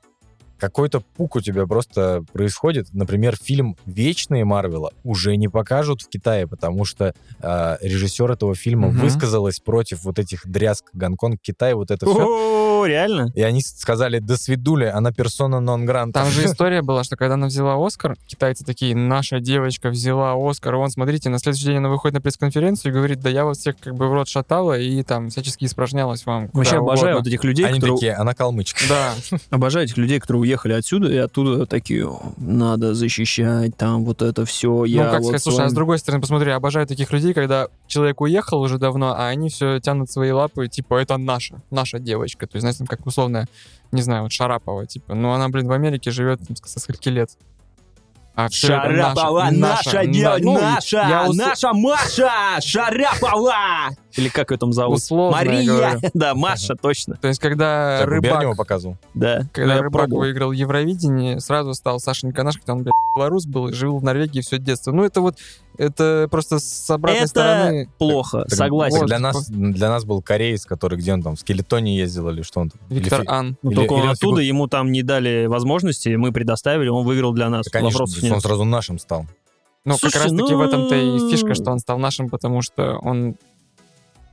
Какой-то 0.60 1.02
пук 1.16 1.36
у 1.38 1.42
тебя 1.42 1.66
просто 1.66 2.24
происходит. 2.34 2.88
Например, 2.94 3.36
фильм 3.36 3.76
«Вечные» 3.86 4.46
Марвела 4.46 4.92
уже 5.04 5.36
не 5.38 5.48
покажут 5.48 6.02
в 6.02 6.10
Китае, 6.10 6.48
потому 6.48 6.86
что 6.86 7.14
а, 7.42 7.78
режиссер 7.82 8.30
этого 8.32 8.56
фильма 8.56 8.90
Мгм. 8.90 9.00
высказалась 9.00 9.60
против 9.60 10.04
вот 10.04 10.20
этих 10.20 10.46
дрязг 10.46 10.86
Гонконг, 10.94 11.40
Китай, 11.42 11.74
вот 11.74 11.92
это 11.92 12.06
все. 12.06 12.82
О, 12.82 12.86
реально? 12.86 13.32
И 13.36 13.42
они 13.42 13.62
сказали, 13.62 14.20
до 14.20 14.38
свидули, 14.38 14.86
она 14.86 15.12
персона 15.12 15.60
нон 15.60 15.86
гранта. 15.86 16.20
Там 16.22 16.30
же 16.30 16.46
история 16.46 16.82
была, 16.82 17.04
что 17.04 17.16
когда 17.16 17.36
она 17.36 17.48
взяла 17.48 17.76
Оскар, 17.86 18.16
китайцы 18.28 18.66
такие, 18.66 18.96
наша 18.96 19.40
девочка 19.40 19.90
взяла 19.90 20.34
Оскар, 20.38 20.76
вон, 20.76 20.90
смотрите, 20.90 21.30
на 21.30 21.40
следующий 21.40 21.66
день 21.66 21.78
она 21.78 21.90
выходит 21.90 22.16
на 22.16 22.22
пресс-конференцию 22.22 22.92
и 22.92 22.96
говорит, 22.96 23.20
да 23.22 23.30
я 23.30 23.46
вас 23.46 23.60
всех 23.60 23.76
как 23.80 23.96
бы 23.96 24.08
в 24.10 24.14
рот 24.14 24.28
шатала 24.28 24.78
и 24.78 25.04
там 25.04 25.30
всячески 25.30 25.66
испражнялась 25.66 26.26
вам. 26.26 26.50
Вообще 26.54 26.78
обожаю 26.78 27.16
угодно». 27.16 27.18
вот 27.20 27.28
этих 27.28 27.44
людей, 27.44 27.66
Они 27.66 27.76
которые... 27.80 27.96
такие, 27.98 28.14
она 28.14 28.34
калмычка. 28.34 28.84
Да, 28.90 29.14
Обожаю 29.50 29.86
этих 29.86 29.98
людей, 29.98 30.20
которые 30.20 30.42
уехали 30.50 30.74
отсюда, 30.74 31.10
и 31.10 31.18
оттуда 31.18 31.66
такие, 31.66 32.08
«О, 32.08 32.34
надо 32.38 32.94
защищать 32.94 33.78
там 33.78 34.04
вот 34.04 34.22
это 34.22 34.46
все. 34.46 34.86
Я 34.86 35.06
ну 35.06 35.12
как 35.12 35.20
вот 35.22 35.28
сказать, 35.28 35.44
слушай, 35.44 35.58
а 35.58 35.60
вами». 35.62 35.70
с 35.70 35.74
другой 35.74 36.00
стороны, 36.00 36.22
посмотри, 36.22 36.52
обожаю 36.52 36.88
таких 36.88 37.12
людей, 37.12 37.34
когда 37.34 37.68
человек 37.88 38.22
уехал 38.22 38.62
уже 38.62 38.78
давно, 38.78 39.14
а 39.14 39.28
они 39.28 39.50
все 39.50 39.80
тянут 39.80 40.12
свои 40.12 40.32
лапы, 40.32 40.68
типа, 40.68 40.96
это 40.96 41.18
наша, 41.18 41.62
наша 41.70 42.00
девочка. 42.00 42.48
То 42.48 42.56
есть, 42.56 42.62
знаете, 42.62 42.80
там, 42.80 42.88
как 42.88 43.06
условно, 43.06 43.46
не 43.92 44.02
знаю, 44.02 44.24
вот 44.24 44.32
Шарапова, 44.32 44.86
типа, 44.86 45.14
ну 45.14 45.32
она, 45.32 45.50
блин, 45.50 45.68
в 45.68 45.72
Америке 45.72 46.12
живет 46.12 46.40
там, 46.46 46.56
со 46.56 46.80
скольки 46.80 47.10
лет. 47.10 47.30
А 48.36 48.50
Шарапова, 48.50 49.50
наша, 49.52 49.98
на- 49.98 50.06
девочка, 50.06 50.46
ну, 50.46 50.54
наша, 50.62 51.10
я 51.10 51.28
ус- 51.28 51.36
наша 51.36 51.74
Маша, 51.74 52.32
Шарапова! 52.62 53.90
Или 54.16 54.30
как 54.30 54.52
ее 54.52 54.58
там 54.58 54.74
зовут? 54.74 54.98
Условно 54.98 55.38
Мария! 55.38 56.00
Да, 56.14 56.34
Маша, 56.36 56.76
точно. 56.76 57.16
То 57.16 57.28
есть, 57.28 57.40
когда 57.40 58.06
рыбак, 58.06 58.58
показывал. 58.58 58.98
Да. 59.14 59.44
когда 59.54 59.82
рыбак 59.82 60.10
выиграл 60.10 60.52
Евровидение, 60.52 61.40
сразу 61.40 61.74
стал 61.74 62.00
Сашенька 62.00 62.44
наш, 62.44 62.58
хотя 62.58 62.74
он, 62.74 62.84
блядь, 62.84 62.94
белорус 63.16 63.46
был, 63.46 63.72
жил 63.72 63.98
в 63.98 64.04
Норвегии 64.04 64.42
все 64.42 64.58
детство. 64.58 64.92
Ну, 64.92 65.04
это 65.04 65.22
вот, 65.22 65.38
это 65.78 66.28
просто 66.32 66.60
с 66.60 66.90
обратной 66.90 67.20
Это 67.22 67.28
стороны 67.28 67.90
плохо, 67.98 68.46
Так, 68.50 68.58
согласен. 68.58 68.98
Вот. 69.00 69.08
для, 69.08 69.20
нас, 69.20 69.48
для 69.50 69.90
нас 69.90 70.06
был 70.06 70.22
кореец, 70.22 70.66
который 70.66 70.98
где 70.98 71.14
он 71.14 71.22
там, 71.22 71.36
в 71.36 71.40
Скелетоне 71.40 71.98
ездил 71.98 72.30
или 72.30 72.42
что 72.42 72.62
он 72.62 72.70
там? 72.72 72.82
Или 72.90 73.00
Виктор 73.00 73.22
фи- 73.22 73.28
Ан. 73.28 73.58
Ну, 73.62 73.72
или- 73.72 73.76
только 73.78 73.94
он 73.94 74.00
или 74.00 74.08
он 74.08 74.14
оттуда, 74.14 74.42
фигу- 74.42 74.46
ему 74.48 74.68
там 74.68 74.92
не 74.92 75.04
дали 75.04 75.46
возможности, 75.46 76.10
мы 76.16 76.32
предоставили, 76.32 76.90
он 76.90 77.06
выиграл 77.06 77.34
для 77.34 77.50
нас. 77.50 77.66
Да, 77.66 77.72
конечно, 77.72 78.00
Вопросов 78.00 78.24
он 78.24 78.30
нет. 78.30 78.42
сразу 78.42 78.64
нашим 78.64 78.98
стал. 79.00 79.26
Ну, 79.86 79.96
как 79.98 80.14
раз-таки 80.14 80.54
в 80.54 80.62
этом-то 80.62 80.96
и 80.96 81.06
ну- 81.20 81.30
фишка, 81.32 81.54
что 81.56 81.72
он 81.72 81.80
стал 81.80 81.98
нашим, 82.00 82.30
потому 82.30 82.62
что 82.62 82.98
он... 83.02 83.36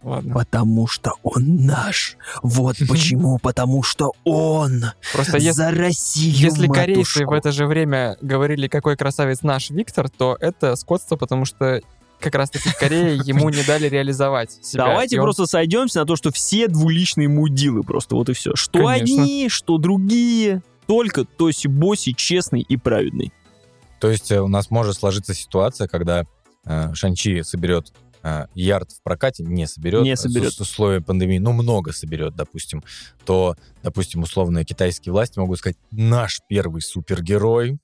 Ладно. 0.07 0.35
Потому 0.35 0.87
что 0.87 1.15
он 1.25 1.67
наш. 1.67 2.17
Вот 2.41 2.77
почему. 2.89 3.39
Потому 3.39 3.83
что 3.83 4.13
он 4.23 4.85
Просто 5.13 5.39
если, 5.39 5.51
за 5.51 5.71
Россию, 5.73 6.33
если 6.33 6.69
корейцы 6.69 7.27
в 7.27 7.33
это 7.33 7.51
же 7.51 7.67
время 7.67 8.17
говорили, 8.21 8.69
какой 8.69 8.97
красавец 8.97 9.43
наш 9.43 9.71
Виктор, 9.71 10.09
то 10.09 10.37
это 10.39 10.77
скотство, 10.77 11.17
потому 11.17 11.45
что 11.45 11.81
как 12.21 12.37
раз-таки 12.37 12.69
в 12.69 12.79
Корее 12.79 13.17
ему 13.25 13.49
не 13.51 13.65
дали 13.65 13.89
реализовать 13.89 14.53
себя. 14.65 14.85
Давайте 14.85 15.19
он- 15.19 15.25
просто 15.25 15.47
сойдемся 15.47 15.99
на 16.01 16.07
то, 16.07 16.15
что 16.15 16.31
все 16.31 16.69
двуличные 16.69 17.29
мудилы 17.29 17.83
просто 17.83 18.15
вот 18.15 18.29
и 18.29 18.33
все. 18.33 18.55
Что 18.55 18.87
Конечно. 18.87 19.23
одни, 19.23 19.49
что 19.49 19.77
другие. 19.79 20.63
Только 20.87 21.23
Тоси-Боси 21.23 22.13
честный 22.13 22.61
и 22.61 22.77
праведный. 22.77 23.33
То 23.99 24.09
есть 24.09 24.31
э, 24.31 24.41
у 24.41 24.47
нас 24.47 24.71
может 24.71 24.95
сложиться 24.95 25.35
ситуация, 25.35 25.89
когда 25.89 26.23
э, 26.65 26.95
Шанчи 26.95 27.43
соберет 27.43 27.93
ярд 28.55 28.93
в 28.93 29.03
прокате, 29.03 29.45
не 29.45 29.67
соберет. 29.67 30.03
Не 30.03 30.17
соберет. 30.17 30.53
С, 30.53 30.57
с 30.57 30.61
условием 30.61 31.05
пандемии, 31.05 31.39
ну, 31.39 31.53
много 31.53 31.93
соберет, 31.93 32.35
допустим, 32.35 32.83
то, 33.25 33.57
допустим, 33.83 34.23
условные 34.23 34.65
китайские 34.65 35.13
власти 35.13 35.39
могут 35.39 35.59
сказать, 35.59 35.77
наш 35.91 36.41
первый 36.49 36.83
супергерой, 36.83 37.79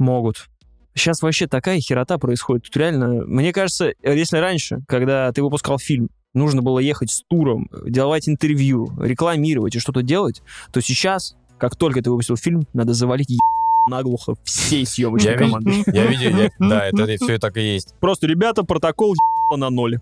Могут. 0.00 0.48
Сейчас 0.94 1.20
вообще 1.20 1.46
такая 1.46 1.78
херота 1.78 2.18
происходит. 2.18 2.64
Тут 2.64 2.76
реально, 2.78 3.24
мне 3.26 3.52
кажется, 3.52 3.92
если 4.02 4.38
раньше, 4.38 4.78
когда 4.88 5.30
ты 5.30 5.42
выпускал 5.42 5.78
фильм, 5.78 6.08
нужно 6.32 6.62
было 6.62 6.78
ехать 6.78 7.10
с 7.10 7.22
туром, 7.28 7.68
давать 7.84 8.28
интервью, 8.28 8.90
рекламировать 8.98 9.76
и 9.76 9.78
что-то 9.78 10.02
делать, 10.02 10.42
то 10.72 10.80
сейчас, 10.80 11.36
как 11.58 11.76
только 11.76 12.02
ты 12.02 12.10
выпустил 12.10 12.36
фильм, 12.36 12.62
надо 12.72 12.94
завалить 12.94 13.30
наглухо 13.88 14.34
всей 14.44 14.84
съемочной 14.86 15.32
Я 15.32 15.36
ви- 15.36 15.44
команды. 15.44 15.82
Я 15.92 16.06
видел, 16.06 16.36
я- 16.36 16.50
да, 16.58 16.86
это 16.88 17.16
все 17.16 17.38
так 17.38 17.56
и 17.56 17.60
есть. 17.74 17.94
Просто, 18.00 18.26
ребята, 18.26 18.64
протокол 18.64 19.14
на 19.56 19.70
ноль. 19.70 20.00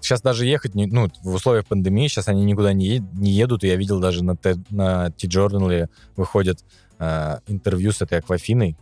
Сейчас 0.00 0.22
даже 0.22 0.46
ехать, 0.46 0.74
не- 0.74 0.86
ну, 0.86 1.08
в 1.22 1.34
условиях 1.34 1.66
пандемии, 1.66 2.06
сейчас 2.08 2.28
они 2.28 2.44
никуда 2.44 2.72
не, 2.72 2.98
не 3.14 3.32
едут, 3.32 3.64
и 3.64 3.68
я 3.68 3.76
видел 3.76 3.98
даже 4.00 4.22
на, 4.22 4.36
Т- 4.36 4.56
на 4.70 5.10
T-Journal 5.10 5.88
выходят 6.16 6.64
э, 7.00 7.38
интервью 7.48 7.92
с 7.92 8.00
этой 8.02 8.18
Аквафиной, 8.18 8.76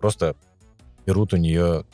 просто 0.00 0.36
берут 1.06 1.32
у 1.32 1.36
нее 1.38 1.84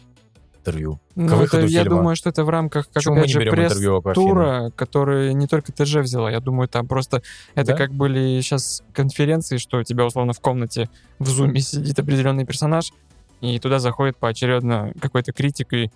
интервью. 0.65 0.99
Ну, 1.15 1.27
к 1.29 1.31
это- 1.33 1.37
выходу 1.41 1.67
я 1.67 1.83
фильма. 1.83 1.97
думаю, 1.99 2.17
что 2.17 2.31
это 2.31 2.45
в 2.45 2.49
рамках, 2.49 2.87
как 2.87 2.95
Почему 2.95 3.15
мы 3.15 3.21
опять 3.21 3.35
не 3.35 3.45
же, 3.45 3.51
пресс-тура, 3.51 4.73
который 4.75 5.35
не 5.35 5.47
только 5.47 5.73
ТЖ 5.73 5.97
взяла. 5.97 6.31
Я 6.31 6.41
думаю, 6.41 6.69
там 6.69 6.87
просто 6.87 7.23
это 7.55 7.73
Да? 7.73 7.77
как 7.77 7.93
были 7.93 8.41
сейчас 8.41 8.83
конференции, 8.93 9.59
что 9.59 9.79
у 9.79 9.83
тебя 9.83 10.05
условно 10.07 10.33
в 10.33 10.41
комнате 10.41 10.89
в 11.19 11.29
зуме 11.29 11.61
сидит 11.61 11.99
определенный 11.99 12.47
персонаж, 12.47 12.93
и 13.41 13.59
туда 13.59 13.79
заходит 13.79 14.17
поочередно 14.17 14.93
какой-то 15.01 15.33
критик, 15.33 15.73
и 15.75 15.91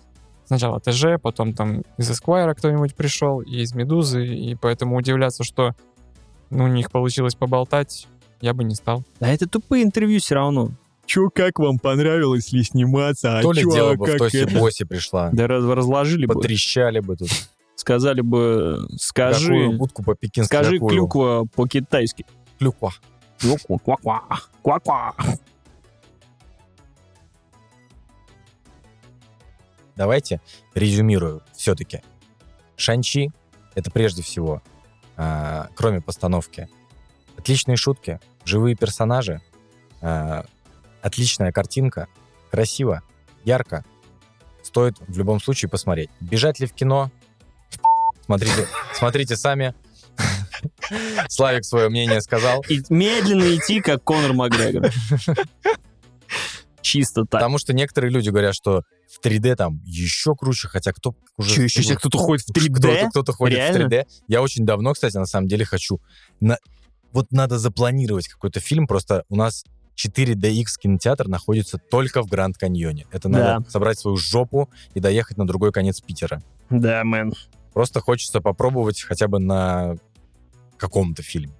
сначала 0.45 0.79
ТЖ, 0.79 1.19
потом 1.21 1.53
там 1.53 1.81
из 1.97 2.11
Эсквайра 2.11 2.53
кто-нибудь 2.53 2.95
пришел, 2.95 3.41
и 3.41 3.61
из 3.61 3.73
Медузы, 3.73 4.25
и 4.25 4.55
поэтому 4.55 4.95
удивляться, 4.97 5.43
что 5.43 5.73
ну, 6.51 6.65
у 6.65 6.67
них 6.67 6.91
получилось 6.91 7.35
поболтать, 7.35 8.07
я 8.41 8.53
бы 8.53 8.63
не 8.63 8.75
стал. 8.75 9.03
А 9.19 9.27
это 9.27 9.47
тупые 9.47 9.83
интервью 9.83 10.19
все 10.19 10.35
равно. 10.35 10.71
Чё, 11.09 11.31
как 11.31 11.57
вам 11.57 11.79
понравилось 11.79 12.51
ли 12.51 12.61
сниматься? 12.61 13.39
А 13.39 13.41
То 13.41 13.51
ли 13.51 13.63
чё, 13.63 13.71
дело 13.71 13.91
а 13.93 13.95
бы 13.95 14.05
в 14.05 14.17
как 14.19 14.35
это?» 14.35 14.59
Боси 14.59 14.85
пришла. 14.85 15.31
Да 15.33 15.47
раз- 15.47 15.65
разложили 15.65 16.27
бы. 16.27 16.35
Потрещали 16.35 16.99
бы 16.99 17.15
тут. 17.15 17.29
Сказали 17.73 18.21
бы, 18.21 18.75
Какую 18.75 18.99
скажи, 18.99 19.69
будку 19.71 20.03
по-пекински 20.03 20.47
скажи 20.47 20.73
какую? 20.73 20.91
клюква 20.91 21.45
по-китайски. 21.55 22.27
Клюква. 22.59 22.93
Клюква, 23.39 23.79
ква-ква, 23.79 24.21
ква-ква. 24.61 25.15
Давайте 29.95 30.41
резюмирую 30.75 31.41
все-таки. 31.55 32.03
Шанчи— 32.75 33.31
это 33.73 33.89
прежде 33.89 34.21
всего, 34.21 34.61
а, 35.17 35.69
кроме 35.73 36.01
постановки, 36.01 36.69
отличные 37.35 37.77
шутки, 37.77 38.19
живые 38.45 38.75
персонажи, 38.75 39.41
а, 40.03 40.45
отличная 41.01 41.51
картинка, 41.51 42.07
красиво, 42.51 43.03
ярко. 43.43 43.83
Стоит 44.63 44.97
в 45.07 45.17
любом 45.17 45.41
случае 45.41 45.69
посмотреть. 45.69 46.09
Бежать 46.19 46.59
ли 46.59 46.67
в 46.67 46.73
кино? 46.73 47.11
Смотрите, 48.25 48.67
смотрите 48.93 49.35
сами. 49.35 49.73
Славик 51.29 51.65
свое 51.65 51.89
мнение 51.89 52.21
сказал. 52.21 52.63
И 52.69 52.81
медленно 52.89 53.55
идти, 53.55 53.81
как 53.81 54.03
Конор 54.03 54.33
Макгрегор. 54.33 54.91
Чисто 56.81 57.21
так. 57.21 57.31
Потому 57.31 57.57
что 57.57 57.73
некоторые 57.73 58.11
люди 58.11 58.29
говорят, 58.29 58.55
что 58.55 58.83
в 59.09 59.25
3D 59.25 59.55
там 59.55 59.81
еще 59.85 60.35
круче, 60.35 60.67
хотя 60.67 60.93
кто 60.93 61.15
уже... 61.37 61.55
Чё, 61.55 61.63
еще 61.81 61.95
кто-то 61.95 62.17
ходит 62.17 62.45
в 62.45 62.51
3D? 62.51 62.71
Кто-то, 62.77 63.09
кто-то 63.09 63.33
ходит 63.33 63.57
Реально? 63.57 63.85
в 63.85 63.91
3D. 63.91 64.07
Я 64.27 64.41
очень 64.41 64.65
давно, 64.65 64.93
кстати, 64.93 65.17
на 65.17 65.25
самом 65.25 65.47
деле 65.47 65.65
хочу... 65.65 65.99
На... 66.39 66.57
Вот 67.11 67.31
надо 67.31 67.57
запланировать 67.57 68.27
какой-то 68.27 68.59
фильм, 68.59 68.87
просто 68.87 69.23
у 69.29 69.35
нас 69.35 69.65
4DX 69.99 70.65
кинотеатр 70.79 71.27
находится 71.27 71.77
только 71.77 72.21
в 72.23 72.27
Гранд 72.27 72.57
Каньоне. 72.57 73.05
Это 73.11 73.27
надо 73.29 73.59
Да. 73.65 73.69
собрать 73.69 73.99
свою 73.99 74.17
жопу 74.17 74.69
и 74.93 74.99
доехать 74.99 75.37
на 75.37 75.45
другой 75.45 75.71
конец 75.71 75.99
Питера. 76.01 76.41
Да, 76.69 77.03
мэн. 77.03 77.33
Просто 77.73 77.99
хочется 77.99 78.39
попробовать 78.41 79.01
хотя 79.01 79.27
бы 79.27 79.39
на 79.39 79.95
каком-то 80.77 81.21
фильме. 81.21 81.53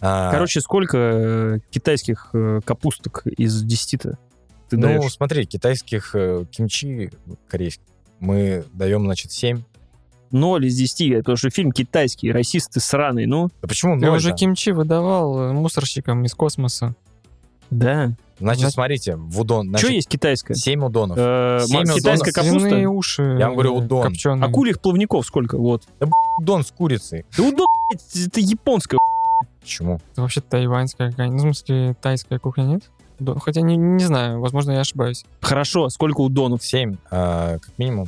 А, 0.00 0.30
Короче, 0.30 0.60
сколько 0.60 0.96
э, 0.96 1.58
китайских 1.70 2.30
э, 2.32 2.60
капусток 2.64 3.26
из 3.26 3.64
10-то 3.64 4.16
ты 4.68 4.76
ну, 4.76 4.82
даешь? 4.82 5.12
смотри, 5.12 5.44
китайских 5.44 6.14
э, 6.14 6.44
кимчи 6.50 7.10
корейских 7.48 7.82
мы 8.20 8.64
даем, 8.72 9.04
значит, 9.04 9.32
7. 9.32 9.62
0 10.30 10.66
из 10.66 10.76
10, 10.76 11.18
потому 11.18 11.36
что 11.36 11.50
фильм 11.50 11.72
китайский, 11.72 12.30
расисты 12.30 12.80
сраный, 12.80 13.26
ну. 13.26 13.48
Да 13.62 13.66
почему 13.68 13.94
Я 13.98 14.08
ноль 14.08 14.18
уже 14.18 14.28
же? 14.30 14.34
кимчи 14.34 14.70
выдавал 14.70 15.52
мусорщикам 15.54 16.24
из 16.24 16.34
космоса. 16.34 16.94
Да. 17.70 18.12
Значит, 18.38 18.60
Значит- 18.60 18.74
смотрите, 18.74 19.16
в 19.16 19.40
удон... 19.40 19.76
Что 19.76 19.88
есть 19.88 20.08
китайское? 20.08 20.56
7 20.56 20.84
удонов. 20.84 21.18
Э, 21.20 21.58
Семь 21.66 21.80
удонов. 21.82 21.96
китайская 21.96 22.32
капуста? 22.32 22.60
Свиные 22.60 22.88
уши. 22.88 23.22
Я 23.38 23.46
вам 23.46 23.54
говорю, 23.54 23.74
э, 23.74 23.78
удон. 23.84 24.02
копченые. 24.04 24.48
Акульих 24.48 24.80
плавников 24.80 25.26
сколько? 25.26 25.58
Вот. 25.58 25.88
Удон 26.40 26.62
с 26.64 26.70
курицей. 26.70 27.26
Да 27.36 27.42
удон, 27.42 27.66
блядь, 27.90 28.26
это 28.28 28.40
японская. 28.40 28.98
Почему? 29.60 30.00
Это 30.12 30.22
вообще 30.22 30.40
тайваньская 30.40 31.10
какая-нибудь. 31.10 31.42
Ну, 31.44 31.50
в 31.50 31.56
смысле, 31.56 31.96
тайская 32.00 32.38
кухня 32.38 32.62
нет? 32.62 32.90
Удон- 33.18 33.40
Хотя 33.40 33.60
не, 33.62 33.76
не 33.76 34.04
знаю, 34.04 34.40
возможно, 34.40 34.70
я 34.70 34.80
ошибаюсь. 34.80 35.24
Хорошо, 35.40 35.88
сколько 35.88 36.20
удонов? 36.20 36.64
7, 36.64 36.96
как 37.10 37.60
минимум. 37.76 38.06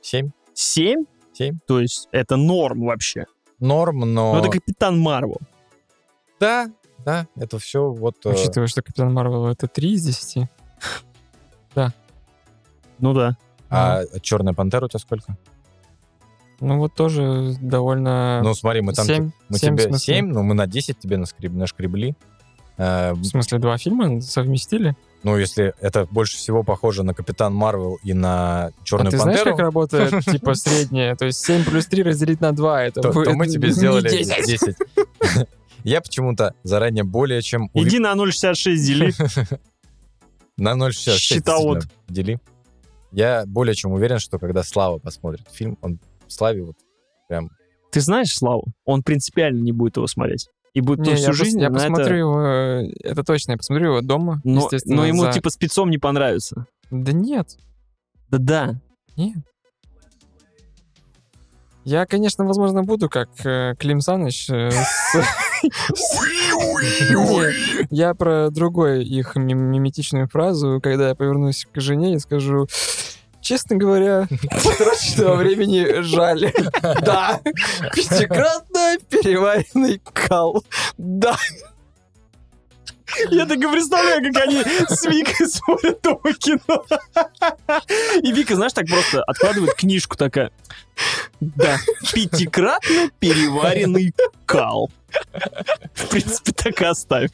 7? 0.00 0.30
7? 0.54 1.04
7. 1.34 1.58
То 1.66 1.80
есть 1.80 2.08
это 2.10 2.36
норм 2.36 2.86
вообще. 2.86 3.26
Норм, 3.60 4.00
но... 4.00 4.32
Ну, 4.34 4.38
это 4.40 4.48
Капитан 4.48 4.98
Марвел. 4.98 5.38
Да, 6.40 6.70
да, 7.04 7.26
это 7.36 7.58
все 7.58 7.90
вот... 7.90 8.16
э, 8.24 8.30
Учитывая, 8.30 8.66
что 8.66 8.82
Капитан 8.82 9.12
Марвел 9.12 9.46
это 9.46 9.68
3 9.68 9.92
из 9.92 10.04
10. 10.04 10.48
Ну 12.98 13.14
да. 13.14 13.36
А 13.68 14.02
Черная 14.20 14.54
пантера 14.54 14.84
у 14.84 14.88
тебя 14.88 15.00
сколько? 15.00 15.36
Ну, 16.60 16.78
вот 16.78 16.94
тоже 16.94 17.56
довольно... 17.60 18.40
Ну, 18.44 18.54
смотри, 18.54 18.82
мы 18.82 18.92
там... 18.92 19.04
7, 19.04 19.32
мы 19.48 19.58
7 19.58 19.74
в 19.74 19.76
тебе 19.78 19.88
смысле. 19.88 20.14
7, 20.14 20.26
но 20.28 20.42
мы 20.44 20.54
на 20.54 20.68
10 20.68 20.96
тебе 20.96 21.16
наскреб- 21.16 21.50
нашкребли. 21.56 22.14
Э, 22.76 23.14
В 23.14 23.24
смысле, 23.24 23.58
два 23.58 23.76
фильма 23.78 24.20
совместили? 24.20 24.94
ну, 25.24 25.36
если 25.36 25.74
это 25.80 26.06
больше 26.10 26.36
всего 26.36 26.62
похоже 26.62 27.02
на 27.02 27.14
Капитан 27.14 27.54
Марвел 27.54 27.98
и 28.04 28.12
на 28.12 28.70
Черную 28.84 29.08
а 29.08 29.10
ты 29.10 29.18
знаешь, 29.18 29.38
пантеру, 29.38 29.56
как 29.56 29.64
работает, 29.64 30.24
типа, 30.30 30.54
среднее? 30.54 31.16
То 31.16 31.26
есть 31.26 31.44
7 31.44 31.64
плюс 31.64 31.86
3 31.86 32.02
разделить 32.04 32.40
на 32.40 32.52
2, 32.52 32.84
это 32.84 33.00
то, 33.00 33.12
будет 33.12 33.24
то 33.24 33.34
мы 33.34 33.48
тебе 33.48 33.70
сделали 33.70 34.08
10. 34.08 34.46
10. 34.46 34.76
Я 35.84 36.00
почему-то 36.00 36.54
заранее 36.62 37.04
более 37.04 37.42
чем... 37.42 37.70
Иди 37.74 37.98
на 37.98 38.12
0,66 38.14 38.76
дели. 38.76 39.12
На 40.56 40.72
0,66 40.74 41.16
Щитовод. 41.16 41.78
действительно 41.80 42.14
дели. 42.14 42.40
Я 43.10 43.44
более 43.46 43.74
чем 43.74 43.92
уверен, 43.92 44.18
что 44.18 44.38
когда 44.38 44.62
Слава 44.62 44.98
посмотрит 44.98 45.46
фильм, 45.50 45.76
он 45.82 45.98
Славе 46.28 46.62
вот 46.62 46.76
прям... 47.28 47.50
Ты 47.90 48.00
знаешь 48.00 48.34
Славу? 48.34 48.64
Он 48.84 49.02
принципиально 49.02 49.60
не 49.62 49.72
будет 49.72 49.96
его 49.96 50.06
смотреть. 50.06 50.48
И 50.72 50.80
будет 50.80 51.00
Не, 51.00 51.10
он 51.10 51.16
я, 51.16 51.22
всю 51.22 51.30
пос- 51.32 51.34
жизнь 51.34 51.60
я 51.60 51.68
посмотрю 51.70 52.04
это... 52.06 52.14
его, 52.14 52.40
э, 52.42 52.90
это 53.02 53.22
точно, 53.24 53.52
я 53.52 53.58
посмотрю 53.58 53.88
его 53.88 54.00
дома, 54.00 54.40
Но, 54.44 54.62
естественно. 54.62 54.96
но 54.96 55.06
ему 55.06 55.22
за- 55.24 55.32
типа 55.32 55.50
спецом 55.50 55.90
не 55.90 55.98
понравится. 55.98 56.66
Да 56.90 57.12
нет, 57.12 57.58
Да-да. 58.30 58.80
нет. 59.16 59.36
Я, 61.84 62.06
конечно, 62.06 62.44
возможно, 62.44 62.82
буду 62.84 63.08
как 63.08 63.28
э, 63.44 63.74
Клим 63.78 64.00
Саныч. 64.00 64.48
э, 64.50 64.70
Я 67.90 68.14
про 68.14 68.50
другой 68.50 69.04
их 69.04 69.34
мим- 69.36 69.70
миметичную 69.70 70.28
фразу, 70.28 70.80
когда 70.82 71.08
я 71.08 71.14
повернусь 71.14 71.66
к 71.72 71.80
жене 71.80 72.14
и 72.14 72.18
скажу, 72.18 72.68
честно 73.40 73.76
говоря, 73.76 74.28
потраченного 74.64 75.34
времени 75.36 76.02
жаль. 76.02 76.52
Да, 77.02 77.40
пятикратно 77.94 78.96
переваренный 79.08 80.00
кал. 80.12 80.64
Да. 80.98 81.36
Я 83.30 83.46
так 83.46 83.58
и 83.58 83.66
представляю, 83.66 84.32
как 84.32 84.42
они 84.42 84.62
с 84.88 85.04
Викой 85.04 85.48
смотрят 85.48 86.00
дома 86.02 86.32
кино. 86.34 86.84
И 88.22 88.32
Вика, 88.32 88.54
знаешь, 88.56 88.72
так 88.72 88.86
просто 88.86 89.22
откладывает 89.24 89.74
книжку 89.74 90.16
такая. 90.16 90.50
Да, 91.40 91.78
пятикратно 92.12 93.10
переваренный 93.18 94.14
кал. 94.46 94.90
В 95.94 96.08
принципе, 96.08 96.52
так 96.52 96.80
и 96.80 96.84
оставим. 96.84 97.30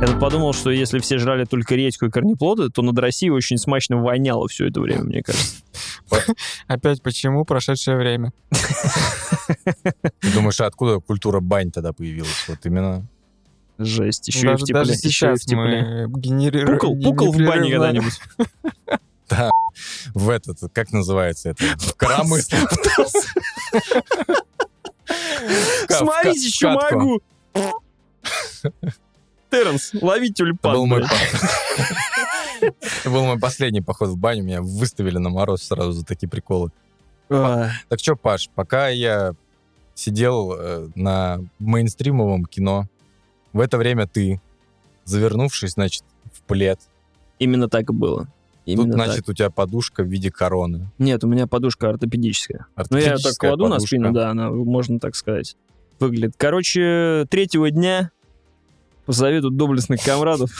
Я 0.00 0.06
тут 0.06 0.20
подумал, 0.20 0.52
что 0.52 0.70
если 0.70 1.00
все 1.00 1.18
жрали 1.18 1.44
только 1.44 1.74
редьку 1.74 2.06
и 2.06 2.10
корнеплоды, 2.10 2.68
то 2.70 2.82
над 2.82 2.96
Россией 3.00 3.30
очень 3.30 3.58
смачно 3.58 3.96
воняло 3.96 4.46
все 4.46 4.68
это 4.68 4.80
время, 4.80 5.02
мне 5.02 5.22
кажется. 5.24 5.56
Опять 6.68 7.02
почему 7.02 7.44
прошедшее 7.44 7.96
время? 7.96 8.32
Ты 10.20 10.32
думаешь, 10.32 10.60
а 10.60 10.66
откуда 10.66 11.00
культура 11.00 11.40
бань 11.40 11.72
тогда 11.72 11.92
появилась? 11.92 12.44
Вот 12.46 12.58
именно... 12.64 13.08
Жесть, 13.78 14.28
еще 14.28 14.46
даже, 14.46 14.52
и 14.52 14.56
в 14.56 14.66
тепле. 14.66 14.74
даже 14.74 14.92
еще 14.92 15.08
и 15.08 15.10
сейчас 15.10 15.40
в 15.40 15.46
тепле. 15.46 16.06
мы 16.06 16.20
генерируем... 16.20 16.78
Пукал, 16.78 16.96
пукал 16.96 17.32
в 17.32 17.38
бане 17.38 17.70
когда-нибудь? 17.70 18.20
В 20.14 20.30
этот, 20.30 20.58
как 20.72 20.90
называется 20.92 21.50
это? 21.50 21.62
В 21.76 21.94
в 21.94 22.38
Смотрите, 25.88 26.48
что 26.48 26.78
катку. 26.78 26.98
могу. 26.98 27.22
Терренс, 29.50 29.92
лови 30.00 30.30
Это 30.30 30.44
был 30.44 30.52
тюльпан. 30.52 30.88
мой 30.88 31.02
был 33.04 33.24
мой 33.24 33.38
последний 33.38 33.80
поход 33.80 34.10
в 34.10 34.16
баню. 34.16 34.42
Меня 34.42 34.62
выставили 34.62 35.18
на 35.18 35.30
мороз 35.30 35.62
сразу 35.62 35.92
за 35.92 36.04
такие 36.04 36.28
приколы. 36.28 36.70
Так 37.28 37.98
что, 37.98 38.16
Паш, 38.16 38.48
пока 38.54 38.88
я 38.88 39.34
сидел 39.94 40.52
э, 40.52 40.88
на 40.94 41.40
мейнстримовом 41.58 42.44
кино, 42.46 42.86
в 43.52 43.60
это 43.60 43.78
время 43.78 44.06
ты, 44.06 44.40
завернувшись, 45.04 45.72
значит, 45.72 46.04
в 46.32 46.42
плед, 46.42 46.80
Именно 47.38 47.68
так 47.68 47.90
и 47.90 47.92
было. 47.92 48.24
тут, 48.24 48.28
Именно 48.66 48.96
так. 48.96 49.06
значит, 49.06 49.28
у 49.28 49.32
тебя 49.32 49.50
подушка 49.50 50.02
в 50.02 50.06
виде 50.06 50.30
короны. 50.30 50.90
Нет, 50.98 51.22
у 51.24 51.28
меня 51.28 51.46
подушка 51.46 51.90
ортопедическая. 51.90 52.66
Ну, 52.76 52.96
я 52.96 53.02
так 53.02 53.12
Ортопедическая 53.12 53.50
кладу 53.50 53.64
на 53.64 53.70
подушка. 53.76 53.86
спину, 53.86 54.12
да, 54.12 54.30
она, 54.30 54.50
можно 54.50 54.98
так 54.98 55.14
сказать, 55.14 55.56
выглядит. 56.00 56.34
Короче, 56.36 57.26
третьего 57.30 57.70
дня 57.70 58.10
по 59.08 59.14
совету 59.14 59.48
доблестных 59.48 60.04
комрадов 60.04 60.50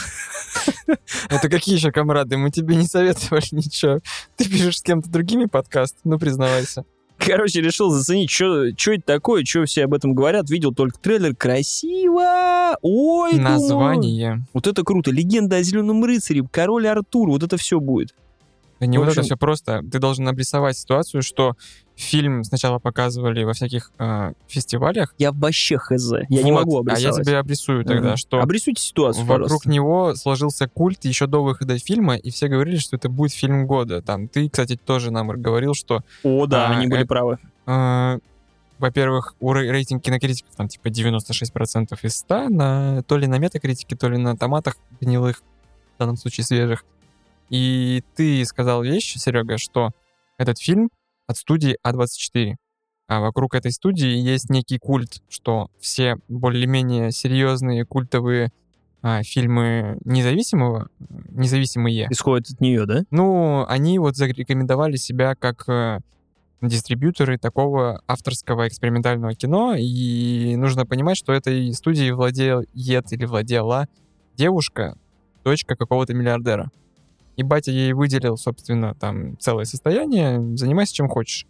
Это 1.29 1.49
какие 1.49 1.75
еще 1.75 1.91
комрады? 1.91 2.35
Мы 2.35 2.49
тебе 2.49 2.75
не 2.75 2.85
советовали 2.85 3.45
ничего. 3.51 3.99
Ты 4.37 4.49
пишешь 4.49 4.79
с 4.79 4.81
кем-то 4.81 5.07
другими 5.07 5.45
подкаст? 5.45 5.97
Ну, 6.03 6.17
признавайся. 6.17 6.83
Короче, 7.19 7.61
решил 7.61 7.91
заценить, 7.91 8.31
что 8.31 8.65
это 8.65 9.03
такое, 9.05 9.45
что 9.45 9.65
все 9.65 9.83
об 9.83 9.93
этом 9.93 10.15
говорят. 10.15 10.49
Видел 10.49 10.73
только 10.73 10.97
трейлер. 10.97 11.35
Красиво! 11.35 12.75
Ой, 12.81 13.33
думаю. 13.33 13.51
Название. 13.51 14.47
Вот 14.51 14.65
это 14.65 14.81
круто. 14.83 15.11
Легенда 15.11 15.57
о 15.57 15.61
Зеленом 15.61 16.03
рыцаре, 16.03 16.41
Король 16.49 16.87
Артур. 16.87 17.29
Вот 17.29 17.43
это 17.43 17.55
все 17.57 17.79
будет. 17.79 18.15
Да 18.79 18.85
не 18.85 18.97
В 18.97 19.01
вот 19.01 19.09
это 19.09 19.19
общем- 19.19 19.23
все 19.23 19.37
просто. 19.37 19.83
Ты 19.91 19.99
должен 19.99 20.27
обрисовать 20.27 20.77
ситуацию, 20.77 21.21
что 21.21 21.55
фильм 21.95 22.45
сначала 22.45 22.79
показывали 22.79 23.43
во 23.43 23.51
всяких 23.53 23.91
э, 23.99 24.31
фестивалях. 24.47 25.13
Я 25.17 25.33
вообще 25.33 25.77
хз. 25.77 26.11
Я 26.29 26.43
не 26.43 26.51
Вот, 26.53 26.59
могу 26.61 26.77
А 26.77 26.79
обрисовать. 26.79 27.17
я 27.17 27.23
тебе 27.23 27.37
обрисую 27.39 27.83
тогда, 27.83 28.09
Мгм. 28.09 28.17
что 28.17 28.39
Обрисуйте 28.39 28.81
ситуацию, 28.81 29.25
вокруг 29.25 29.43
пожалуйста. 29.47 29.69
него 29.69 30.15
сложился 30.15 30.69
культ 30.69 31.03
еще 31.03 31.27
до 31.27 31.43
выхода 31.43 31.77
фильма, 31.77 32.15
и 32.15 32.29
все 32.31 32.47
говорили, 32.47 32.77
что 32.77 32.95
это 32.95 33.09
будет 33.09 33.33
фильм 33.33 33.67
года. 33.67 34.01
Там 34.01 34.29
ты, 34.29 34.49
кстати, 34.49 34.77
тоже 34.77 35.11
нам 35.11 35.27
говорил, 35.27 35.73
что, 35.73 36.01
О, 36.23 36.45
да, 36.45 36.69
А, 36.69 36.77
они 36.77 36.87
были 36.87 37.03
э, 37.03 37.05
правы. 37.05 37.37
э, 37.67 38.19
во-первых, 38.77 39.35
у 39.41 39.51
рей- 39.53 39.69
рейтинг 39.69 40.01
кинокритиков 40.01 40.55
там 40.55 40.69
типа 40.69 40.87
96% 40.89 41.99
из 42.03 42.15
100, 42.15 42.47
на, 42.47 43.03
то 43.03 43.17
ли 43.17 43.27
на 43.27 43.39
метакритике, 43.39 43.97
то 43.97 44.07
ли 44.07 44.17
на 44.17 44.37
томатах 44.37 44.77
гнилых, 45.01 45.41
в 45.95 45.99
данном 45.99 46.15
случае 46.15 46.45
свежих. 46.45 46.85
И 47.49 48.03
ты 48.15 48.43
сказал 48.45 48.83
вещь, 48.83 49.15
Серега, 49.17 49.57
что 49.57 49.91
этот 50.37 50.59
фильм 50.59 50.89
от 51.27 51.37
студии 51.37 51.77
А24. 51.85 52.55
А 53.07 53.21
вокруг 53.21 53.55
этой 53.55 53.71
студии 53.71 54.09
есть 54.09 54.49
некий 54.49 54.77
культ, 54.77 55.23
что 55.29 55.69
все 55.79 56.17
более-менее 56.27 57.11
серьезные 57.11 57.83
культовые 57.85 58.51
а, 59.01 59.23
фильмы 59.23 59.97
независимого, 60.05 60.89
независимые, 60.99 62.07
Исходит 62.11 62.51
от 62.51 62.61
нее, 62.61 62.85
да? 62.85 63.03
ну, 63.11 63.65
они 63.67 63.97
вот 63.97 64.15
зарекомендовали 64.15 64.97
себя 64.97 65.35
как 65.35 65.67
э, 65.69 65.99
дистрибьюторы 66.61 67.37
такого 67.37 68.01
авторского 68.07 68.67
экспериментального 68.67 69.33
кино, 69.35 69.75
и 69.77 70.55
нужно 70.57 70.85
понимать, 70.85 71.17
что 71.17 71.31
этой 71.31 71.73
студией 71.73 72.11
владеет 72.11 72.67
или 72.75 73.25
владела 73.25 73.87
девушка, 74.35 74.97
дочка 75.43 75.75
какого-то 75.75 76.13
миллиардера. 76.13 76.69
И 77.39 77.43
батя 77.43 77.71
ей 77.71 77.93
выделил, 77.93 78.35
собственно, 78.35 78.95
там 78.95 79.37
целое 79.39 79.63
состояние, 79.63 80.57
занимайся 80.57 80.93
чем 80.93 81.07
хочешь. 81.07 81.47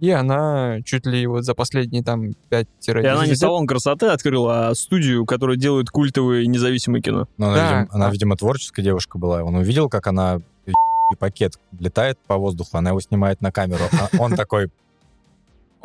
И 0.00 0.08
она 0.10 0.78
чуть 0.82 1.04
ли 1.04 1.26
вот 1.26 1.44
за 1.44 1.54
последние 1.54 2.02
там 2.02 2.32
5 2.48 2.66
И 2.88 2.90
она 3.06 3.26
не 3.26 3.34
салон 3.34 3.66
красоты 3.66 4.06
открыла, 4.06 4.68
а 4.68 4.74
студию, 4.74 5.26
которая 5.26 5.58
делает 5.58 5.90
культовые 5.90 6.46
независимые 6.46 7.02
кино. 7.02 7.28
Но 7.36 7.48
она, 7.48 7.54
Да. 7.54 7.62
видимо, 7.80 7.94
она, 7.94 8.10
видимо, 8.10 8.36
творческая 8.36 8.82
девушка 8.82 9.18
была. 9.18 9.42
Он 9.42 9.56
увидел, 9.56 9.90
как 9.90 10.06
она 10.06 10.38
и 10.66 11.16
пакет 11.18 11.58
летает 11.78 12.18
по 12.26 12.38
воздуху, 12.38 12.70
она 12.78 12.90
его 12.90 13.00
снимает 13.00 13.42
на 13.42 13.52
камеру. 13.52 13.84
А 13.92 14.08
он 14.18 14.34
такой, 14.34 14.70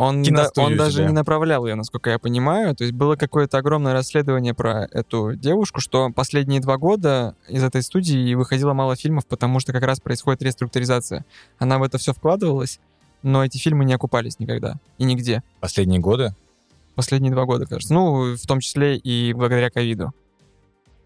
Он, 0.03 0.23
да- 0.31 0.49
он 0.63 0.71
даже 0.77 1.01
не 1.07 1.13
направлял 1.13 1.65
ее, 1.67 1.75
насколько 1.75 2.09
я 2.09 2.17
понимаю. 2.17 2.75
То 2.75 2.83
есть 2.83 2.93
было 2.95 3.15
какое-то 3.15 3.59
огромное 3.59 3.93
расследование 3.93 4.53
про 4.55 4.85
эту 4.91 5.35
девушку, 5.35 5.79
что 5.79 6.09
последние 6.09 6.59
два 6.59 6.77
года 6.77 7.35
из 7.47 7.63
этой 7.63 7.83
студии 7.83 8.33
выходило 8.33 8.73
мало 8.73 8.95
фильмов, 8.95 9.27
потому 9.27 9.59
что 9.59 9.73
как 9.73 9.83
раз 9.83 9.99
происходит 9.99 10.41
реструктуризация. 10.41 11.23
Она 11.59 11.77
в 11.77 11.83
это 11.83 11.99
все 11.99 12.13
вкладывалась, 12.13 12.79
но 13.21 13.45
эти 13.45 13.59
фильмы 13.59 13.85
не 13.85 13.93
окупались 13.93 14.39
никогда 14.39 14.77
и 14.97 15.03
нигде. 15.03 15.43
последние 15.59 15.99
годы. 15.99 16.33
Последние 16.95 17.31
два 17.31 17.45
года, 17.45 17.65
кажется. 17.67 17.93
Ну, 17.93 18.35
в 18.35 18.45
том 18.47 18.59
числе 18.59 18.97
и 18.97 19.33
благодаря 19.33 19.69
ковиду. 19.69 20.13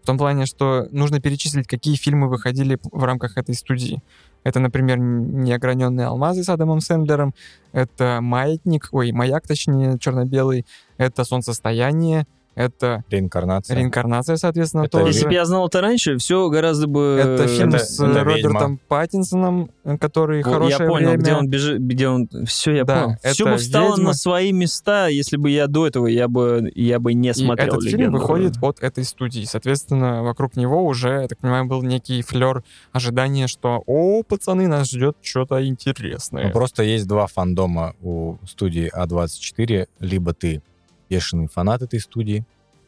В 0.06 0.08
том 0.08 0.18
плане, 0.18 0.46
что 0.46 0.86
нужно 0.92 1.20
перечислить, 1.20 1.66
какие 1.66 1.96
фильмы 1.96 2.28
выходили 2.28 2.78
в 2.92 3.02
рамках 3.02 3.36
этой 3.36 3.56
студии. 3.56 4.04
Это, 4.44 4.60
например, 4.60 4.98
«Неограненные 4.98 6.06
алмазы» 6.06 6.44
с 6.44 6.48
Адамом 6.48 6.80
Сэндлером, 6.80 7.34
это 7.72 8.20
«Маятник», 8.22 8.90
ой, 8.92 9.10
«Маяк», 9.10 9.48
точнее, 9.48 9.98
черно-белый, 9.98 10.64
это 10.96 11.24
«Солнцестояние», 11.24 12.24
это 12.56 13.04
Реинкарнация. 13.10 13.76
«Реинкарнация», 13.76 14.36
соответственно, 14.36 14.82
Это 14.82 14.98
тоже. 14.98 15.12
Если 15.12 15.26
бы 15.26 15.32
я 15.34 15.44
знал 15.44 15.68
это 15.68 15.80
раньше, 15.80 16.16
все 16.16 16.48
гораздо 16.48 16.86
бы... 16.88 17.20
Это 17.22 17.46
фильм 17.46 17.68
это- 17.68 17.78
с 17.84 18.00
это 18.00 18.24
Робертом 18.24 18.80
Паттинсоном, 18.88 19.70
э, 19.84 19.96
который 19.98 20.42
Вот 20.42 20.52
хорошее 20.52 20.78
я 20.80 20.86
понял, 20.88 21.08
время. 21.10 21.22
где 21.22 21.34
он 21.34 21.48
бежит, 21.48 21.80
где 21.82 22.08
он... 22.08 22.28
Все, 22.46 22.72
я 22.72 22.84
Да, 22.84 23.04
понял. 23.04 23.16
Все 23.22 23.44
бы 23.44 23.56
встало 23.58 23.90
«Ведьма». 23.90 24.04
на 24.04 24.14
свои 24.14 24.52
места, 24.52 25.06
если 25.08 25.36
бы 25.36 25.50
я 25.50 25.66
до 25.68 25.86
этого, 25.86 26.06
я 26.06 26.26
бы, 26.28 26.72
я 26.74 26.98
бы 26.98 27.14
не 27.14 27.28
И 27.30 27.32
смотрел 27.34 27.68
этот 27.68 27.84
фильм 27.84 27.98
«Легенду». 28.00 28.18
выходит 28.18 28.54
от 28.62 28.80
этой 28.82 29.04
студии. 29.04 29.44
Соответственно, 29.44 30.22
вокруг 30.22 30.56
него 30.56 30.84
уже, 30.84 31.10
я 31.22 31.28
так 31.28 31.38
понимаю, 31.38 31.66
был 31.66 31.82
некий 31.82 32.22
флер 32.22 32.64
ожидания, 32.92 33.46
что 33.46 33.82
«О, 33.86 34.22
пацаны, 34.22 34.66
нас 34.66 34.88
ждет 34.90 35.16
что-то 35.20 35.64
интересное». 35.66 36.46
Ну, 36.46 36.50
просто 36.52 36.82
есть 36.82 37.06
два 37.06 37.26
фандома 37.26 37.94
у 38.02 38.36
студии 38.46 38.90
А24. 38.96 39.86
Либо 40.00 40.32
ты 40.32 40.62
бешеный 41.08 41.46
фанат 41.48 41.82
этой 41.82 42.00
студии, 42.00 42.44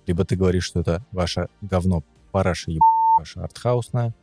либо 0.06 0.24
ты 0.24 0.36
говоришь, 0.36 0.64
что 0.64 0.80
это 0.80 1.02
ваше 1.12 1.48
говно, 1.60 2.02
параша 2.32 2.70
еб... 2.70 2.80
ваша 3.18 3.42
артхаусная, 3.44 4.14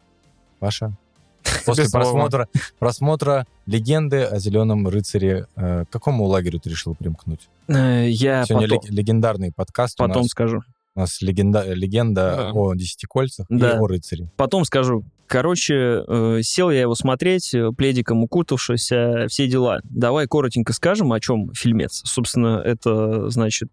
ваша. 0.60 0.96
После 1.66 1.88
просмотра, 1.92 2.48
просмотра 2.80 3.46
легенды 3.68 4.24
о 4.24 4.40
зеленом 4.40 4.88
рыцаре, 4.88 5.46
э, 5.56 5.86
к 5.86 5.90
какому 5.92 6.26
лагерю 6.26 6.60
ты 6.60 6.70
решил 6.72 6.96
примкнуть? 6.96 7.48
Э, 7.68 8.08
Я 8.10 8.46
Сегодня 8.46 8.68
потом, 8.68 8.90
лег- 8.90 8.92
легендарный 8.94 9.52
подкаст 9.56 10.00
у 10.02 10.04
потом 10.08 10.24
нас. 10.24 10.32
скажу. 10.32 10.62
У 10.96 11.00
нас 11.02 11.22
легенда, 11.22 11.72
легенда 11.74 12.36
Да. 12.36 12.52
о 12.54 12.74
десяти 12.74 13.06
кольцах 13.06 13.46
Да. 13.50 13.74
и 13.74 13.78
о 13.78 13.86
рыцаре. 13.88 14.30
Потом 14.38 14.66
скажу. 14.66 15.04
Короче, 15.28 16.04
э, 16.08 16.40
сел 16.42 16.72
я 16.72 16.82
его 16.82 16.96
смотреть, 16.96 17.54
э, 17.54 17.72
пледиком 17.78 18.24
укутавшись, 18.24 18.86
все 18.86 19.48
дела. 19.48 19.82
Давай 19.84 20.28
коротенько 20.28 20.72
скажем, 20.74 21.12
о 21.14 21.20
чем 21.20 21.52
фильмец. 21.54 22.02
Собственно, 22.06 22.62
это, 22.64 23.30
значит, 23.30 23.70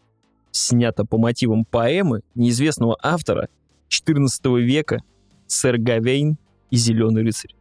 снято 0.53 1.03
по 1.03 1.17
мотивам 1.17 1.65
поэмы 1.65 2.21
неизвестного 2.35 2.97
автора 3.01 3.49
14 3.89 4.45
века 4.61 4.99
сэр 5.47 5.77
Гавейн 5.77 6.37
и 6.69 6.77
Зеленый 6.77 7.23
рыцарь. 7.23 7.53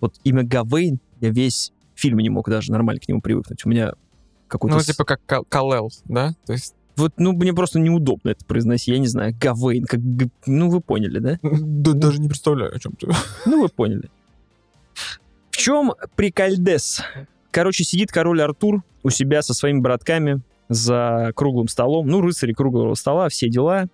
Вот 0.00 0.14
имя 0.24 0.42
Гавейн, 0.42 1.00
я 1.20 1.30
весь 1.30 1.72
фильм 1.94 2.18
не 2.18 2.28
мог 2.28 2.48
даже 2.48 2.72
нормально 2.72 3.00
к 3.00 3.08
нему 3.08 3.20
привыкнуть. 3.20 3.64
У 3.64 3.68
меня 3.68 3.94
какой-то... 4.48 4.76
Ну, 4.76 4.82
типа 4.82 5.04
как 5.04 5.20
Кал- 5.24 5.44
Калел, 5.48 5.90
да? 6.04 6.34
То 6.44 6.52
есть, 6.52 6.74
Вот, 6.96 7.12
ну, 7.16 7.32
мне 7.32 7.52
просто 7.52 7.78
неудобно 7.78 8.30
это 8.30 8.44
произносить. 8.44 8.88
Я 8.88 8.98
не 8.98 9.06
знаю, 9.06 9.34
Гавейн, 9.40 9.84
как... 9.84 10.00
Ну, 10.46 10.68
вы 10.68 10.80
поняли, 10.80 11.20
да? 11.20 11.38
да, 11.42 11.92
даже 11.92 12.20
не 12.20 12.28
представляю, 12.28 12.74
о 12.74 12.78
чем 12.78 12.92
ты. 12.92 13.08
Ну, 13.46 13.62
вы 13.62 13.68
поняли. 13.68 14.10
В 15.50 15.56
чем 15.56 15.92
прикольдес? 16.16 17.02
Короче, 17.52 17.84
сидит 17.84 18.10
король 18.10 18.42
Артур 18.42 18.82
у 19.04 19.10
себя 19.10 19.42
со 19.42 19.54
своими 19.54 19.78
братками 19.80 20.42
за 20.72 21.32
круглым 21.34 21.68
столом. 21.68 22.06
Ну, 22.06 22.20
рыцари 22.20 22.52
круглого 22.52 22.94
стола, 22.94 23.28
все 23.28 23.48
дела. 23.48 23.86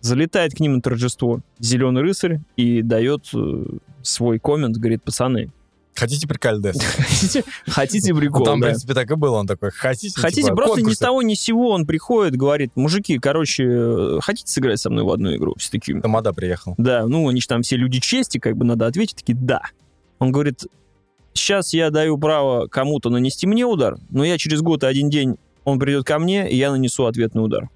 Залетает 0.00 0.54
к 0.54 0.60
ним 0.60 0.74
на 0.74 0.82
торжество 0.82 1.40
зеленый 1.58 2.02
рыцарь 2.02 2.40
и 2.56 2.82
дает 2.82 3.26
э, 3.34 3.64
свой 4.02 4.38
коммент, 4.38 4.76
говорит, 4.76 5.02
пацаны, 5.02 5.50
Хотите 5.96 6.26
прикольдес? 6.26 6.76
хотите, 6.82 7.44
хотите 7.68 8.14
прикол, 8.14 8.40
Ну, 8.40 8.44
Там, 8.44 8.58
в 8.58 8.62
да? 8.62 8.66
принципе, 8.68 8.94
так 8.94 9.10
и 9.10 9.14
было. 9.14 9.36
Он 9.36 9.46
такой, 9.46 9.70
хотите? 9.70 10.20
Хотите, 10.20 10.42
типа, 10.42 10.56
просто 10.56 10.78
ни 10.78 10.82
с 10.82 10.84
конкурсы? 10.84 11.04
того 11.04 11.22
ни 11.22 11.34
с 11.34 11.40
сего 11.40 11.70
он 11.70 11.86
приходит, 11.86 12.36
говорит, 12.36 12.72
мужики, 12.74 13.18
короче, 13.18 13.64
э, 13.64 14.18
хотите 14.20 14.50
сыграть 14.50 14.80
со 14.80 14.90
мной 14.90 15.04
в 15.04 15.10
одну 15.10 15.34
игру? 15.36 15.54
Все 15.56 15.70
такие, 15.70 16.00
Тамада 16.00 16.32
приехал. 16.32 16.74
Да, 16.78 17.06
ну 17.06 17.28
они 17.28 17.40
же 17.40 17.46
там 17.46 17.62
все 17.62 17.76
люди 17.76 18.00
чести, 18.00 18.38
как 18.38 18.56
бы 18.56 18.64
надо 18.64 18.86
ответить, 18.86 19.16
такие 19.16 19.38
да. 19.38 19.62
Он 20.18 20.32
говорит, 20.32 20.64
сейчас 21.32 21.72
я 21.72 21.90
даю 21.90 22.18
право 22.18 22.66
кому-то 22.66 23.08
нанести 23.08 23.46
мне 23.46 23.64
удар, 23.64 23.96
но 24.10 24.24
я 24.24 24.36
через 24.36 24.62
год 24.62 24.82
и 24.82 24.86
один 24.86 25.10
день, 25.10 25.36
он 25.64 25.78
придет 25.78 26.04
ко 26.04 26.18
мне, 26.18 26.50
и 26.50 26.56
я 26.56 26.70
нанесу 26.70 27.06
ответный 27.06 27.44
удар. 27.44 27.68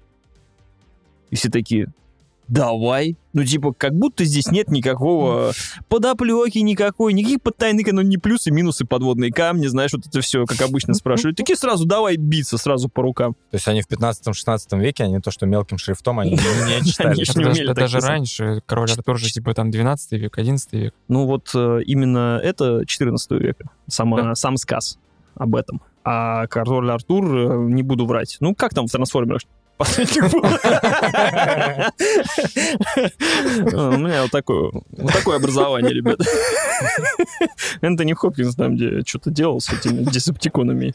И 1.29 1.35
все 1.35 1.49
такие, 1.49 1.91
давай. 2.47 3.15
Ну, 3.33 3.43
типа, 3.43 3.73
как 3.73 3.93
будто 3.93 4.25
здесь 4.25 4.47
нет 4.47 4.69
никакого 4.69 5.51
подоплеки 5.87 6.57
никакой, 6.59 7.13
никаких 7.13 7.41
подтайных, 7.43 7.85
ну, 7.91 8.01
не 8.01 8.17
плюсы, 8.17 8.49
минусы, 8.49 8.85
подводные 8.85 9.31
камни, 9.31 9.67
знаешь, 9.67 9.93
вот 9.93 10.07
это 10.07 10.21
все, 10.21 10.45
как 10.45 10.59
обычно 10.61 10.95
спрашивают. 10.95 11.37
Такие 11.37 11.55
сразу 11.55 11.85
давай 11.85 12.17
биться, 12.17 12.57
сразу 12.57 12.89
по 12.89 13.03
рукам. 13.03 13.33
То 13.51 13.55
есть 13.55 13.67
они 13.67 13.81
в 13.83 13.87
15-16 13.87 14.79
веке, 14.79 15.03
они 15.03 15.19
то, 15.19 15.29
что 15.29 15.45
мелким 15.45 15.77
шрифтом, 15.77 16.19
они 16.19 16.31
не 16.31 16.37
читали. 16.85 17.73
Даже, 17.73 17.99
раньше. 17.99 18.61
Король 18.65 18.89
Артур 18.91 19.19
же 19.19 19.29
типа 19.31 19.53
там 19.53 19.69
12 19.69 20.11
век, 20.13 20.37
11 20.37 20.73
век. 20.73 20.93
Ну 21.07 21.25
вот 21.27 21.51
э, 21.53 21.81
именно 21.85 22.39
это 22.43 22.83
14 22.85 23.31
века, 23.31 23.69
сама, 23.87 24.21
Да. 24.21 24.35
сам 24.35 24.57
сказ 24.57 24.97
об 25.35 25.55
этом. 25.55 25.81
А 26.03 26.47
король 26.47 26.89
Артур, 26.91 27.25
э, 27.25 27.57
не 27.69 27.83
буду 27.83 28.05
врать. 28.05 28.37
Ну 28.39 28.55
как 28.55 28.73
там 28.73 28.87
в 28.87 28.91
трансформерах? 28.91 29.41
Последних 29.77 30.29
был? 30.29 30.41
У 33.93 33.97
меня 33.97 34.23
вот 34.23 34.31
такое, 34.31 34.71
вот 34.73 35.13
такое 35.13 35.37
образование, 35.37 35.93
ребят. 35.93 36.19
Энтони 37.81 38.11
Хопкинс 38.11 38.55
там, 38.55 38.75
где 38.75 39.01
что-то 39.05 39.31
делал 39.31 39.61
с 39.61 39.71
этими 39.71 40.03
десептиконами. 40.03 40.91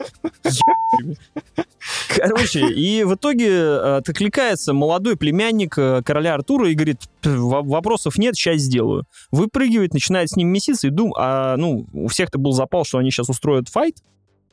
Короче, 2.15 2.69
и 2.73 3.05
в 3.05 3.15
итоге 3.15 3.49
э, 3.49 3.97
откликается 3.97 4.73
молодой 4.75 5.17
племянник 5.17 5.79
э, 5.79 6.03
короля 6.05 6.35
Артура 6.35 6.71
и 6.71 6.75
говорит, 6.75 7.01
«П, 7.23 7.31
во- 7.31 7.63
вопросов 7.63 8.17
нет, 8.19 8.37
сейчас 8.37 8.61
сделаю. 8.61 9.05
Выпрыгивает, 9.31 9.93
начинает 9.95 10.31
с 10.31 10.37
ним 10.37 10.49
меситься 10.49 10.87
и 10.87 10.91
дум, 10.91 11.15
а 11.17 11.57
ну, 11.57 11.87
у 11.93 12.09
всех-то 12.09 12.39
был 12.39 12.53
запал, 12.53 12.85
что 12.85 12.99
они 12.99 13.11
сейчас 13.11 13.29
устроят 13.29 13.69
файт, 13.69 13.97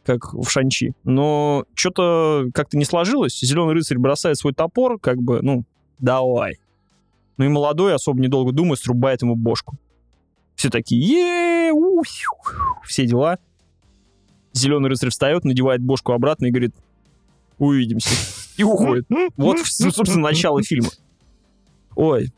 как 0.03 0.33
в 0.33 0.49
Шанчи. 0.49 0.93
Но 1.03 1.65
что-то 1.73 2.45
как-то 2.53 2.77
не 2.77 2.85
сложилось. 2.85 3.39
Зеленый 3.39 3.73
рыцарь 3.73 3.97
бросает 3.97 4.37
свой 4.37 4.53
топор, 4.53 4.99
как 4.99 5.21
бы, 5.21 5.41
ну, 5.41 5.63
давай. 5.99 6.57
Ну 7.37 7.45
и 7.45 7.47
молодой, 7.49 7.93
особо 7.95 8.19
недолго 8.19 8.51
думая, 8.51 8.75
срубает 8.75 9.21
ему 9.21 9.35
бошку. 9.35 9.77
Все 10.55 10.69
такие, 10.69 11.01
е 11.01 11.71
все 12.83 13.05
дела. 13.05 13.39
Зеленый 14.53 14.89
рыцарь 14.89 15.09
встает, 15.09 15.45
надевает 15.45 15.81
бошку 15.81 16.11
обратно 16.11 16.47
и 16.47 16.51
говорит, 16.51 16.75
увидимся. 17.57 18.09
И 18.57 18.63
уходит. 18.63 19.07
Вот, 19.37 19.59
собственно, 19.65 20.21
начало 20.21 20.61
фильма. 20.61 20.89
Ой. 21.95 22.31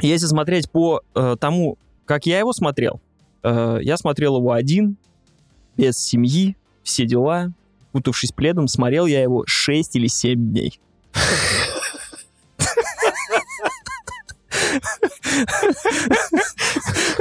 Если 0.00 0.26
смотреть 0.26 0.70
по 0.70 1.02
э, 1.14 1.36
тому, 1.38 1.78
как 2.06 2.26
я 2.26 2.38
его 2.38 2.52
смотрел, 2.52 3.00
э, 3.42 3.78
я 3.82 3.96
смотрел 3.96 4.38
его 4.38 4.52
один, 4.52 4.96
без 5.76 5.98
семьи, 5.98 6.56
все 6.82 7.06
дела, 7.06 7.52
укутавшись 7.92 8.32
пледом, 8.32 8.68
смотрел 8.68 9.06
я 9.06 9.22
его 9.22 9.44
6 9.46 9.96
или 9.96 10.06
7 10.06 10.50
дней. 10.50 10.78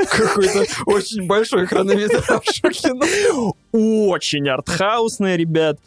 Какой-то 0.09 0.65
очень 0.85 1.27
большой 1.27 1.65
хронометраж 1.65 2.41
кино. 2.73 3.55
Очень 3.71 4.49
артхаусное, 4.49 5.35
ребят. 5.35 5.77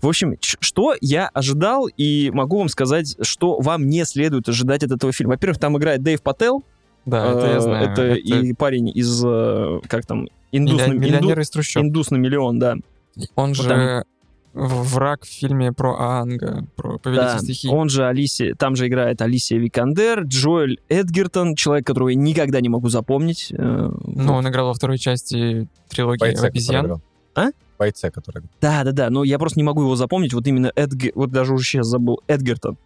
В 0.00 0.08
общем, 0.08 0.36
что 0.40 0.94
я 1.00 1.28
ожидал, 1.28 1.86
и 1.94 2.30
могу 2.32 2.58
вам 2.58 2.68
сказать, 2.68 3.16
что 3.20 3.60
вам 3.60 3.86
не 3.86 4.04
следует 4.06 4.48
ожидать 4.48 4.82
от 4.82 4.92
этого 4.92 5.12
фильма. 5.12 5.34
Во-первых, 5.34 5.58
там 5.58 5.76
играет 5.76 6.02
Дэйв 6.02 6.22
Паттел. 6.22 6.64
Да, 7.04 7.32
это 7.32 7.46
я 7.46 7.56
Э, 7.56 7.60
знаю. 7.60 7.90
Это, 7.90 8.14
и 8.14 8.52
парень 8.54 8.88
из, 8.94 9.22
э, 9.24 9.80
как 9.88 10.06
там, 10.06 10.28
индус, 10.52 10.80
на, 10.86 10.92
Миллионер 10.92 11.38
инду- 11.38 11.40
из 11.42 11.50
трущоб. 11.50 11.82
индус 11.82 12.10
на 12.10 12.16
миллион, 12.16 12.58
да. 12.58 12.76
Он 13.34 13.48
Вот 13.48 13.56
же 13.56 14.04
в- 14.52 14.94
враг 14.94 15.24
в 15.24 15.28
фильме 15.28 15.72
про 15.72 15.94
Аанга, 15.96 16.66
про 16.76 16.94
Да, 16.94 16.98
Повелитель 16.98 17.38
стихий. 17.40 17.70
он 17.70 17.88
же 17.88 18.06
Алисия, 18.06 18.54
там 18.54 18.74
же 18.76 18.88
играет 18.88 19.22
Алисия 19.22 19.58
Викандер, 19.58 20.22
Джоэль 20.22 20.80
Эдгертон, 20.88 21.54
человек, 21.54 21.86
которого 21.86 22.08
я 22.08 22.16
никогда 22.16 22.60
не 22.60 22.68
могу 22.68 22.88
запомнить. 22.88 23.52
Э, 23.52 23.90
Ну, 24.04 24.32
он 24.34 24.48
играл 24.48 24.68
во 24.68 24.74
второй 24.74 24.98
части 24.98 25.68
трилогии 25.88 26.20
Бойца, 26.20 26.46
обезьян. 26.48 27.00
А? 27.34 27.48
Бойца, 27.78 28.10
который. 28.10 28.42
Да, 28.60 28.82
да, 28.84 28.92
да, 28.92 29.10
но 29.10 29.24
я 29.24 29.38
просто 29.38 29.58
не 29.58 29.64
могу 29.64 29.82
его 29.82 29.94
запомнить. 29.96 30.34
Вот 30.34 30.46
именно 30.46 30.72
Эдгер, 30.74 31.12
вот 31.14 31.30
даже 31.30 31.54
уже 31.54 31.64
сейчас 31.64 31.86
забыл. 31.86 32.20
Эдгертон. 32.26 32.76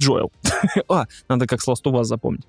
Джоэл. 0.00 0.30
а, 0.88 1.06
надо 1.28 1.46
как 1.46 1.60
с 1.60 1.68
Us 1.68 2.04
запомнить. 2.04 2.44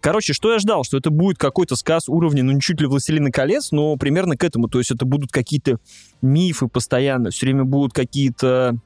Короче, 0.00 0.32
что 0.32 0.52
я 0.52 0.58
ждал? 0.58 0.84
Что 0.84 0.98
это 0.98 1.10
будет 1.10 1.38
какой-то 1.38 1.74
сказ 1.76 2.08
уровня, 2.08 2.42
ну, 2.42 2.52
не 2.52 2.60
чуть 2.60 2.80
ли 2.80 2.86
«Властелина 2.86 3.30
колец», 3.30 3.72
но 3.72 3.96
примерно 3.96 4.36
к 4.36 4.44
этому. 4.44 4.68
То 4.68 4.78
есть 4.78 4.90
это 4.90 5.04
будут 5.04 5.32
какие-то 5.32 5.78
мифы 6.22 6.68
постоянно, 6.68 7.30
все 7.30 7.46
время 7.46 7.64
будут 7.64 7.92
какие-то 7.92 8.78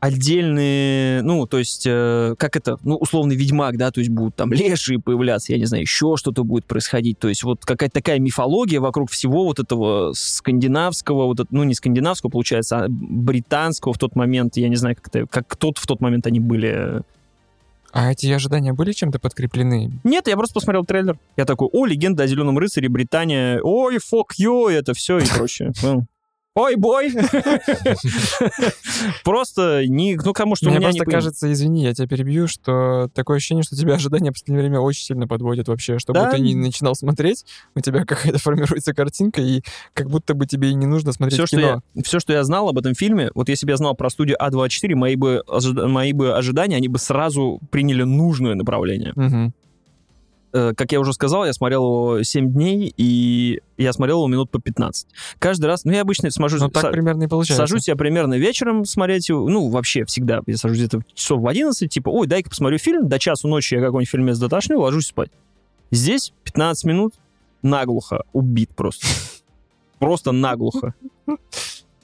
отдельные, 0.00 1.20
ну, 1.22 1.46
то 1.46 1.58
есть, 1.58 1.84
э, 1.86 2.34
как 2.38 2.56
это, 2.56 2.78
ну, 2.82 2.96
условный 2.96 3.36
ведьмак, 3.36 3.76
да, 3.76 3.90
то 3.90 4.00
есть 4.00 4.10
будут 4.10 4.34
там 4.34 4.50
лешие 4.50 4.98
появляться, 4.98 5.52
я 5.52 5.58
не 5.58 5.66
знаю, 5.66 5.82
еще 5.82 6.16
что-то 6.16 6.42
будет 6.42 6.64
происходить, 6.64 7.18
то 7.18 7.28
есть 7.28 7.42
вот 7.42 7.66
какая-то 7.66 7.92
такая 7.92 8.18
мифология 8.18 8.80
вокруг 8.80 9.10
всего 9.10 9.44
вот 9.44 9.58
этого 9.58 10.12
скандинавского, 10.14 11.26
вот, 11.26 11.46
ну, 11.50 11.64
не 11.64 11.74
скандинавского, 11.74 12.30
получается, 12.30 12.84
а 12.84 12.86
британского 12.88 13.92
в 13.92 13.98
тот 13.98 14.16
момент, 14.16 14.56
я 14.56 14.70
не 14.70 14.76
знаю, 14.76 14.96
как 14.96 15.08
это, 15.08 15.26
как 15.26 15.54
тот 15.56 15.76
в 15.76 15.86
тот 15.86 16.00
момент 16.00 16.26
они 16.26 16.40
были. 16.40 17.02
А 17.92 18.12
эти 18.12 18.26
ожидания 18.28 18.72
были 18.72 18.92
чем-то 18.92 19.18
подкреплены? 19.18 20.00
Нет, 20.04 20.28
я 20.28 20.36
просто 20.36 20.54
посмотрел 20.54 20.84
трейлер, 20.84 21.18
я 21.36 21.44
такой, 21.44 21.68
о, 21.72 21.86
легенда 21.86 22.24
о 22.24 22.26
Зеленом 22.26 22.58
рыцаре, 22.58 22.88
Британия, 22.88 23.60
ой, 23.62 23.98
фок 23.98 24.34
ю, 24.36 24.68
это 24.68 24.94
все 24.94 25.18
и 25.18 25.26
прочее. 25.26 25.72
Ой, 26.56 26.74
бой! 26.74 27.12
Просто 29.24 29.86
не, 29.86 30.16
ну, 30.16 30.32
кому 30.32 30.56
что 30.56 30.68
Мне 30.68 30.80
просто 30.80 31.04
кажется, 31.12 31.52
извини, 31.52 31.84
я 31.84 31.94
тебя 31.94 32.08
перебью, 32.08 32.48
что 32.48 33.08
такое 33.14 33.36
ощущение, 33.36 33.62
что 33.62 33.76
тебя 33.76 33.94
ожидания 33.94 34.30
в 34.30 34.34
последнее 34.34 34.62
время 34.62 34.80
очень 34.80 35.04
сильно 35.04 35.28
подводят 35.28 35.68
вообще. 35.68 35.98
Чтобы 35.98 36.20
ты 36.30 36.40
не 36.40 36.54
начинал 36.54 36.94
смотреть, 36.94 37.44
у 37.74 37.80
тебя 37.80 38.04
какая-то 38.04 38.38
формируется 38.38 38.94
картинка, 38.94 39.40
и 39.40 39.62
как 39.94 40.10
будто 40.10 40.34
бы 40.34 40.46
тебе 40.46 40.70
и 40.70 40.74
не 40.74 40.86
нужно 40.86 41.12
смотреть 41.12 41.38
все, 41.38 41.46
что 41.46 41.56
кино. 41.56 41.82
я, 41.94 42.02
все, 42.02 42.20
что 42.20 42.32
я 42.32 42.42
знал 42.44 42.68
об 42.68 42.78
этом 42.78 42.94
фильме, 42.94 43.30
вот 43.34 43.48
если 43.48 43.66
бы 43.66 43.72
я 43.72 43.76
знал 43.76 43.94
про 43.94 44.10
студию 44.10 44.36
А24, 44.40 44.94
мои 44.96 45.16
бы, 45.16 45.42
ожида- 45.46 45.86
мои 45.86 46.12
бы 46.12 46.36
ожидания, 46.36 46.76
они 46.76 46.88
бы 46.88 46.98
сразу 46.98 47.60
приняли 47.70 48.02
нужное 48.02 48.54
направление. 48.54 49.12
Э, 50.52 50.72
как 50.76 50.90
я 50.92 51.00
уже 51.00 51.12
сказал, 51.12 51.46
я 51.46 51.52
смотрел 51.52 51.84
его 51.84 52.22
7 52.22 52.52
дней, 52.52 52.92
и 52.96 53.60
я 53.76 53.92
смотрел 53.92 54.18
его 54.18 54.26
минут 54.26 54.50
по 54.50 54.60
15. 54.60 55.06
Каждый 55.38 55.66
раз, 55.66 55.84
ну, 55.84 55.92
я 55.92 56.00
обычно 56.00 56.30
смотрю... 56.30 56.58
Ну, 56.58 56.68
так 56.68 56.90
примерно 56.90 57.24
и 57.24 57.26
получается. 57.28 57.66
Сажусь 57.66 57.86
я 57.88 57.94
примерно 57.96 58.34
вечером 58.34 58.84
смотреть 58.84 59.28
его, 59.28 59.48
ну, 59.48 59.68
вообще 59.68 60.04
всегда. 60.04 60.40
Я 60.46 60.56
сажусь 60.56 60.78
где-то 60.78 61.02
часов 61.14 61.40
в 61.40 61.46
11, 61.46 61.90
типа, 61.90 62.08
ой, 62.08 62.26
дай-ка 62.26 62.50
посмотрю 62.50 62.78
фильм, 62.78 63.08
до 63.08 63.18
часу 63.18 63.46
ночи 63.48 63.74
я 63.74 63.80
какой-нибудь 63.80 64.10
фильмец 64.10 64.38
дотошню, 64.38 64.78
ложусь 64.78 65.06
спать. 65.06 65.30
Здесь 65.92 66.32
15 66.44 66.84
минут 66.84 67.14
наглухо 67.62 68.24
убит 68.32 68.70
просто. 68.74 69.06
Просто 69.98 70.32
наглухо. 70.32 70.94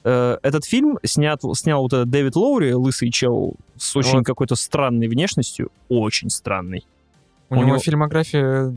Э, 0.03 0.37
Этот 0.41 0.63
фильм 0.63 0.99
снят, 1.03 1.41
снял 1.55 1.81
вот 1.81 1.91
этот 1.91 2.09
Дэвид 2.09 2.35
Лоури, 2.35 2.71
лысый 2.71 3.11
чел, 3.11 3.55
с 3.75 3.95
очень 3.95 4.23
какой-то 4.23 4.55
странной 4.55 5.07
внешностью. 5.07 5.69
Очень 5.89 6.29
странный. 6.29 6.85
У, 7.49 7.53
у 7.53 7.57
него, 7.59 7.67
него- 7.69 7.79
фильмография 7.79 8.67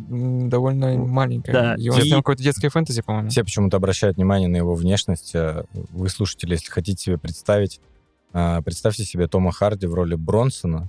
довольно 0.48 0.96
маленькая. 0.96 1.52
Да, 1.52 1.74
И 1.76 1.88
он 1.88 1.98
и- 1.98 2.02
снял 2.02 2.20
какое-то 2.20 2.42
детское 2.42 2.68
фэнтези, 2.70 3.02
по-моему. 3.02 3.28
Все 3.30 3.42
почему-то 3.42 3.76
обращают 3.78 4.16
внимание 4.16 4.48
на 4.48 4.56
его 4.56 4.74
внешность. 4.74 5.34
А 5.34 5.64
Вы, 5.72 6.08
слушатели, 6.08 6.52
если 6.52 6.70
хотите 6.70 7.02
себе 7.02 7.18
представить, 7.18 7.80
а, 8.32 8.62
представьте 8.62 9.04
себе 9.04 9.26
Тома 9.26 9.50
Харди 9.52 9.86
в 9.86 9.94
роли 9.94 10.14
Бронсона, 10.14 10.88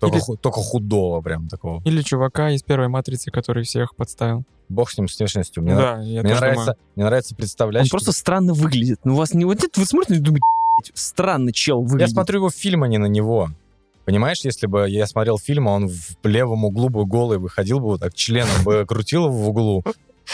только, 0.00 0.16
Или- 0.16 0.22
ху- 0.24 0.36
только 0.36 0.60
худого 0.60 1.20
прям 1.20 1.48
такого. 1.48 1.82
Или 1.84 2.00
чувака 2.02 2.50
из 2.50 2.62
первой 2.62 2.88
матрицы, 2.88 3.30
который 3.30 3.64
всех 3.64 3.94
подставил. 3.96 4.44
Бог 4.70 4.90
с 4.90 4.96
ним, 4.96 5.08
с 5.08 5.18
внешностью. 5.18 5.62
Мне, 5.62 5.74
на- 5.74 5.80
да, 5.80 6.00
я 6.02 6.22
мне 6.22 6.30
тоже 6.30 6.40
нравится, 6.40 6.64
думаю. 6.64 6.76
мне 6.96 7.04
нравится 7.04 7.34
представлять, 7.36 7.82
Он 7.82 7.86
что- 7.86 7.96
просто 7.98 8.12
странно 8.12 8.54
выглядит. 8.54 9.00
Ну, 9.04 9.12
у 9.12 9.16
вас 9.16 9.34
не... 9.34 9.44
Вот 9.44 9.62
это 9.62 9.78
вы 9.78 9.84
смотрите 9.86 10.20
и 10.20 10.22
думаете, 10.24 10.42
«Блядь, 10.80 10.90
странно 10.98 11.52
чел 11.52 11.82
Я 11.82 11.88
выглядит. 11.88 12.12
смотрю 12.12 12.38
его 12.38 12.50
фильм, 12.50 12.82
а 12.82 12.88
не 12.88 12.96
на 12.98 13.06
него. 13.06 13.50
Понимаешь, 14.04 14.40
если 14.44 14.66
бы 14.66 14.88
я 14.88 15.06
смотрел 15.06 15.38
фильм, 15.38 15.68
а 15.68 15.72
он 15.72 15.88
в 15.88 16.16
левом 16.24 16.64
углу 16.64 16.90
бы 16.90 17.06
голый 17.06 17.38
выходил 17.38 17.80
бы, 17.80 17.86
вот 17.86 18.00
так 18.00 18.14
членом 18.14 18.62
бы 18.64 18.84
крутил 18.86 19.28
в 19.28 19.48
углу, 19.48 19.82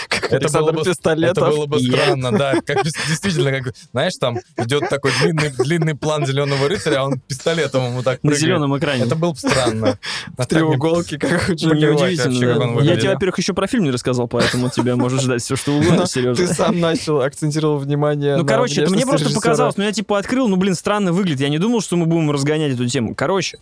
Как 0.08 0.24
это 0.26 0.36
Александр 0.36 0.72
было 0.72 0.82
бы- 0.84 0.90
Пистолетов. 0.90 1.38
это 1.48 1.56
было 1.56 1.66
бы 1.66 1.78
Я- 1.80 1.92
странно, 2.04 2.32
да. 2.32 2.54
Как, 2.64 2.84
действительно, 2.84 3.50
как, 3.60 3.74
знаешь, 3.92 4.14
там 4.20 4.38
идет 4.56 4.88
такой 4.88 5.10
длинный, 5.20 5.50
длинный 5.50 5.94
план 5.96 6.24
зеленого 6.26 6.68
рыцаря, 6.68 7.00
а 7.00 7.04
он 7.06 7.18
пистолетом 7.20 7.86
ему 7.86 8.02
так 8.02 8.22
На 8.22 8.28
прыгает. 8.30 8.40
зеленом 8.40 8.78
экране. 8.78 9.04
Это 9.04 9.16
было 9.16 9.32
бы 9.32 9.38
странно. 9.38 9.98
в 10.38 10.46
треуголке, 10.46 11.18
как 11.18 11.48
у 11.48 11.54
Джонни 11.54 11.80
Плевать 11.80 12.00
Уайта. 12.00 12.24
вообще, 12.30 12.46
как 12.54 12.60
он 12.62 12.82
Я 12.84 12.96
тебе, 12.96 13.12
во-первых, 13.14 13.38
еще 13.38 13.52
про 13.52 13.66
фильм 13.66 13.84
не 13.84 13.90
рассказал, 13.90 14.28
поэтому 14.28 14.70
тебя 14.70 14.96
может 14.96 15.20
ждать 15.20 15.42
все, 15.42 15.56
что 15.56 15.72
угодно, 15.76 16.06
Сережа. 16.06 16.34
Ты 16.46 16.54
сам 16.54 16.78
начал, 16.78 17.20
акцентировал 17.20 17.78
внимание 17.78 18.36
Ну, 18.36 18.42
на 18.42 18.48
короче, 18.48 18.82
это 18.82 18.92
мне 18.92 19.02
просто 19.04 19.24
режиссера. 19.26 19.40
показалось, 19.40 19.76
ну, 19.76 19.84
я 19.84 19.92
типа 19.92 20.18
открыл, 20.18 20.48
ну, 20.48 20.56
блин, 20.56 20.74
странно 20.74 21.12
выглядит. 21.12 21.40
Я 21.40 21.48
не 21.48 21.58
думал, 21.58 21.80
что 21.80 21.96
мы 21.96 22.06
будем 22.06 22.30
разгонять 22.30 22.72
эту 22.74 22.86
тему. 22.88 23.14
Короче, 23.14 23.58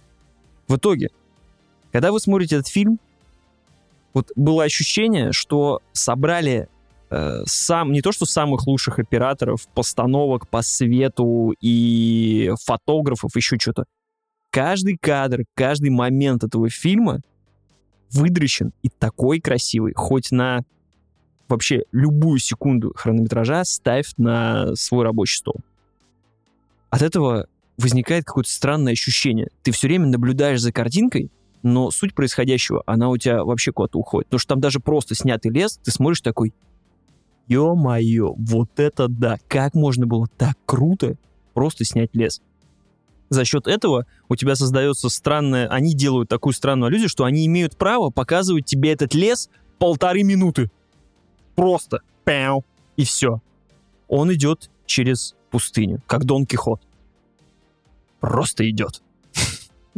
в 0.68 0.76
итоге, 0.76 1.08
когда 1.92 2.12
вы 2.12 2.20
смотрите 2.20 2.56
этот 2.56 2.68
фильм, 2.68 2.98
вот 4.18 4.32
было 4.34 4.64
ощущение, 4.64 5.30
что 5.30 5.80
собрали 5.92 6.68
э, 7.10 7.42
сам, 7.46 7.92
не 7.92 8.02
то 8.02 8.10
что 8.10 8.26
самых 8.26 8.66
лучших 8.66 8.98
операторов, 8.98 9.68
постановок 9.68 10.48
по 10.48 10.60
свету 10.62 11.54
и 11.60 12.50
фотографов, 12.64 13.36
еще 13.36 13.56
что-то. 13.60 13.84
Каждый 14.50 14.98
кадр, 15.00 15.44
каждый 15.54 15.90
момент 15.90 16.42
этого 16.42 16.68
фильма 16.68 17.20
выдрочен 18.10 18.72
и 18.82 18.88
такой 18.88 19.40
красивый, 19.40 19.92
хоть 19.94 20.32
на 20.32 20.64
вообще 21.48 21.84
любую 21.92 22.40
секунду 22.40 22.92
хронометража 22.96 23.62
ставь 23.64 24.14
на 24.16 24.74
свой 24.74 25.04
рабочий 25.04 25.36
стол. 25.36 25.56
От 26.90 27.02
этого 27.02 27.46
возникает 27.76 28.24
какое-то 28.24 28.50
странное 28.50 28.94
ощущение. 28.94 29.48
Ты 29.62 29.70
все 29.70 29.86
время 29.86 30.06
наблюдаешь 30.06 30.60
за 30.60 30.72
картинкой, 30.72 31.30
но 31.62 31.90
суть 31.90 32.14
происходящего, 32.14 32.82
она 32.86 33.08
у 33.08 33.16
тебя 33.16 33.44
вообще 33.44 33.72
куда-то 33.72 33.98
уходит. 33.98 34.28
Потому 34.28 34.38
что 34.38 34.48
там 34.48 34.60
даже 34.60 34.80
просто 34.80 35.14
снятый 35.14 35.50
лес, 35.50 35.80
ты 35.82 35.90
смотришь 35.90 36.20
такой, 36.20 36.54
ё-моё, 37.48 38.34
вот 38.36 38.78
это 38.78 39.08
да, 39.08 39.38
как 39.48 39.74
можно 39.74 40.06
было 40.06 40.26
так 40.36 40.56
круто 40.66 41.16
просто 41.54 41.84
снять 41.84 42.14
лес. 42.14 42.40
За 43.30 43.44
счет 43.44 43.66
этого 43.66 44.06
у 44.28 44.36
тебя 44.36 44.54
создается 44.54 45.08
странное, 45.08 45.68
они 45.68 45.94
делают 45.94 46.28
такую 46.28 46.54
странную 46.54 46.88
аллюзию, 46.88 47.08
что 47.08 47.24
они 47.24 47.46
имеют 47.46 47.76
право 47.76 48.10
показывать 48.10 48.64
тебе 48.64 48.92
этот 48.92 49.14
лес 49.14 49.50
полторы 49.78 50.22
минуты. 50.22 50.70
Просто. 51.54 52.00
Пяу. 52.24 52.64
И 52.96 53.04
все. 53.04 53.40
Он 54.06 54.32
идет 54.32 54.70
через 54.86 55.34
пустыню, 55.50 56.02
как 56.06 56.24
Дон 56.24 56.46
Кихот. 56.46 56.80
Просто 58.20 58.68
идет. 58.68 59.02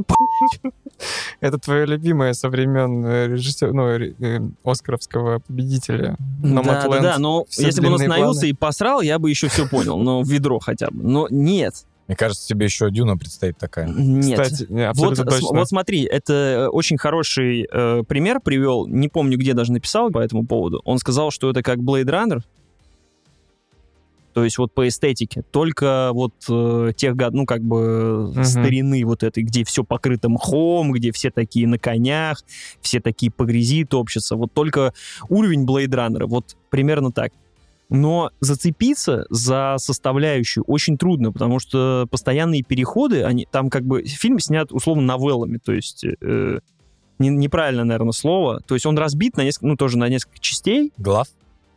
Это 1.41 1.59
твое 1.59 1.87
любимое 1.87 2.33
со 2.35 2.49
времен 2.49 3.05
режиссера, 3.07 3.73
ну, 3.73 3.97
ре- 3.97 4.15
э, 4.21 4.39
Оскаровского 4.65 5.39
победителя. 5.41 6.17
Да, 6.43 6.63
да, 6.63 7.01
да, 7.01 7.19
но 7.19 7.47
если 7.57 7.81
бы 7.81 7.89
он 7.89 7.95
остановился 7.95 8.41
планы. 8.41 8.51
и 8.51 8.53
посрал, 8.55 9.01
я 9.01 9.19
бы 9.19 9.31
еще 9.31 9.49
все 9.49 9.67
понял, 9.69 9.99
но 9.99 10.23
в 10.23 10.29
ведро 10.29 10.59
хотя 10.59 10.89
бы. 10.91 11.03
Но 11.03 11.27
нет, 11.31 11.75
Мне 12.09 12.17
кажется, 12.17 12.47
тебе 12.47 12.67
еще 12.67 12.91
Дюна 12.91 13.17
предстоит 13.17 13.57
такая. 13.57 13.87
нет. 13.89 14.41
Кстати, 14.41 14.67
Вот, 14.97 15.17
точно. 15.17 15.49
вот 15.59 15.69
смотри, 15.69 16.03
это 16.05 16.33
э, 16.33 16.67
очень 16.69 16.99
хороший 16.99 17.67
э, 17.71 18.03
пример 18.07 18.41
привел. 18.41 18.87
Не 18.87 19.09
помню, 19.09 19.39
где 19.39 19.55
даже 19.55 19.73
написал 19.73 20.11
по 20.11 20.19
этому 20.19 20.47
поводу. 20.47 20.81
Он 20.85 20.99
сказал, 20.99 21.31
что 21.31 21.51
это 21.51 21.63
как 21.63 21.79
Blade 21.79 22.05
Runner. 22.07 22.41
То 24.33 24.45
есть 24.45 24.59
вот 24.59 24.73
по 24.73 24.87
эстетике. 24.87 25.43
Только 25.51 26.11
вот 26.13 26.35
э, 26.49 26.93
тех 26.97 27.17
год, 27.17 27.33
ну 27.35 27.47
как 27.47 27.63
бы 27.63 28.31
Мгм. 28.33 28.45
старины 28.45 29.05
вот 29.05 29.23
этой, 29.23 29.43
где 29.43 29.65
все 29.65 29.83
покрыто 29.85 30.29
мхом, 30.29 30.93
где 30.93 31.11
все 31.13 31.31
такие 31.31 31.67
на 31.67 31.79
конях, 31.79 32.43
все 32.81 33.01
такие 33.01 33.33
по 33.33 33.45
грязи 33.45 33.85
топчутся. 33.85 34.37
Вот 34.37 34.53
только 34.53 34.93
уровень 35.29 35.65
Blade 35.67 35.89
Runner. 35.89 36.27
Вот 36.27 36.57
примерно 36.71 37.11
так. 37.13 37.33
Но 37.89 38.31
зацепиться 38.39 39.27
за 39.31 39.75
составляющую 39.79 40.63
очень 40.69 40.97
трудно, 40.97 41.33
потому 41.33 41.59
что 41.59 42.07
постоянные 42.09 42.63
переходы, 42.63 43.25
они 43.25 43.49
там 43.51 43.69
как 43.69 43.85
бы 43.85 44.05
фильм 44.05 44.39
снят 44.39 44.71
условно 44.71 45.03
новеллами, 45.03 45.59
то 45.59 45.73
есть 45.73 46.05
э, 46.05 46.61
не- 47.19 47.29
неправильно, 47.31 47.83
наверное, 47.85 48.13
слово. 48.13 48.61
То 48.61 48.75
есть 48.75 48.87
он 48.87 48.97
разбит 48.97 49.37
на 49.37 49.43
несколько, 49.43 49.67
ну 49.67 49.77
тоже 49.77 49.99
на 49.99 50.09
несколько 50.09 50.39
частей, 50.39 50.93
Глав? 50.99 51.27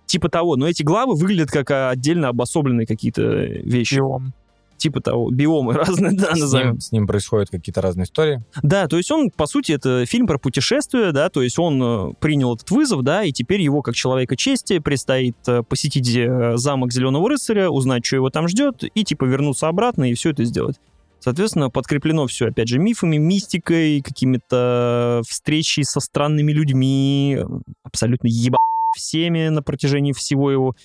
Типа 0.05 0.29
того. 0.29 0.55
Но 0.55 0.67
эти 0.67 0.83
главы 0.83 1.15
выглядят 1.15 1.49
как 1.49 1.71
а, 1.71 1.89
отдельно 1.89 2.29
обособленные 2.29 2.85
какие-то 2.85 3.21
вещи, 3.23 3.95
Биом. 3.95 4.33
типа 4.77 5.01
того, 5.01 5.29
биомы 5.31 5.73
разные, 5.73 6.13
да, 6.13 6.35
с, 6.35 6.39
назовем. 6.39 6.71
ним, 6.71 6.79
с 6.79 6.91
ним 6.91 7.07
происходят 7.07 7.49
какие-то 7.49 7.81
разные 7.81 8.05
истории. 8.05 8.43
Да, 8.61 8.87
то 8.87 8.97
есть 8.97 9.11
он, 9.11 9.31
по 9.31 9.45
сути, 9.45 9.71
это 9.71 10.05
фильм 10.05 10.27
про 10.27 10.37
путешествие, 10.37 11.11
да, 11.11 11.29
то 11.29 11.41
есть 11.41 11.57
он 11.57 11.81
э, 11.81 12.13
принял 12.19 12.55
этот 12.55 12.69
вызов, 12.71 13.01
да, 13.03 13.23
и 13.23 13.31
теперь 13.31 13.61
его, 13.61 13.81
как 13.81 13.95
человека 13.95 14.35
чести, 14.35 14.79
предстоит 14.79 15.37
э, 15.47 15.63
посетить 15.63 16.15
э, 16.15 16.57
замок 16.57 16.91
Зеленого 16.91 17.29
Рыцаря, 17.29 17.69
узнать, 17.69 18.05
что 18.05 18.17
его 18.17 18.29
там 18.29 18.47
ждет, 18.47 18.83
и, 18.83 19.03
типа, 19.03 19.25
вернуться 19.25 19.67
обратно 19.67 20.09
и 20.09 20.13
все 20.13 20.31
это 20.31 20.43
сделать. 20.43 20.77
Соответственно, 21.23 21.69
подкреплено 21.69 22.27
все, 22.27 22.47
опять 22.47 22.67
же, 22.67 22.79
мифами, 22.79 23.15
мистикой, 23.15 24.01
какими-то 24.01 25.21
встречей 25.25 25.85
со 25.85 26.01
странными 26.01 26.51
людьми, 26.51 27.37
э, 27.39 27.45
абсолютно 27.83 28.27
еба 28.27 28.57
всеми 28.95 29.49
на 29.49 29.61
протяжении 29.61 30.13
всего 30.13 30.51
его 30.51 30.75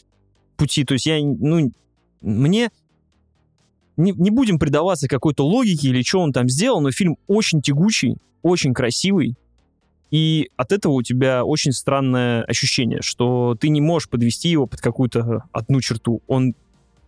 пути. 0.57 0.85
То 0.85 0.95
есть 0.95 1.07
я, 1.07 1.19
ну, 1.23 1.73
мне 2.21 2.71
не, 3.97 4.13
не 4.13 4.31
будем 4.31 4.59
предаваться 4.59 5.09
какой-то 5.09 5.47
логике 5.47 5.89
или 5.89 6.03
что 6.03 6.21
он 6.21 6.33
там 6.33 6.49
сделал, 6.49 6.81
но 6.81 6.91
фильм 6.91 7.17
очень 7.27 7.61
тягучий, 7.61 8.17
очень 8.43 8.75
красивый, 8.75 9.37
и 10.11 10.51
от 10.57 10.73
этого 10.73 10.93
у 10.95 11.03
тебя 11.03 11.45
очень 11.45 11.73
странное 11.73 12.43
ощущение, 12.45 13.03
что 13.03 13.57
ты 13.61 13.69
не 13.69 13.81
можешь 13.81 14.09
подвести 14.09 14.49
его 14.49 14.67
под 14.67 14.81
какую-то 14.81 15.45
одну 15.53 15.81
черту. 15.81 16.23
Он, 16.27 16.55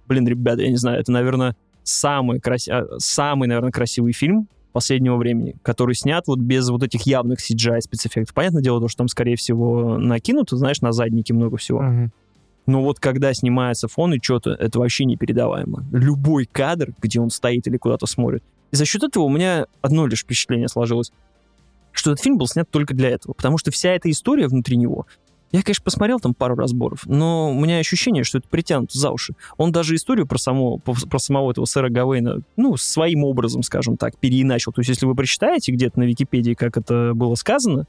блин, 0.06 0.28
ребята, 0.28 0.62
я 0.62 0.70
не 0.70 0.76
знаю, 0.76 1.00
это, 1.00 1.10
наверное, 1.10 1.56
самый, 1.82 2.40
краси... 2.40 2.70
а, 2.70 2.86
самый 2.98 3.48
наверное, 3.48 3.72
красивый 3.72 4.12
фильм 4.12 4.48
последнего 4.70 5.16
времени, 5.16 5.56
который 5.62 5.94
снят 5.94 6.26
вот 6.26 6.38
без 6.38 6.68
вот 6.68 6.82
этих 6.82 7.02
явных 7.02 7.38
CGI 7.40 7.80
спецэффектов. 7.80 8.34
Понятное 8.34 8.62
дело, 8.62 8.80
то, 8.80 8.88
что 8.88 8.98
там, 8.98 9.08
скорее 9.08 9.36
всего, 9.36 9.98
накинуто, 9.98 10.56
знаешь, 10.56 10.80
на 10.80 10.92
заднике 10.92 11.34
много 11.34 11.56
всего. 11.56 12.10
Но 12.66 12.82
вот 12.82 13.00
когда 13.00 13.34
снимается 13.34 13.88
фон 13.88 14.14
и 14.14 14.22
что-то, 14.22 14.50
это 14.50 14.78
вообще 14.78 15.04
непередаваемо. 15.04 15.84
Любой 15.92 16.46
кадр, 16.46 16.92
где 17.00 17.20
он 17.20 17.30
стоит 17.30 17.66
или 17.66 17.76
куда-то 17.76 18.06
смотрит. 18.06 18.44
И 18.70 18.76
за 18.76 18.84
счет 18.84 19.02
этого 19.02 19.24
у 19.24 19.28
меня 19.28 19.66
одно 19.82 20.06
лишь 20.06 20.20
впечатление 20.20 20.68
сложилось, 20.68 21.10
что 21.92 22.12
этот 22.12 22.22
фильм 22.22 22.38
был 22.38 22.46
снят 22.46 22.70
только 22.70 22.94
для 22.94 23.10
этого. 23.10 23.32
Потому 23.32 23.58
что 23.58 23.72
вся 23.72 23.90
эта 23.90 24.08
история 24.10 24.46
внутри 24.46 24.76
него, 24.76 25.06
я, 25.52 25.62
конечно, 25.62 25.82
посмотрел 25.82 26.20
там 26.20 26.32
пару 26.32 26.54
разборов, 26.54 27.02
но 27.06 27.50
у 27.50 27.60
меня 27.60 27.78
ощущение, 27.78 28.22
что 28.22 28.38
это 28.38 28.48
притянуто 28.48 28.96
за 28.96 29.10
уши. 29.10 29.34
Он 29.56 29.72
даже 29.72 29.96
историю 29.96 30.26
про, 30.26 30.38
само, 30.38 30.78
про 30.78 31.18
самого 31.18 31.50
этого 31.50 31.64
сэра 31.64 31.88
Гавейна, 31.88 32.42
ну, 32.56 32.76
своим 32.76 33.24
образом, 33.24 33.62
скажем 33.62 33.96
так, 33.96 34.16
переиначил. 34.16 34.72
То 34.72 34.80
есть, 34.80 34.90
если 34.90 35.06
вы 35.06 35.14
прочитаете 35.14 35.72
где-то 35.72 35.98
на 35.98 36.04
Википедии, 36.04 36.54
как 36.54 36.76
это 36.76 37.12
было 37.14 37.34
сказано, 37.34 37.86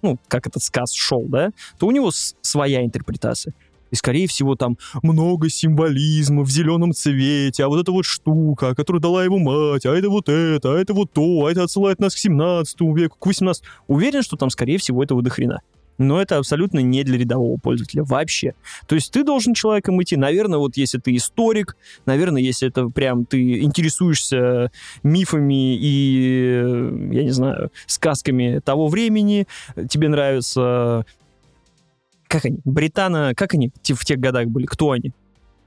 ну, 0.00 0.18
как 0.28 0.46
этот 0.46 0.62
сказ 0.62 0.92
шел, 0.92 1.24
да, 1.26 1.50
то 1.78 1.86
у 1.86 1.90
него 1.90 2.10
своя 2.12 2.84
интерпретация. 2.84 3.54
И, 3.90 3.94
скорее 3.94 4.26
всего, 4.26 4.54
там 4.54 4.78
много 5.02 5.50
символизма 5.50 6.44
в 6.44 6.50
зеленом 6.50 6.94
цвете, 6.94 7.64
а 7.64 7.68
вот 7.68 7.78
эта 7.78 7.92
вот 7.92 8.06
штука, 8.06 8.74
которую 8.74 9.02
дала 9.02 9.22
его 9.22 9.38
мать, 9.38 9.84
а 9.84 9.94
это 9.94 10.08
вот 10.08 10.30
это, 10.30 10.74
а 10.74 10.78
это 10.78 10.94
вот 10.94 11.12
то, 11.12 11.44
а 11.44 11.50
это 11.50 11.62
отсылает 11.62 12.00
нас 12.00 12.14
к 12.14 12.18
17 12.18 12.80
веку, 12.96 13.18
к 13.18 13.26
18 13.26 13.62
Уверен, 13.88 14.22
что 14.22 14.36
там, 14.36 14.48
скорее 14.48 14.78
всего, 14.78 15.02
этого 15.02 15.20
до. 15.20 15.60
Но 15.98 16.20
это 16.20 16.38
абсолютно 16.38 16.80
не 16.80 17.04
для 17.04 17.18
рядового 17.18 17.58
пользователя 17.58 18.04
вообще. 18.04 18.54
То 18.86 18.94
есть 18.94 19.12
ты 19.12 19.24
должен 19.24 19.54
человеком 19.54 20.02
идти, 20.02 20.16
наверное, 20.16 20.58
вот 20.58 20.76
если 20.76 20.98
ты 20.98 21.14
историк, 21.16 21.76
наверное, 22.06 22.42
если 22.42 22.68
это 22.68 22.88
прям 22.88 23.24
ты 23.24 23.60
интересуешься 23.60 24.70
мифами 25.02 25.76
и, 25.76 27.12
я 27.12 27.24
не 27.24 27.30
знаю, 27.30 27.70
сказками 27.86 28.60
того 28.64 28.88
времени, 28.88 29.46
тебе 29.88 30.08
нравится 30.08 31.04
как 32.32 32.46
они? 32.46 32.60
Британо... 32.64 33.34
Как 33.36 33.52
они 33.52 33.70
в 33.84 34.04
тех 34.06 34.18
годах 34.18 34.46
были? 34.46 34.64
Кто 34.64 34.92
они? 34.92 35.12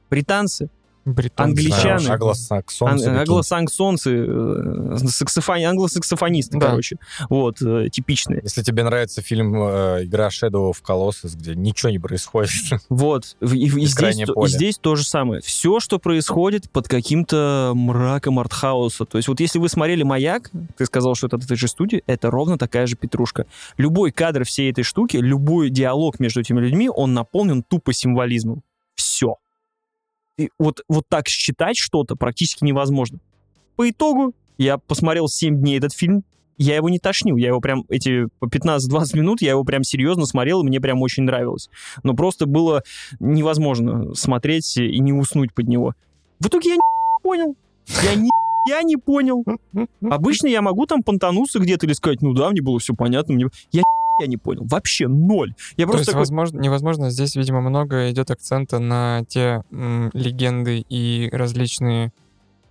Британцы? 0.09 0.69
Британцы. 1.05 1.49
Англичане. 1.59 2.07
Англосаксонцы. 2.09 3.05
Ан- 3.07 3.17
англосаксонцы, 3.19 4.09
э, 4.11 4.97
саксофони- 5.07 5.63
англосаксофонисты, 5.65 6.57
Да. 6.57 6.69
короче. 6.69 6.97
Вот, 7.29 7.61
э, 7.61 7.89
типичные. 7.91 8.41
Если 8.43 8.63
тебе 8.63 8.83
нравится 8.83 9.21
фильм 9.21 9.53
э, 9.55 10.03
«Игра 10.05 10.29
Shadow 10.29 10.71
of 10.71 10.77
Colossus», 10.83 11.35
где 11.35 11.53
ничего 11.55 11.91
не 11.91 11.99
происходит, 11.99 12.49
Вот. 12.89 13.35
В- 13.39 13.53
И, 13.53 13.65
и 13.65 13.85
здесь, 13.85 14.17
то- 14.25 14.45
и 14.45 14.47
здесь 14.49 14.77
то 14.79 14.95
же 14.95 15.03
самое. 15.05 15.41
Все, 15.41 15.79
что 15.79 15.99
происходит 15.99 16.69
под 16.71 16.87
каким-то 16.87 17.73
мраком 17.75 18.39
артхауса. 18.39 19.05
То 19.05 19.17
есть 19.17 19.27
вот 19.27 19.39
если 19.39 19.59
вы 19.59 19.69
смотрели 19.69 20.03
«Маяк», 20.03 20.49
ты 20.77 20.85
сказал, 20.85 21.13
что 21.15 21.27
это 21.27 21.35
от 21.37 21.43
этой 21.43 21.55
же 21.57 21.67
студии, 21.67 22.01
это 22.07 22.31
ровно 22.31 22.57
такая 22.57 22.87
же 22.87 22.95
петрушка. 22.95 23.45
Любой 23.77 24.11
кадр 24.11 24.43
всей 24.43 24.71
этой 24.71 24.83
штуки, 24.83 25.17
любой 25.17 25.69
диалог 25.69 26.19
между 26.19 26.41
этими 26.41 26.59
людьми, 26.59 26.89
он 26.89 27.13
наполнен 27.13 27.61
тупо 27.63 27.93
символизмом. 27.93 28.63
И 30.37 30.49
вот, 30.59 30.81
вот 30.89 31.05
так 31.07 31.27
считать 31.27 31.77
что-то 31.77 32.15
практически 32.15 32.63
невозможно. 32.63 33.19
По 33.75 33.89
итогу 33.89 34.33
я 34.57 34.77
посмотрел 34.77 35.27
7 35.27 35.59
дней 35.59 35.77
этот 35.77 35.93
фильм, 35.93 36.23
я 36.57 36.75
его 36.75 36.89
не 36.89 36.99
тошнил, 36.99 37.35
я 37.35 37.47
его 37.47 37.59
прям, 37.59 37.83
эти 37.89 38.27
по 38.39 38.45
15-20 38.45 39.17
минут, 39.17 39.41
я 39.41 39.51
его 39.51 39.63
прям 39.63 39.83
серьезно 39.83 40.25
смотрел, 40.25 40.61
и 40.61 40.65
мне 40.65 40.79
прям 40.79 41.01
очень 41.01 41.23
нравилось. 41.23 41.69
Но 42.03 42.13
просто 42.13 42.45
было 42.45 42.83
невозможно 43.19 44.13
смотреть 44.15 44.77
и 44.77 44.99
не 44.99 45.11
уснуть 45.11 45.53
под 45.53 45.67
него. 45.67 45.93
В 46.39 46.47
итоге 46.47 46.69
я 46.69 46.75
не 46.75 46.81
понял. 47.23 47.55
Я 48.03 48.15
не 48.15 48.29
я 48.65 48.81
не 48.83 48.97
понял. 48.97 49.45
Обычно 50.09 50.47
я 50.47 50.61
могу 50.61 50.85
там 50.85 51.03
понтануться 51.03 51.59
где-то 51.59 51.85
или 51.85 51.93
сказать, 51.93 52.21
ну 52.21 52.33
да, 52.33 52.49
мне 52.49 52.61
было 52.61 52.79
все 52.79 52.93
понятно. 52.93 53.35
Мне... 53.35 53.47
Я 53.71 53.83
я 54.19 54.27
не 54.27 54.37
понял. 54.37 54.65
Вообще 54.69 55.07
ноль. 55.07 55.53
Я 55.77 55.85
То 55.85 55.91
просто 55.91 55.97
есть, 56.01 56.05
такой, 56.11 56.19
возможно, 56.21 56.59
невозможно, 56.59 57.09
здесь, 57.09 57.35
видимо, 57.35 57.61
много 57.61 58.09
идет 58.11 58.31
акцента 58.31 58.79
на 58.79 59.23
те 59.27 59.63
м, 59.71 60.09
легенды 60.13 60.85
и 60.89 61.29
различные 61.31 62.11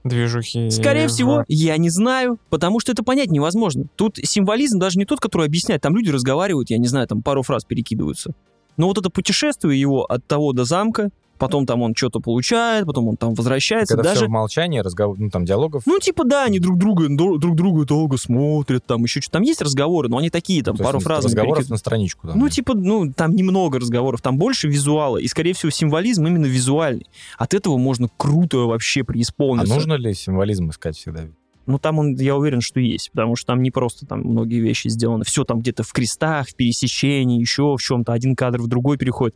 движухи. 0.04 0.70
Скорее 0.70 1.08
в- 1.08 1.10
всего, 1.10 1.44
я 1.48 1.76
не 1.78 1.88
знаю, 1.90 2.38
потому 2.50 2.80
что 2.80 2.92
это 2.92 3.02
понять 3.02 3.30
невозможно. 3.30 3.86
Тут 3.96 4.16
символизм 4.22 4.78
даже 4.78 4.98
не 4.98 5.04
тот, 5.06 5.20
который 5.20 5.46
объясняет. 5.46 5.80
Там 5.82 5.96
люди 5.96 6.10
разговаривают, 6.10 6.70
я 6.70 6.78
не 6.78 6.88
знаю, 6.88 7.06
там 7.06 7.22
пару 7.22 7.42
фраз 7.42 7.64
перекидываются. 7.64 8.32
Но 8.76 8.88
вот 8.88 8.98
это 8.98 9.08
путешествие 9.08 9.80
его 9.80 10.04
от 10.04 10.26
того 10.26 10.52
до 10.52 10.64
замка, 10.64 11.10
потом 11.38 11.66
там 11.66 11.82
он 11.82 11.94
что-то 11.94 12.20
получает, 12.20 12.86
потом 12.86 13.08
он 13.08 13.16
там 13.16 13.34
возвращается. 13.34 13.94
когда 13.94 14.10
даже 14.10 14.20
все 14.20 14.26
в 14.26 14.30
молчании, 14.30 14.80
разговор, 14.80 15.16
ну 15.18 15.30
там 15.30 15.44
диалогов. 15.44 15.82
Ну, 15.86 15.98
типа, 15.98 16.24
да, 16.24 16.44
они 16.44 16.58
друг 16.58 16.78
друга, 16.78 17.06
друг 17.08 17.56
друга 17.56 17.84
долго 17.84 18.16
смотрят, 18.16 18.84
там 18.84 19.02
еще 19.02 19.20
что-то. 19.20 19.34
Там 19.38 19.42
есть 19.42 19.62
разговоры, 19.62 20.08
но 20.08 20.18
они 20.18 20.30
такие, 20.30 20.62
там, 20.62 20.74
есть 20.74 20.84
пару 20.84 21.00
фраз. 21.00 21.24
разговоров 21.24 21.68
на 21.68 21.76
страничку. 21.76 22.28
там. 22.28 22.38
Ну, 22.38 22.48
типа, 22.48 22.74
ну, 22.74 23.12
там 23.12 23.34
немного 23.34 23.78
разговоров, 23.78 24.22
там 24.22 24.38
больше 24.38 24.68
визуала, 24.68 25.18
и, 25.18 25.26
скорее 25.28 25.54
всего, 25.54 25.70
символизм 25.70 26.26
именно 26.26 26.46
визуальный. 26.46 27.06
От 27.38 27.54
этого 27.54 27.76
можно 27.76 28.08
круто 28.16 28.58
вообще 28.58 29.02
а 29.02 29.04
преисполниться. 29.04 29.74
нужно 29.74 29.94
ли 29.94 30.14
символизм 30.14 30.70
искать 30.70 30.96
всегда? 30.96 31.24
Ну, 31.66 31.78
там 31.78 31.98
он, 31.98 32.14
я 32.16 32.36
уверен, 32.36 32.60
что 32.60 32.78
есть, 32.78 33.10
потому 33.10 33.36
что 33.36 33.48
там 33.48 33.62
не 33.62 33.70
просто 33.70 34.06
там 34.06 34.20
многие 34.20 34.60
вещи 34.60 34.88
сделаны. 34.88 35.24
Все 35.24 35.44
там 35.44 35.60
где-то 35.60 35.82
в 35.82 35.92
крестах, 35.92 36.48
в 36.48 36.54
пересечении, 36.54 37.40
еще 37.40 37.74
в 37.76 37.82
чем-то. 37.82 38.12
Один 38.12 38.36
кадр 38.36 38.60
в 38.60 38.66
другой 38.66 38.98
переходит. 38.98 39.34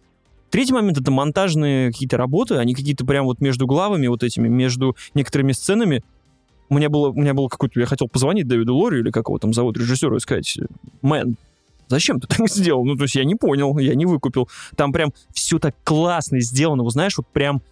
Третий 0.51 0.73
момент— 0.73 0.99
это 1.01 1.11
монтажные 1.11 1.89
какие-то 1.89 2.17
работы, 2.17 2.57
они 2.57 2.75
какие-то 2.75 3.05
прям 3.05 3.27
вот 3.27 3.41
между 3.41 3.67
главами 3.67 4.07
вот 4.07 4.23
этими, 4.23 4.49
между 4.49 4.97
некоторыми 5.15 5.53
сценами. 5.53 6.03
У 6.71 6.77
меня 6.77 6.89
было, 6.89 7.11
у 7.11 7.15
меня 7.21 7.35
было 7.35 7.49
какой-то... 7.49 7.79
Я 7.81 7.87
хотел 7.87 8.09
позвонить 8.09 8.47
Дэвиду 8.47 8.75
Лори, 8.77 9.01
или 9.01 9.11
как 9.11 9.29
его 9.29 9.39
там 9.39 9.53
зовут, 9.53 9.77
режиссеру, 9.77 10.17
и 10.17 10.21
сказать, 10.21 10.59
мэн, 11.03 11.37
зачем 11.89 12.21
ты 12.21 12.27
так 12.27 12.49
сделал? 12.49 12.85
Ну, 12.85 12.97
то 12.97 13.05
есть 13.05 13.15
я 13.15 13.25
не 13.25 13.35
понял, 13.35 13.77
я 13.79 13.95
не 13.95 14.07
выкупил. 14.07 14.49
Там 14.77 14.93
прям 14.93 15.13
все 15.33 15.59
так 15.59 15.75
классно 15.85 16.41
сделано, 16.41 16.83
вы 16.83 16.91
знаешь, 16.91 17.17
вот 17.19 17.27
прям 17.27 17.63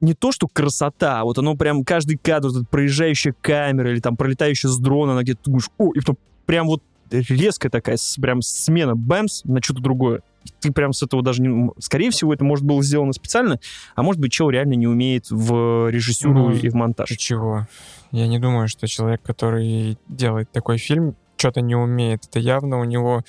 не 0.00 0.14
то, 0.14 0.32
что 0.32 0.46
красота, 0.46 1.20
а 1.20 1.24
вот 1.24 1.38
оно 1.38 1.56
прям 1.56 1.84
каждый 1.84 2.16
кадр, 2.16 2.48
вот 2.48 2.68
проезжающая 2.68 3.34
камера 3.40 3.90
или 3.90 4.00
там 4.00 4.16
пролетающая 4.16 4.68
с 4.68 4.78
дрона, 4.78 5.12
она 5.12 5.22
где-то 5.22 5.44
думаешь, 5.44 5.70
о, 5.78 5.92
и 5.94 6.00
потом 6.00 6.18
прям 6.46 6.66
вот 6.66 6.82
резкая 7.10 7.70
такая, 7.70 7.96
прям 8.20 8.42
смена, 8.42 8.94
бэмс, 8.94 9.44
на 9.44 9.62
что-то 9.62 9.80
другое. 9.80 10.22
И 10.44 10.50
Ты 10.60 10.72
прям 10.72 10.92
с 10.92 11.02
этого 11.02 11.22
даже 11.22 11.42
не... 11.42 11.70
Скорее 11.78 12.10
всего, 12.10 12.34
это 12.34 12.44
может 12.44 12.64
было 12.64 12.82
сделано 12.82 13.12
специально, 13.12 13.58
а 13.94 14.02
может 14.02 14.20
быть, 14.20 14.32
чел 14.32 14.50
реально 14.50 14.74
не 14.74 14.86
умеет 14.86 15.30
в 15.30 15.88
режиссуру 15.90 16.50
Ну, 16.50 16.52
и 16.52 16.68
в 16.68 16.74
монтаж. 16.74 17.08
Ты 17.08 17.16
чего? 17.16 17.66
Я 18.10 18.26
не 18.26 18.38
думаю, 18.38 18.68
что 18.68 18.86
человек, 18.86 19.22
который 19.22 19.98
делает 20.08 20.50
такой 20.52 20.78
фильм, 20.78 21.16
что-то 21.36 21.60
не 21.60 21.74
умеет. 21.74 22.24
Это 22.26 22.38
явно 22.38 22.78
у 22.78 22.84
него 22.84 23.24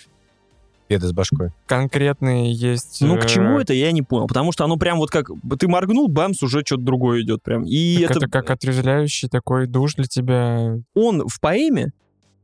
Беды 0.88 1.08
с 1.08 1.14
башкой. 1.14 1.52
конкретные 1.66 2.54
есть... 2.54 3.02
Ну, 3.02 3.18
к 3.18 3.26
чему 3.26 3.58
э, 3.58 3.64
это, 3.64 3.74
я 3.74 3.92
не 3.92 4.04
понял. 4.04 4.28
Потому 4.28 4.52
что 4.52 4.66
оно 4.66 4.78
прям 4.78 5.00
вот 5.00 5.10
как... 5.10 5.30
Ты 5.60 5.68
моргнул, 5.68 6.08
бамс, 6.08 6.44
уже 6.44 6.62
что-то 6.64 6.84
другое 6.84 7.22
идет 7.22 7.42
прям. 7.42 7.64
И 7.64 8.02
так 8.02 8.12
это... 8.12 8.20
это 8.20 8.30
как 8.30 8.52
отрезвляющий 8.52 9.28
такой 9.28 9.66
душ 9.66 9.96
для 9.96 10.06
тебя. 10.06 10.76
Он 10.94 11.28
в 11.28 11.40
поэме 11.40 11.92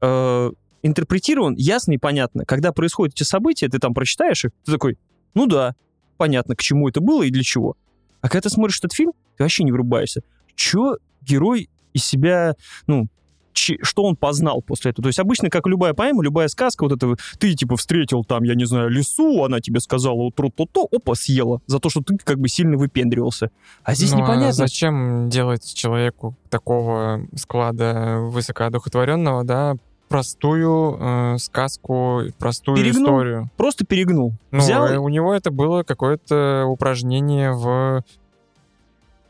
э, 0.02 0.52
интерпретирован 0.84 1.56
ясно 1.56 1.94
и 1.94 1.98
понятно. 1.98 2.46
Когда 2.46 2.72
происходят 2.72 3.16
эти 3.16 3.24
события, 3.24 3.68
ты 3.68 3.80
там 3.80 3.94
прочитаешь 3.94 4.46
их, 4.46 4.52
ты 4.66 4.72
такой, 4.72 4.98
ну 5.34 5.46
да, 5.46 5.76
понятно, 6.18 6.56
к 6.56 6.62
чему 6.62 6.90
это 6.90 7.02
было 7.02 7.24
и 7.24 7.30
для 7.32 7.44
чего. 7.44 7.76
А 8.22 8.30
когда 8.30 8.42
ты 8.42 8.50
смотришь 8.50 8.80
этот 8.80 8.94
фильм, 8.94 9.14
ты 9.38 9.44
вообще 9.44 9.64
не 9.64 9.72
врубаешься. 9.72 10.22
Че 10.56 10.98
герой 11.22 11.70
из 11.94 12.06
себя, 12.06 12.56
ну, 12.88 13.08
что 13.54 14.04
он 14.04 14.16
познал 14.16 14.62
после 14.62 14.92
этого. 14.92 15.04
То 15.04 15.10
есть 15.10 15.20
обычно, 15.20 15.50
как 15.50 15.68
любая 15.68 15.94
поэма, 15.94 16.24
любая 16.24 16.48
сказка, 16.48 16.84
вот 16.84 16.94
это 16.94 17.16
ты 17.38 17.54
типа 17.54 17.76
встретил 17.76 18.24
там, 18.24 18.44
я 18.44 18.56
не 18.56 18.66
знаю, 18.66 18.90
лису, 18.90 19.44
она 19.44 19.60
тебе 19.60 19.80
сказала 19.80 20.16
утру 20.16 20.50
то-то, 20.50 20.88
опа, 20.92 21.16
съела. 21.16 21.62
За 21.68 21.80
то, 21.80 21.90
что 21.90 22.02
ты 22.02 22.18
как 22.18 22.40
бы 22.40 22.48
сильно 22.48 22.78
выпендривался. 22.78 23.52
А 23.84 23.94
здесь 23.94 24.12
Ну, 24.12 24.20
а 24.20 24.22
непонятно. 24.22 24.54
зачем 24.54 25.30
делать 25.30 25.74
человеку 25.74 26.36
такого 26.50 27.28
склада 27.36 28.20
высокоодухотворенного, 28.22 29.44
да, 29.44 29.76
простую 30.12 30.97
э, 30.99 31.38
сказку, 31.39 32.22
простую 32.38 32.78
Перегнул. 32.78 33.03
историю? 33.03 33.49
Просто 33.57 33.86
перегнул. 33.86 34.34
Ну, 34.51 34.59
Взял 34.59 34.86
э, 34.88 34.97
у 34.97 35.09
него 35.09 35.34
это 35.34 35.49
было 35.51 35.84
какое-то 35.84 36.66
упражнение 36.68 37.51
в 37.53 38.03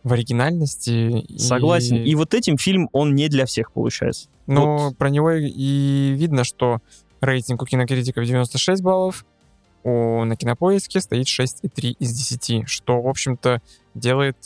в 0.03 0.13
оригинальности. 0.13 1.23
и- 1.27 1.38
Согласен. 1.38 1.97
И 1.97 2.15
вот 2.15 2.34
этим 2.34 2.57
фильм, 2.57 2.89
он 2.91 3.13
не 3.13 3.29
для 3.29 3.45
всех 3.45 3.71
получается. 3.71 4.29
Ну, 4.47 4.91
про 4.97 5.09
него 5.09 5.32
и 5.32 6.13
видно, 6.17 6.43
что 6.43 6.79
рейтинг 7.21 7.61
у 7.61 7.65
кинокритиков 7.65 8.25
96 8.25 8.82
баллов, 8.82 9.25
у, 9.84 10.23
на 10.25 10.36
кинопоиске 10.36 10.99
стоит 11.01 11.27
6,3 11.27 11.95
из 11.99 12.13
10, 12.13 12.67
что, 12.67 12.99
в 13.01 13.07
общем-то, 13.07 13.61
делает 13.93 14.38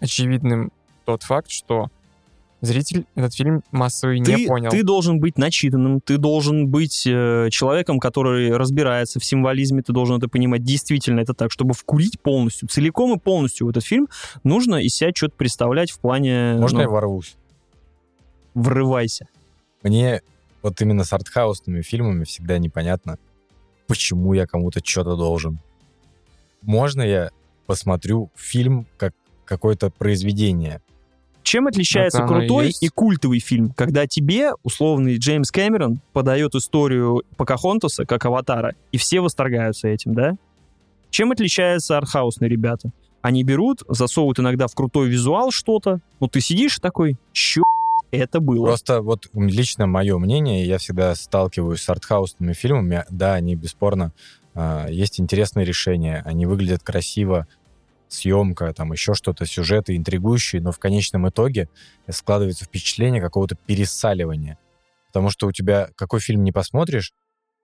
очевидным 0.00 0.70
тот 1.04 1.22
факт, 1.24 1.50
что 1.50 1.88
зритель 2.62 3.06
этот 3.16 3.34
фильм 3.34 3.62
массовый 3.72 4.20
не 4.20 4.24
ты, 4.24 4.46
понял. 4.46 4.70
ты 4.70 4.82
должен 4.82 5.20
быть 5.20 5.36
начитанным, 5.36 6.00
ты 6.00 6.16
должен 6.16 6.68
быть 6.68 7.06
э, 7.06 7.48
человеком, 7.50 7.98
который 7.98 8.56
разбирается 8.56 9.20
в 9.20 9.24
символизме, 9.24 9.82
ты 9.82 9.92
должен 9.92 10.16
это 10.16 10.28
понимать. 10.28 10.62
Действительно, 10.62 11.20
это 11.20 11.34
так. 11.34 11.50
Чтобы 11.50 11.74
вкурить 11.74 12.20
полностью, 12.20 12.68
целиком 12.68 13.14
и 13.14 13.18
полностью 13.18 13.66
в 13.66 13.70
этот 13.70 13.84
фильм, 13.84 14.08
нужно 14.44 14.76
из 14.76 14.94
себя 14.94 15.10
что-то 15.14 15.34
представлять 15.36 15.90
в 15.90 15.98
плане... 15.98 16.54
Можно 16.58 16.78
ну, 16.78 16.82
я 16.84 16.88
ворвусь? 16.88 17.36
Врывайся. 18.54 19.26
Мне 19.82 20.22
вот 20.62 20.80
именно 20.80 21.04
с 21.04 21.12
артхаусными 21.12 21.82
фильмами 21.82 22.24
всегда 22.24 22.58
непонятно, 22.58 23.18
почему 23.88 24.32
я 24.34 24.46
кому-то 24.46 24.80
что-то 24.84 25.16
должен. 25.16 25.58
Можно 26.62 27.02
я 27.02 27.30
посмотрю 27.66 28.30
фильм 28.36 28.86
как 28.96 29.14
какое-то 29.44 29.90
произведение? 29.90 30.80
Чем 31.42 31.66
отличается 31.66 32.18
Это 32.18 32.26
и 32.26 32.28
крутой 32.28 32.66
есть. 32.66 32.82
и 32.82 32.88
культовый 32.88 33.40
фильм, 33.40 33.70
когда 33.70 34.06
тебе 34.06 34.52
условный 34.62 35.16
Джеймс 35.18 35.50
Кэмерон 35.50 36.00
подает 36.12 36.54
историю 36.54 37.22
Покахонтаса 37.36 38.04
как 38.04 38.24
аватара, 38.24 38.74
и 38.92 38.96
все 38.96 39.20
восторгаются 39.20 39.88
этим, 39.88 40.14
да? 40.14 40.36
Чем 41.10 41.32
отличаются 41.32 41.98
артхаусные 41.98 42.48
ребята? 42.48 42.90
Они 43.20 43.44
берут, 43.44 43.82
засовывают 43.88 44.40
иногда 44.40 44.66
в 44.66 44.74
крутой 44.74 45.08
визуал 45.08 45.50
что-то, 45.50 46.00
ну 46.20 46.28
ты 46.28 46.40
сидишь 46.40 46.78
такой, 46.80 47.16
чё 47.32 47.62
это 48.10 48.40
было? 48.40 48.66
Просто 48.66 49.00
вот 49.00 49.28
лично 49.34 49.86
мое 49.86 50.18
мнение, 50.18 50.66
я 50.66 50.78
всегда 50.78 51.14
сталкиваюсь 51.14 51.80
с 51.80 51.88
артхаусными 51.88 52.52
фильмами. 52.52 53.04
Да, 53.10 53.34
они 53.34 53.56
бесспорно 53.56 54.12
а, 54.54 54.86
есть 54.88 55.18
интересные 55.20 55.64
решения, 55.64 56.22
они 56.24 56.46
выглядят 56.46 56.82
красиво, 56.82 57.46
съемка, 58.12 58.72
там 58.72 58.92
еще 58.92 59.14
что-то, 59.14 59.46
сюжеты 59.46 59.96
интригующие, 59.96 60.60
но 60.62 60.72
в 60.72 60.78
конечном 60.78 61.28
итоге 61.28 61.68
складывается 62.08 62.64
впечатление 62.64 63.20
какого-то 63.22 63.54
пересаливания. 63.54 64.58
Потому 65.06 65.30
что 65.30 65.46
у 65.46 65.52
тебя 65.52 65.90
какой 65.96 66.20
фильм 66.20 66.42
не 66.42 66.52
посмотришь, 66.52 67.12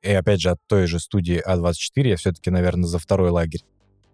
и 0.03 0.11
опять 0.11 0.41
же 0.41 0.51
от 0.51 0.59
той 0.67 0.87
же 0.87 1.01
студии 1.01 1.43
А24, 1.47 2.09
я 2.09 2.17
все-таки, 2.17 2.51
наверное, 2.51 2.87
за 2.87 2.99
второй 2.99 3.31
лагерь, 3.31 3.65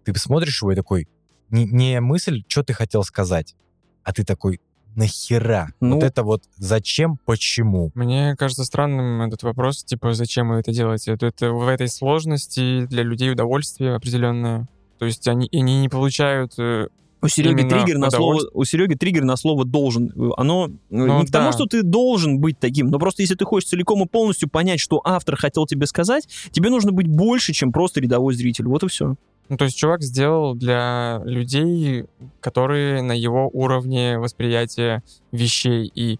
ты 0.03 0.13
посмотришь 0.13 0.61
его 0.61 0.71
и 0.71 0.75
такой, 0.75 1.07
не, 1.49 1.65
не 1.65 1.99
мысль, 1.99 2.43
что 2.47 2.63
ты 2.63 2.73
хотел 2.73 3.03
сказать, 3.03 3.55
а 4.03 4.13
ты 4.13 4.23
такой, 4.23 4.59
нахера? 4.95 5.69
Ну- 5.79 5.95
вот 5.95 6.03
это 6.03 6.23
вот 6.23 6.43
зачем, 6.55 7.17
почему? 7.25 7.91
Мне 7.93 8.35
кажется 8.37 8.63
странным 8.63 9.21
этот 9.21 9.43
вопрос, 9.43 9.83
типа, 9.83 10.13
зачем 10.13 10.49
вы 10.49 10.55
это 10.55 10.71
делаете? 10.71 11.11
Это, 11.13 11.27
это 11.27 11.51
в 11.51 11.67
этой 11.67 11.87
сложности 11.87 12.85
для 12.85 13.03
людей 13.03 13.31
удовольствие 13.31 13.95
определенное. 13.95 14.67
То 14.97 15.05
есть 15.05 15.27
они, 15.27 15.49
они 15.51 15.81
не 15.81 15.89
получают... 15.89 16.53
э, 16.57 16.87
У 17.21 17.27
Сереги 17.27 17.61
именно 17.61 17.69
триггер 17.69 17.97
на 17.97 18.11
слово, 18.11 18.41
у 18.53 18.63
Сереги 18.63 18.95
триггер 18.95 19.23
на 19.23 19.35
слово 19.35 19.65
должен. 19.65 20.11
Оно 20.37 20.67
э, 20.67 20.71
Ну 20.89 21.19
не 21.19 21.25
к 21.25 21.31
тому, 21.31 21.47
да. 21.47 21.51
что 21.51 21.65
ты 21.65 21.83
должен 21.83 22.39
быть 22.39 22.59
таким, 22.59 22.87
но 22.87 22.99
просто 22.99 23.21
если 23.21 23.35
ты 23.35 23.45
хочешь 23.45 23.69
целиком 23.69 24.01
и 24.03 24.07
полностью 24.07 24.49
понять, 24.49 24.79
что 24.79 25.01
автор 25.03 25.35
хотел 25.35 25.65
тебе 25.65 25.85
сказать, 25.85 26.27
тебе 26.51 26.69
нужно 26.69 26.91
быть 26.91 27.07
больше, 27.07 27.53
чем 27.53 27.71
просто 27.71 27.99
рядовой 27.99 28.33
зритель. 28.35 28.65
Вот 28.65 28.83
и 28.83 28.87
все. 28.87 29.15
Ну, 29.47 29.57
то 29.57 29.65
есть 29.65 29.77
чувак 29.77 30.01
сделал 30.01 30.55
для 30.55 31.21
людей, 31.23 32.05
которые 32.39 33.03
на 33.03 33.11
его 33.11 33.49
уровне 33.53 34.17
восприятия 34.17 35.03
вещей, 35.31 35.91
и 35.93 36.19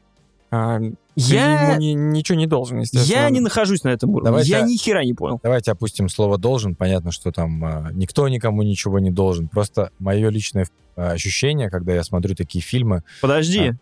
а, 1.18 1.20
ты 1.22 1.34
Я, 1.34 1.70
ему 1.72 1.80
ни- 1.80 1.93
ничего 2.18 2.38
не 2.38 2.45
должен, 2.47 2.80
естественно. 2.80 3.20
я 3.22 3.30
не 3.30 3.39
нахожусь 3.39 3.84
на 3.84 3.89
этом 3.89 4.09
уровне. 4.09 4.26
Давайте- 4.26 4.51
Я 4.51 4.61
ни 4.61 4.76
хера 4.76 5.03
не 5.03 5.13
понял. 5.13 5.39
Давайте 5.41 5.72
опустим 5.72 6.09
слово 6.09 6.38
«должен». 6.38 6.76
Понятно, 6.76 7.11
что 7.11 7.32
там 7.32 7.63
а, 7.63 7.89
никто 7.93 8.28
никому 8.28 8.63
ничего 8.63 8.99
не 8.99 9.11
должен. 9.11 9.47
Просто 9.47 9.91
мое 9.99 10.30
личное 10.30 10.68
а, 10.95 11.11
ощущение, 11.11 11.70
когда 11.70 11.93
я 11.93 12.03
смотрю 12.03 12.36
такие 12.36 12.61
фильмы, 12.63 13.03
Подожди. 13.22 13.70
А. 13.70 13.74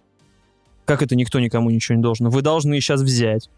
Как 0.85 1.01
это 1.01 1.15
никто 1.15 1.39
никому 1.39 1.69
ничего 1.69 1.95
не 1.95 2.01
должен? 2.03 2.29
Вы 2.29 2.41
должны 2.41 2.79
сейчас 2.81 3.01
взять, 3.01 3.49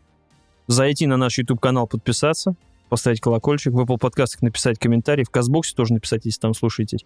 зайти 0.67 1.07
на 1.07 1.17
наш 1.17 1.37
YouTube-канал, 1.37 1.87
подписаться, 1.87 2.55
поставить 2.87 3.19
колокольчик, 3.19 3.73
в 3.73 3.79
Apple 3.79 3.97
подкастах 3.97 4.41
написать 4.41 4.77
комментарий, 4.77 5.23
в 5.23 5.29
Казбоксе 5.31 5.73
тоже 5.75 5.93
написать, 5.93 6.25
если 6.25 6.39
там 6.39 6.53
слушаете. 6.53 6.97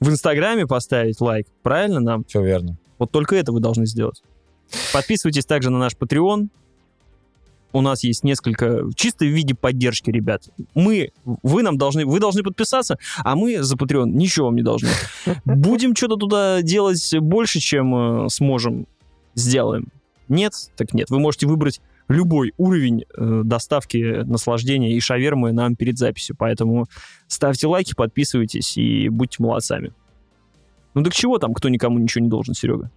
В 0.00 0.08
Инстаграме 0.10 0.66
поставить 0.66 1.20
лайк. 1.20 1.46
Правильно 1.62 2.00
нам? 2.00 2.24
все 2.24 2.42
верно. 2.42 2.76
Вот 2.98 3.10
только 3.10 3.36
это 3.36 3.52
вы 3.52 3.60
должны 3.60 3.86
сделать. 3.86 4.22
Подписывайтесь 4.92 5.44
также 5.46 5.70
на 5.70 5.78
наш 5.78 5.94
Patreon. 5.94 6.48
У 7.72 7.80
нас 7.80 8.04
есть 8.04 8.22
несколько, 8.22 8.84
чисто 8.94 9.24
в 9.24 9.28
виде 9.28 9.54
поддержки, 9.54 10.08
ребят. 10.08 10.48
Мы, 10.76 11.10
вы 11.24 11.62
нам 11.62 11.76
должны, 11.76 12.06
вы 12.06 12.20
должны 12.20 12.44
подписаться, 12.44 12.98
а 13.18 13.34
мы 13.34 13.62
за 13.64 13.74
Patreon 13.74 14.06
ничего 14.06 14.46
вам 14.46 14.54
не 14.54 14.62
должны. 14.62 14.90
Будем 15.44 15.96
что-то 15.96 16.14
туда 16.14 16.62
делать 16.62 17.14
больше, 17.18 17.58
чем 17.58 18.26
э, 18.26 18.28
сможем, 18.28 18.86
сделаем. 19.34 19.88
Нет, 20.28 20.52
так 20.76 20.94
нет. 20.94 21.10
Вы 21.10 21.18
можете 21.18 21.48
выбрать 21.48 21.80
любой 22.08 22.52
уровень 22.58 23.04
э, 23.16 23.42
доставки 23.44 24.22
наслаждения 24.24 24.94
и 24.94 25.00
шавермы 25.00 25.52
нам 25.52 25.74
перед 25.74 25.98
записью. 25.98 26.36
Поэтому 26.38 26.86
ставьте 27.26 27.66
лайки, 27.66 27.94
подписывайтесь 27.94 28.76
и 28.76 29.08
будьте 29.08 29.42
молодцами. 29.42 29.92
Ну 30.94 31.02
так 31.02 31.12
чего 31.12 31.38
там, 31.38 31.54
кто 31.54 31.68
никому 31.68 31.98
ничего 31.98 32.22
не 32.22 32.30
должен, 32.30 32.54
Серега? 32.54 32.90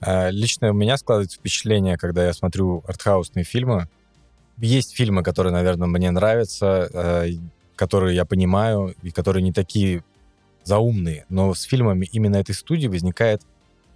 А, 0.00 0.30
Лично 0.30 0.70
у 0.70 0.74
меня 0.74 0.96
складывается 0.96 1.38
впечатление, 1.38 1.96
когда 1.96 2.26
я 2.26 2.32
смотрю 2.32 2.82
артхаусные 2.86 3.44
фильмы. 3.44 3.88
Есть 4.58 4.96
фильмы, 4.96 5.22
которые, 5.22 5.52
наверное, 5.52 5.88
мне 5.88 6.10
нравятся, 6.10 6.88
э, 6.92 7.28
которые 7.74 8.16
я 8.16 8.24
понимаю, 8.24 8.94
и 9.02 9.10
которые 9.10 9.42
не 9.42 9.52
такие 9.52 10.02
заумные. 10.64 11.26
Но 11.28 11.54
с 11.54 11.62
фильмами 11.62 12.08
именно 12.10 12.36
этой 12.36 12.54
студии 12.54 12.86
возникает 12.86 13.42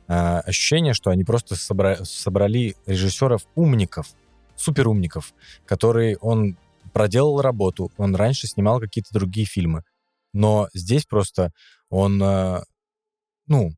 э, 0.09 0.13
ощущение, 0.13 0.95
что 0.95 1.11
они 1.11 1.25
просто 1.25 1.55
собра- 1.55 2.05
собрали 2.05 2.77
режиссеров-умников, 2.87 4.09
суперумников, 4.57 5.33
которые 5.65 6.19
он 6.19 6.59
проделал 6.93 7.41
работу, 7.41 7.91
он 7.97 8.15
раньше 8.15 8.47
снимал 8.47 8.81
какие-то 8.81 9.13
другие 9.13 9.47
фильмы. 9.47 9.85
Но 10.33 10.69
здесь 10.75 11.07
просто 11.07 11.53
он, 11.89 12.23
э, 12.23 12.63
ну, 13.47 13.73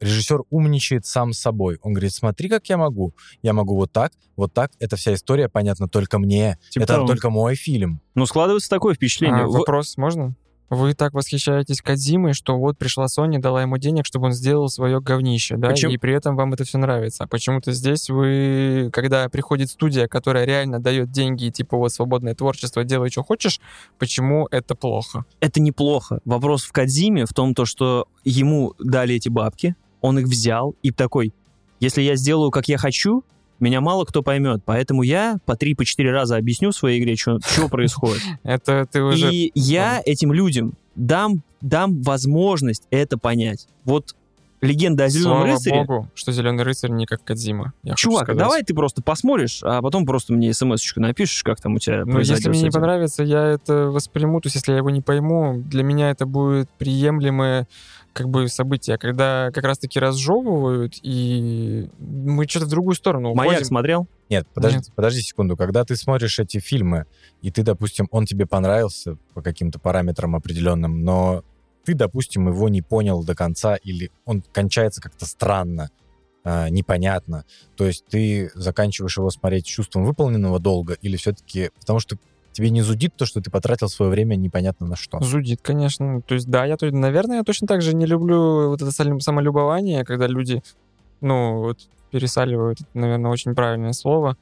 режиссер 0.00 0.42
умничает 0.50 1.06
сам 1.06 1.32
с 1.32 1.38
собой. 1.38 1.78
Он 1.82 1.92
говорит, 1.92 2.12
смотри, 2.12 2.48
как 2.48 2.68
я 2.68 2.76
могу. 2.76 3.14
Я 3.42 3.52
могу 3.52 3.76
вот 3.76 3.92
так, 3.92 4.12
вот 4.36 4.52
так. 4.52 4.72
Это 4.80 4.96
вся 4.96 5.14
история 5.14 5.48
понятна 5.48 5.88
только 5.88 6.18
мне. 6.18 6.58
Типа 6.70 6.84
это 6.84 6.94
того. 6.94 7.06
только 7.06 7.30
мой 7.30 7.54
фильм. 7.54 8.00
Ну, 8.14 8.26
складывается 8.26 8.68
такое 8.70 8.94
впечатление. 8.94 9.44
А, 9.44 9.46
В- 9.46 9.52
вопрос 9.52 9.96
можно? 9.96 10.34
Вы 10.72 10.94
так 10.94 11.14
восхищаетесь 11.14 11.82
Кадзимой, 11.82 12.32
что 12.32 12.56
вот 12.56 12.78
пришла 12.78 13.06
Sony, 13.06 13.38
дала 13.40 13.60
ему 13.62 13.76
денег, 13.76 14.06
чтобы 14.06 14.26
он 14.26 14.32
сделал 14.32 14.68
свое 14.68 15.00
говнище, 15.00 15.56
да, 15.56 15.70
Почему- 15.70 15.90
и 15.90 15.96
при 15.98 16.14
этом 16.14 16.36
вам 16.36 16.52
это 16.52 16.62
все 16.62 16.78
нравится. 16.78 17.24
А 17.24 17.26
почему-то 17.26 17.72
здесь 17.72 18.08
вы, 18.08 18.88
когда 18.92 19.28
приходит 19.28 19.68
студия, 19.70 20.06
которая 20.06 20.44
реально 20.44 20.78
дает 20.78 21.10
деньги, 21.10 21.46
и 21.46 21.50
типа 21.50 21.76
вот 21.76 21.92
свободное 21.92 22.36
творчество, 22.36 22.84
делай, 22.84 23.10
что 23.10 23.24
хочешь, 23.24 23.60
почему 23.98 24.46
это 24.52 24.76
плохо? 24.76 25.24
Это 25.40 25.60
неплохо. 25.60 26.20
Вопрос 26.24 26.62
в 26.62 26.70
Кадзиме 26.70 27.26
в 27.26 27.32
том, 27.34 27.52
то, 27.56 27.64
что 27.64 28.06
ему 28.22 28.74
дали 28.78 29.16
эти 29.16 29.28
бабки, 29.28 29.74
он 30.00 30.18
их 30.18 30.26
взял 30.26 30.74
и 30.82 30.90
такой, 30.90 31.32
если 31.80 32.02
я 32.02 32.16
сделаю, 32.16 32.50
как 32.50 32.68
я 32.68 32.78
хочу, 32.78 33.24
меня 33.58 33.80
мало 33.80 34.04
кто 34.04 34.22
поймет, 34.22 34.62
поэтому 34.64 35.02
я 35.02 35.38
по 35.44 35.56
три, 35.56 35.74
по 35.74 35.84
четыре 35.84 36.12
раза 36.12 36.36
объясню 36.36 36.70
в 36.70 36.76
своей 36.76 37.00
игре, 37.00 37.16
что 37.16 37.38
происходит. 37.70 38.22
Это 38.42 38.86
ты 38.90 39.02
уже... 39.02 39.32
И 39.32 39.52
я 39.54 40.02
этим 40.04 40.32
людям 40.32 40.74
дам, 40.94 41.42
дам 41.60 42.02
возможность 42.02 42.86
это 42.90 43.18
понять. 43.18 43.66
Вот 43.84 44.14
легенда 44.60 45.04
о 45.04 45.08
Зеленом 45.08 45.38
Слава 45.38 45.46
рыцаре. 45.46 45.84
богу, 45.84 46.10
что 46.14 46.32
Зеленый 46.32 46.64
рыцарь 46.64 46.90
не 46.90 47.06
как 47.06 47.24
Кадзима. 47.24 47.72
Чувак, 47.96 48.36
давай 48.36 48.62
ты 48.62 48.74
просто 48.74 49.02
посмотришь, 49.02 49.60
а 49.62 49.80
потом 49.82 50.06
просто 50.06 50.32
мне 50.32 50.52
смс-очку 50.52 51.00
напишешь, 51.00 51.42
как 51.42 51.60
там 51.60 51.74
у 51.74 51.78
тебя 51.78 52.04
Ну, 52.04 52.20
если 52.20 52.48
мне 52.48 52.62
не 52.62 52.70
понравится, 52.70 53.22
я 53.22 53.44
это 53.44 53.90
восприму. 53.90 54.40
То 54.40 54.46
есть, 54.46 54.56
если 54.56 54.72
я 54.72 54.78
его 54.78 54.90
не 54.90 55.00
пойму, 55.00 55.62
для 55.64 55.82
меня 55.82 56.10
это 56.10 56.26
будет 56.26 56.68
приемлемое 56.78 57.66
как 58.12 58.28
бы 58.28 58.48
событие, 58.48 58.98
когда 58.98 59.50
как 59.52 59.62
раз-таки 59.64 60.00
разжевывают, 60.00 60.94
и 61.02 61.88
мы 62.00 62.46
что-то 62.48 62.66
в 62.66 62.68
другую 62.68 62.96
сторону 62.96 63.34
Маяк 63.34 63.52
уходим. 63.52 63.66
смотрел? 63.66 64.08
Нет, 64.28 64.48
подожди, 64.52 64.78
Нет. 64.78 64.86
подожди 64.96 65.20
секунду. 65.20 65.56
Когда 65.56 65.84
ты 65.84 65.94
смотришь 65.94 66.38
эти 66.40 66.58
фильмы, 66.58 67.06
и 67.40 67.50
ты, 67.52 67.62
допустим, 67.62 68.08
он 68.10 68.26
тебе 68.26 68.46
понравился 68.46 69.16
по 69.32 69.42
каким-то 69.42 69.78
параметрам 69.78 70.34
определенным, 70.34 71.04
но 71.04 71.44
ты, 71.84 71.94
допустим, 71.94 72.48
его 72.48 72.68
не 72.68 72.82
понял 72.82 73.24
до 73.24 73.34
конца, 73.34 73.76
или 73.76 74.10
он 74.24 74.42
кончается 74.52 75.00
как-то 75.00 75.26
странно, 75.26 75.90
а, 76.44 76.68
непонятно. 76.70 77.44
То 77.76 77.86
есть 77.86 78.06
ты 78.06 78.50
заканчиваешь 78.54 79.16
его 79.16 79.30
смотреть 79.30 79.66
чувством 79.66 80.04
выполненного 80.04 80.58
долга, 80.58 80.94
или 80.94 81.16
все-таки 81.16 81.70
потому 81.78 82.00
что 82.00 82.16
тебе 82.52 82.70
не 82.70 82.82
зудит 82.82 83.14
то, 83.16 83.26
что 83.26 83.40
ты 83.40 83.50
потратил 83.50 83.88
свое 83.88 84.10
время 84.10 84.36
непонятно 84.36 84.86
на 84.86 84.96
что? 84.96 85.20
Зудит, 85.20 85.60
конечно. 85.62 86.20
То 86.22 86.34
есть, 86.34 86.48
да, 86.48 86.64
я, 86.64 86.76
наверное, 86.80 87.38
я 87.38 87.42
точно 87.44 87.66
так 87.66 87.82
же 87.82 87.94
не 87.94 88.06
люблю 88.06 88.68
вот 88.68 88.82
это 88.82 88.90
самолюбование, 88.90 90.04
когда 90.04 90.26
люди, 90.26 90.62
ну, 91.20 91.58
вот, 91.60 91.88
пересаливают, 92.10 92.80
это, 92.80 92.90
наверное, 92.94 93.30
очень 93.30 93.54
правильное 93.54 93.92
слово. 93.92 94.36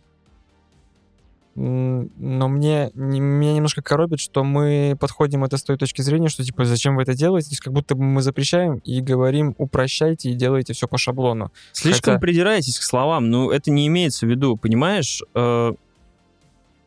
Но 1.61 2.49
мне, 2.49 2.91
не- 2.95 3.19
меня 3.19 3.55
немножко 3.55 3.83
коробит, 3.83 4.21
что 4.21 4.45
мы 4.45 4.97
подходим 5.01 5.43
это 5.43 5.57
с 5.57 5.63
той 5.65 5.77
точки 5.77 6.03
зрения, 6.03 6.29
что, 6.29 6.45
типа, 6.45 6.65
зачем 6.65 6.95
вы 6.95 7.03
это 7.03 7.15
делаете? 7.15 7.57
Как 7.61 7.73
будто 7.73 7.97
бы 7.97 8.05
мы 8.05 8.23
запрещаем 8.23 8.77
и 8.85 9.01
говорим, 9.01 9.55
упрощайте 9.59 10.31
и 10.31 10.35
делайте 10.35 10.73
все 10.73 10.87
по 10.87 10.99
шаблону. 10.99 11.51
Слишком 11.73 12.15
Хотя- 12.15 12.21
придираетесь 12.21 12.79
к 12.79 12.83
словам, 12.83 13.31
ну 13.31 13.51
это 13.51 13.73
не 13.73 13.89
имеется 13.89 14.25
в 14.27 14.29
виду, 14.31 14.57
понимаешь? 14.57 15.21
Э, 15.35 15.73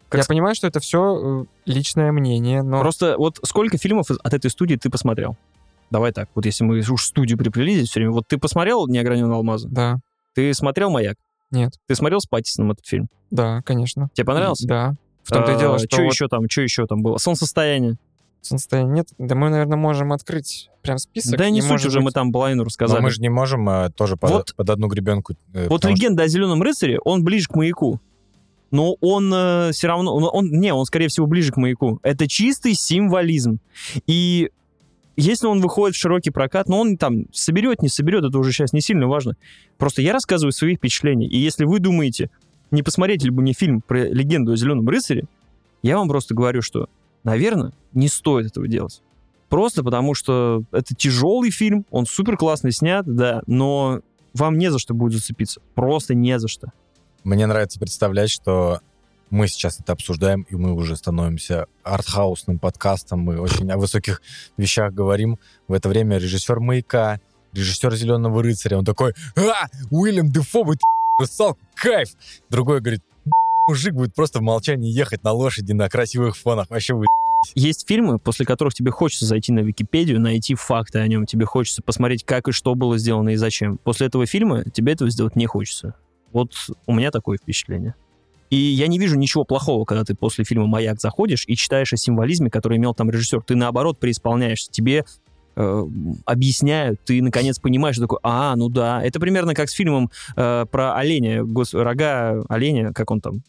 Как 0.08 0.22
я 0.22 0.26
понимаю, 0.28 0.56
что 0.56 0.68
это 0.68 0.80
все 0.80 1.46
личное 1.66 2.12
мнение, 2.14 2.64
но... 2.64 2.80
Просто 2.80 3.16
вот 3.18 3.40
сколько 3.44 3.78
фильмов 3.78 4.10
от 4.10 4.34
этой 4.34 4.50
студии 4.50 4.76
ты 4.76 4.90
посмотрел? 4.90 5.36
Давай 5.90 6.14
так, 6.14 6.30
вот 6.36 6.46
если 6.46 6.64
мы 6.64 6.80
уж 6.80 7.04
студию 7.04 7.38
приплели 7.38 7.74
здесь 7.76 7.90
все 7.90 8.00
время, 8.00 8.14
вот 8.14 8.26
ты 8.28 8.38
посмотрел 8.38 8.88
«Неограненного 8.88 9.36
алмаза»? 9.36 9.68
Да, 9.70 9.98
Ты 10.34 10.54
смотрел 10.54 10.90
«Маяк»? 10.90 11.18
Нет, 11.52 11.74
Ты 11.88 11.96
смотрел 11.96 12.20
с 12.20 12.26
Паттисоном 12.26 12.72
этот 12.72 12.86
фильм? 12.86 13.08
да, 13.30 13.62
конечно. 13.64 14.10
Тебе 14.14 14.26
понравился? 14.26 14.68
Да. 14.68 14.96
В 15.24 15.30
том-то 15.30 15.52
и 15.54 15.60
дело, 15.60 15.78
что 15.78 15.88
Что 15.88 16.02
вот 16.04 16.12
еще 16.14 16.28
там, 16.28 16.50
что 16.50 16.62
еще 16.62 16.88
там 16.88 17.02
было? 17.04 17.18
«Солнцестояние». 17.18 17.98
солнцестояние 18.44 18.94
нет. 18.96 19.08
Да 19.20 19.36
мы, 19.36 19.50
наверное, 19.52 19.78
можем 19.78 20.12
открыть 20.14 20.72
прям 20.82 20.98
список. 20.98 21.38
Да 21.38 21.48
не 21.52 21.60
и, 21.60 21.62
суть 21.62 21.86
уже, 21.86 22.00
мы 22.00 22.06
быть, 22.06 22.16
там 22.16 22.32
половину 22.32 22.64
Но 22.64 22.66
рассказали. 22.66 23.00
мы 23.00 23.12
же 23.12 23.22
не 23.22 23.30
можем 23.30 23.70
а, 23.70 23.92
тоже 23.92 24.18
под, 24.18 24.32
Вот- 24.32 24.56
под 24.56 24.68
одну 24.72 24.88
гребенку. 24.88 25.34
э, 25.54 25.68
Вот 25.68 25.82
потому 25.82 25.96
что- 25.96 26.02
легенда 26.04 26.24
о 26.24 26.28
Зеленом 26.28 26.62
рыцаре, 26.64 26.98
он 27.06 27.24
ближе 27.24 27.48
к 27.48 27.56
маяку. 27.56 28.00
Но 28.72 28.96
он 29.00 29.30
все 29.74 29.88
равно, 29.88 30.16
он, 30.16 30.28
он- 30.32 30.50
не, 30.60 30.74
он 30.74 30.86
скорее 30.86 31.08
всего 31.10 31.28
ближе 31.28 31.52
к 31.52 31.58
маяку. 31.58 32.00
Это 32.02 32.28
чистый 32.28 32.74
символизм. 32.74 33.60
И 34.08 34.50
если 35.16 35.48
он 35.48 35.62
выходит 35.62 35.96
в 35.96 36.00
широкий 36.00 36.32
прокат, 36.32 36.68
но 36.70 36.80
он 36.80 36.98
там 36.98 37.26
соберет, 37.34 37.82
не 37.82 37.90
соберет, 37.90 38.24
это 38.24 38.38
уже 38.38 38.52
сейчас 38.52 38.74
не 38.74 38.82
сильно 38.82 39.08
важно. 39.08 39.36
Просто 39.78 40.02
я 40.02 40.14
рассказываю 40.14 40.52
свои 40.52 40.76
впечатления. 40.76 41.28
И 41.28 41.38
если 41.38 41.66
вы 41.66 41.80
думаете, 41.80 42.30
не 42.72 42.84
посмотреть 42.84 43.24
ли 43.24 43.30
бы 43.30 43.42
мне 43.42 43.54
фильм 43.54 43.82
про 43.82 44.08
легенду 44.08 44.54
о 44.54 44.56
Зеленом 44.56 44.88
рыцаре, 44.88 45.26
я 45.84 45.98
вам 45.98 46.08
просто 46.08 46.34
говорю, 46.34 46.62
что, 46.62 46.88
наверное, 47.24 47.74
не 47.94 48.08
стоит 48.08 48.48
этого 48.48 48.68
делать. 48.68 49.02
Просто 49.50 49.84
потому, 49.84 50.14
что 50.14 50.64
это 50.72 50.96
тяжелый 50.96 51.52
фильм, 51.52 51.86
он 51.92 52.06
супер 52.06 52.38
классно 52.38 52.72
снят, 52.72 53.06
да, 53.06 53.42
но 53.48 54.00
вам 54.34 54.58
не 54.58 54.72
за 54.72 54.80
что 54.80 54.94
будет 54.94 55.14
зацепиться. 55.14 55.62
Просто 55.76 56.16
не 56.16 56.40
за 56.40 56.48
что. 56.48 56.72
Мне 57.26 57.46
нравится 57.46 57.80
представлять, 57.80 58.30
что 58.30 58.80
мы 59.32 59.48
сейчас 59.48 59.80
это 59.80 59.94
обсуждаем, 59.94 60.44
и 60.44 60.56
мы 60.56 60.74
уже 60.74 60.96
становимся 60.96 61.68
артхаусным 61.84 62.60
подкастом, 62.60 63.22
мы 63.22 63.40
очень 63.40 63.72
о 63.72 63.78
высоких 63.78 64.22
вещах 64.58 64.94
говорим. 64.94 65.40
В 65.68 65.74
это 65.74 65.90
время 65.90 66.18
режиссер 66.18 66.60
«Маяка», 66.60 67.20
режиссер 67.54 67.96
«Зеленого 67.96 68.44
рыцаря», 68.44 68.78
он 68.78 68.86
такой, 68.86 69.14
а, 69.38 69.68
Уильям 69.90 70.30
Дефо, 70.30 70.64
вы 70.64 70.76
русалка, 71.20 71.62
кайф! 71.76 72.10
Другой 72.50 72.82
говорит, 72.82 73.02
мужик 73.70 73.94
будет 73.94 74.14
просто 74.14 74.40
в 74.40 74.42
молчании 74.42 74.92
ехать 74.92 75.24
на 75.24 75.32
лошади 75.32 75.72
на 75.72 75.90
красивых 75.90 76.36
фонах, 76.36 76.70
вообще 76.70 76.94
вы 76.94 77.06
Есть 77.56 77.88
фильмы, 77.88 78.20
после 78.20 78.46
которых 78.46 78.74
тебе 78.74 78.92
хочется 78.92 79.26
зайти 79.26 79.54
на 79.54 79.62
Википедию, 79.62 80.20
найти 80.20 80.56
факты 80.56 81.00
о 81.00 81.08
нем, 81.08 81.26
тебе 81.26 81.46
хочется 81.46 81.82
посмотреть, 81.82 82.26
как 82.26 82.50
и 82.50 82.52
что 82.52 82.76
было 82.76 82.98
сделано 82.98 83.30
и 83.30 83.38
зачем. 83.38 83.78
После 83.78 84.08
этого 84.08 84.26
фильма 84.26 84.66
тебе 84.66 84.92
этого 84.92 85.10
сделать 85.10 85.38
не 85.38 85.46
хочется. 85.46 85.96
Вот 86.34 86.54
у 86.86 86.94
меня 86.94 87.12
такое 87.12 87.38
впечатление. 87.38 87.96
И 88.52 88.56
я 88.56 88.88
не 88.88 89.00
вижу 89.00 89.18
ничего 89.18 89.46
плохого, 89.46 89.86
когда 89.86 90.04
ты 90.04 90.14
после 90.14 90.44
фильма 90.44 90.68
«Маяк» 90.68 91.00
заходишь 91.02 91.46
и 91.48 91.56
читаешь 91.56 91.94
о 91.94 91.98
символизме, 91.98 92.52
который 92.52 92.78
имел 92.78 92.94
там 92.94 93.10
режиссер. 93.10 93.42
Ты, 93.42 93.56
наоборот, 93.56 93.98
преисполняешься. 93.98 94.70
Тебе 94.70 95.06
э, 95.56 95.84
объясняют, 96.26 97.00
ты, 97.06 97.22
наконец, 97.22 97.60
понимаешь, 97.60 97.96
что 97.96 98.04
такое, 98.04 98.20
а, 98.24 98.56
ну 98.58 98.68
да. 98.70 99.02
Это 99.02 99.20
примерно 99.20 99.54
как 99.54 99.70
с 99.70 99.74
фильмом 99.74 100.12
э, 100.36 100.66
про 100.70 100.96
оленя, 100.96 101.44
гос- 101.44 101.78
рога 101.82 102.44
оленя, 102.50 102.94
как 102.94 103.10
он 103.10 103.22
там, 103.22 103.42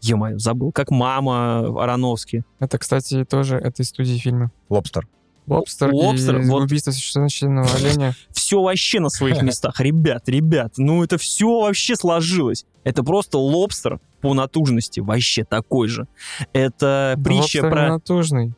Е-мое, 0.00 0.38
забыл, 0.38 0.72
как 0.72 0.90
«Мама» 0.90 1.82
Ароновский. 1.82 2.44
Это, 2.58 2.78
кстати, 2.78 3.24
тоже 3.24 3.56
этой 3.56 3.84
студии 3.84 4.16
фильмы. 4.16 4.50
лобстер. 4.68 5.06
Лобстер, 5.50 5.92
Лобстер, 5.92 6.40
и 6.40 6.46
вот. 6.46 6.62
убийство 6.62 6.90
священного 6.92 7.68
оленя. 7.74 8.14
все 8.30 8.62
вообще 8.62 9.00
на 9.00 9.08
своих 9.08 9.42
местах. 9.42 9.80
Ребят, 9.80 10.28
ребят, 10.28 10.74
ну 10.76 11.02
это 11.02 11.18
все 11.18 11.60
вообще 11.60 11.96
сложилось. 11.96 12.66
Это 12.84 13.02
просто 13.02 13.38
лобстер 13.38 14.00
по 14.20 14.34
натужности 14.34 15.00
вообще 15.00 15.44
такой 15.44 15.88
же. 15.88 16.06
Это 16.52 17.18
притча 17.22 17.40
Лобстер 17.40 17.70
про... 17.70 17.88
натужный. 17.88 18.54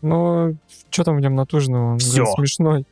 Ну, 0.00 0.56
что 0.90 1.04
там 1.04 1.16
в 1.16 1.20
нем 1.20 1.34
натужного? 1.34 1.92
Он 1.92 1.98
блин, 1.98 2.26
смешной. 2.34 2.86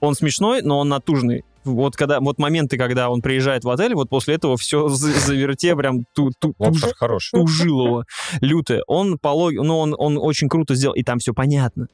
Он 0.00 0.14
смешной, 0.14 0.62
но 0.62 0.78
он 0.78 0.88
натужный. 0.88 1.44
Вот 1.64 1.96
когда 1.96 2.20
вот 2.20 2.38
моменты, 2.38 2.78
когда 2.78 3.10
он 3.10 3.20
приезжает 3.20 3.64
в 3.64 3.70
отель, 3.70 3.94
вот 3.94 4.08
после 4.08 4.34
этого 4.34 4.56
все 4.56 4.88
заверте 4.88 5.76
прям 5.76 6.04
ту, 6.14 6.30
ту, 6.38 6.54
хороший. 6.96 7.38
тужилово, 7.38 8.06
лютое. 8.40 8.82
Он 8.86 9.18
по 9.18 9.28
логи- 9.28 9.58
ну 9.58 9.78
он, 9.78 9.94
он 9.96 10.18
очень 10.18 10.48
круто 10.48 10.74
сделал, 10.74 10.94
и 10.94 11.02
там 11.02 11.18
все 11.18 11.34
понятно. 11.34 11.88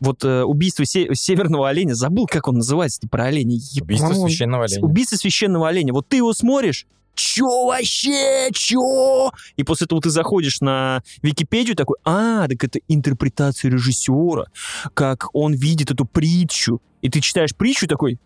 Вот 0.00 0.24
э, 0.24 0.42
убийство 0.42 0.84
се- 0.84 1.14
северного 1.14 1.68
оленя, 1.68 1.94
забыл, 1.94 2.26
как 2.26 2.48
он 2.48 2.56
называется 2.56 3.00
про 3.08 3.24
оленя. 3.26 3.58
Убийство 3.80 4.08
по-моему, 4.08 4.28
священного 4.28 4.64
оленя. 4.64 4.82
Убийца 4.84 5.16
священного 5.16 5.68
оленя. 5.68 5.92
Вот 5.92 6.08
ты 6.08 6.16
его 6.16 6.32
смотришь, 6.32 6.86
чё 7.14 7.66
вообще, 7.66 8.48
чё? 8.52 9.30
И 9.56 9.62
после 9.62 9.84
этого 9.86 10.00
ты 10.02 10.10
заходишь 10.10 10.60
на 10.60 11.02
Википедию 11.22 11.76
такой, 11.76 11.96
а, 12.04 12.48
так 12.48 12.62
это 12.64 12.80
интерпретация 12.88 13.70
режиссера, 13.70 14.46
как 14.94 15.28
он 15.32 15.54
видит 15.54 15.90
эту 15.90 16.04
притчу. 16.04 16.82
И 17.02 17.08
ты 17.08 17.20
читаешь 17.20 17.54
притчу 17.54 17.86
такой, 17.86 18.18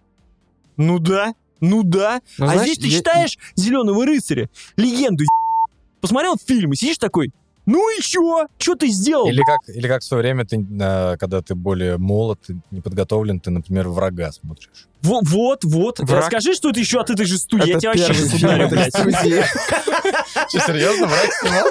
ну 0.76 0.98
да, 0.98 1.34
ну 1.60 1.82
да. 1.82 2.22
Ну, 2.38 2.46
а 2.46 2.52
знаешь, 2.54 2.62
здесь 2.72 2.78
ты 2.78 2.86
я- 2.88 2.98
читаешь 2.98 3.38
«Зеленого 3.56 4.06
рыцаря», 4.06 4.48
легенду, 4.76 5.24
посмотрел 6.00 6.36
фильм 6.36 6.72
и 6.72 6.76
сидишь 6.76 6.98
такой, 6.98 7.32
ну 7.70 7.98
и 7.98 8.00
чё? 8.02 8.46
Чё 8.58 8.74
ты 8.74 8.88
сделал? 8.88 9.28
Или 9.28 9.42
как, 9.42 9.60
или 9.68 9.86
как 9.86 10.02
в 10.02 10.04
свое 10.04 10.22
время, 10.22 10.44
ты, 10.44 10.56
э, 10.56 11.16
когда 11.18 11.42
ты 11.42 11.54
более 11.54 11.98
молод, 11.98 12.38
ты 12.46 12.56
не 12.70 12.80
подготовлен, 12.80 13.40
ты, 13.40 13.50
например, 13.50 13.88
врага 13.88 14.32
смотришь. 14.32 14.70
Во- 15.02 15.20
Вот, 15.22 15.64
вот. 15.64 16.00
Враг- 16.00 16.24
Расскажи, 16.24 16.54
что 16.54 16.70
это 16.70 16.80
еще 16.80 17.00
от 17.00 17.10
этой 17.10 17.26
же 17.26 17.38
студии. 17.38 17.66
Я 17.68 17.72
Это 17.76 17.80
тебя 17.80 17.90
вообще 17.90 18.06
первый 18.06 18.28
сейчас 18.28 18.42
ударю, 18.42 18.68
блядь. 18.68 18.94
Что, 20.48 20.60
серьезно, 20.60 21.06
враг 21.06 21.32
снимал? 21.40 21.66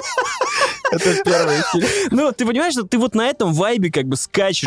Это 0.92 1.22
первый 1.24 1.56
фильм. 1.72 1.88
Ну, 2.12 2.32
ты 2.32 2.46
понимаешь, 2.46 2.72
что 2.72 2.84
ты 2.84 2.96
вот 2.98 3.14
на 3.14 3.26
этом 3.28 3.52
вайбе 3.52 3.90
как 3.90 4.06
бы 4.06 4.16
скачешь. 4.16 4.64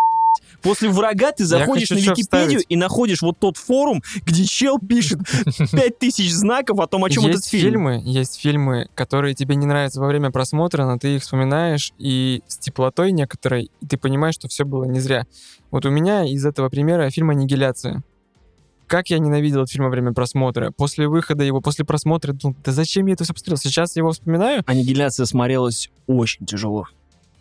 После 0.62 0.90
врага 0.90 1.32
ты 1.32 1.46
заходишь 1.46 1.90
на 1.90 1.96
Википедию 1.96 2.60
вставить. 2.60 2.66
и 2.70 2.76
находишь 2.76 3.22
вот 3.22 3.40
тот 3.40 3.58
форум, 3.58 4.02
где 4.26 4.46
чел 4.46 4.80
пишет 4.80 5.20
5000 5.72 6.32
знаков 6.32 6.80
о 6.80 6.88
том, 6.88 7.04
о 7.04 7.10
чем 7.10 7.24
есть 7.24 7.40
этот 7.40 7.50
фильм. 7.50 7.72
фильмы, 7.72 8.02
есть 8.04 8.40
фильмы, 8.40 8.88
которые 8.96 9.34
тебе 9.34 9.56
не 9.56 9.66
нравятся 9.66 10.00
во 10.00 10.08
время 10.08 10.32
просмотра, 10.32 10.86
но 10.86 10.98
ты 10.98 11.16
их 11.16 11.22
вспоминаешь 11.24 11.94
и 11.98 12.42
с 12.48 12.58
теплотой 12.58 13.12
некоторой, 13.12 13.72
и 13.82 13.86
ты 13.86 13.98
понимаешь, 13.98 14.36
что 14.36 14.48
все 14.48 14.66
было 14.66 14.84
не 14.84 15.00
зря. 15.00 15.26
Вот 15.72 15.86
у 15.86 15.90
меня 15.90 16.26
из 16.26 16.46
этого 16.46 16.70
примера 16.70 17.10
фильм 17.10 17.30
«Аннигиляция». 17.30 18.04
Как 18.88 19.10
я 19.10 19.20
ненавидел 19.20 19.60
этот 19.62 19.72
фильм 19.72 19.86
во 19.86 19.90
время 19.90 20.12
просмотра. 20.12 20.72
После 20.72 21.08
выхода 21.08 21.46
его, 21.46 21.62
после 21.62 21.86
просмотра, 21.86 22.34
думал, 22.34 22.58
да 22.62 22.74
зачем 22.74 23.06
я 23.06 23.14
это 23.14 23.24
все 23.24 23.34
посмотрел? 23.34 23.56
Сейчас 23.58 23.96
я 23.96 24.02
его 24.02 24.12
вспоминаю, 24.12 24.64
Аннигиляция 24.66 25.26
смотрелась 25.26 25.90
очень 26.08 26.46
тяжело. 26.46 26.88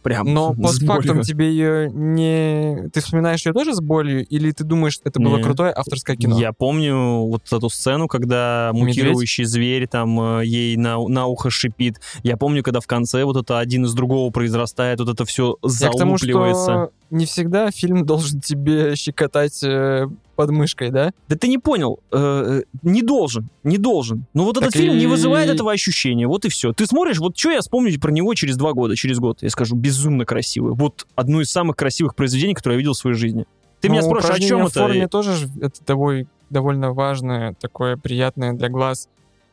Прям 0.02 0.32
но 0.32 0.54
постфактум 0.54 1.16
болью. 1.16 1.24
тебе 1.24 1.50
ее 1.50 1.90
не... 1.90 2.88
Ты 2.92 3.00
вспоминаешь 3.00 3.44
ее 3.44 3.52
тоже 3.52 3.74
с 3.74 3.80
болью, 3.80 4.24
или 4.26 4.50
ты 4.50 4.64
думаешь, 4.64 4.98
это 5.04 5.20
было 5.20 5.36
Не. 5.36 5.42
крутое 5.42 5.72
авторское 5.72 6.16
кино? 6.16 6.38
Я 6.38 6.52
помню 6.54 7.26
вот 7.26 7.42
эту 7.52 7.68
сцену, 7.68 8.08
когда 8.08 8.70
Медведь? 8.72 8.96
мутирующий 8.96 9.44
зверь 9.44 9.86
там 9.88 10.38
э, 10.38 10.46
ей 10.46 10.76
на, 10.76 10.96
на 11.06 11.26
ухо 11.26 11.50
шипит. 11.50 12.00
Я 12.22 12.36
помню, 12.38 12.62
когда 12.62 12.80
в 12.80 12.86
конце 12.86 13.24
вот 13.24 13.36
это 13.36 13.58
один 13.58 13.84
из 13.84 13.92
другого 13.92 14.30
произрастает, 14.30 15.00
вот 15.00 15.08
это 15.10 15.24
все 15.26 15.56
Я 15.62 15.88
к 15.90 15.96
тому, 15.96 16.16
залупливается. 16.16 16.64
что 16.64 16.90
не 17.10 17.26
всегда 17.26 17.70
фильм 17.70 18.04
должен 18.06 18.40
тебе 18.40 18.94
щекотать 18.96 19.62
э, 19.62 20.08
подмышкой, 20.36 20.90
да? 20.90 21.12
Да 21.28 21.36
ты 21.36 21.48
не 21.48 21.58
понял, 21.58 22.00
э, 22.12 22.62
э, 22.62 22.62
не 22.82 23.02
должен, 23.02 23.48
не 23.64 23.78
должен. 23.78 24.24
Ну 24.34 24.44
вот 24.44 24.56
этот 24.56 24.72
Так 24.72 24.80
фильм 24.80 24.96
не 24.96 25.04
и- 25.04 25.06
вызывает 25.06 25.50
этого 25.50 25.72
ощущения, 25.72 26.26
вот 26.26 26.44
и 26.44 26.48
все. 26.48 26.72
Ты 26.72 26.86
смотришь, 26.86 27.18
вот 27.18 27.36
что 27.36 27.50
я 27.50 27.60
вспомню 27.60 27.98
про 28.00 28.10
него 28.10 28.32
через 28.34 28.56
два 28.56 28.72
года, 28.72 28.96
через 28.96 29.18
год, 29.18 29.42
я 29.42 29.50
скажу, 29.50 29.76
безумно 29.76 30.24
красивый. 30.24 30.74
Вот 30.74 31.06
одно 31.16 31.40
из 31.40 31.50
самых 31.50 31.76
красивых 31.76 32.14
произведений, 32.14 32.54
которое 32.54 32.74
я 32.74 32.78
видел 32.78 32.92
в 32.94 32.96
своей 32.96 33.16
жизни. 33.16 33.44
Ты 33.80 33.88
меня 33.88 34.02
Ну, 34.02 34.08
спрашиваешь, 34.08 34.44
о 34.44 34.48
чем 34.48 34.64
в 34.64 34.68
это? 34.68 34.80
форме 34.80 35.08
тоже 35.08 35.48
это 35.60 35.84
довольно, 35.86 36.26
довольно 36.50 36.92
важное, 36.92 37.54
такое 37.54 37.96
приятное 37.96 38.52
для 38.52 38.68
глаз 38.68 39.08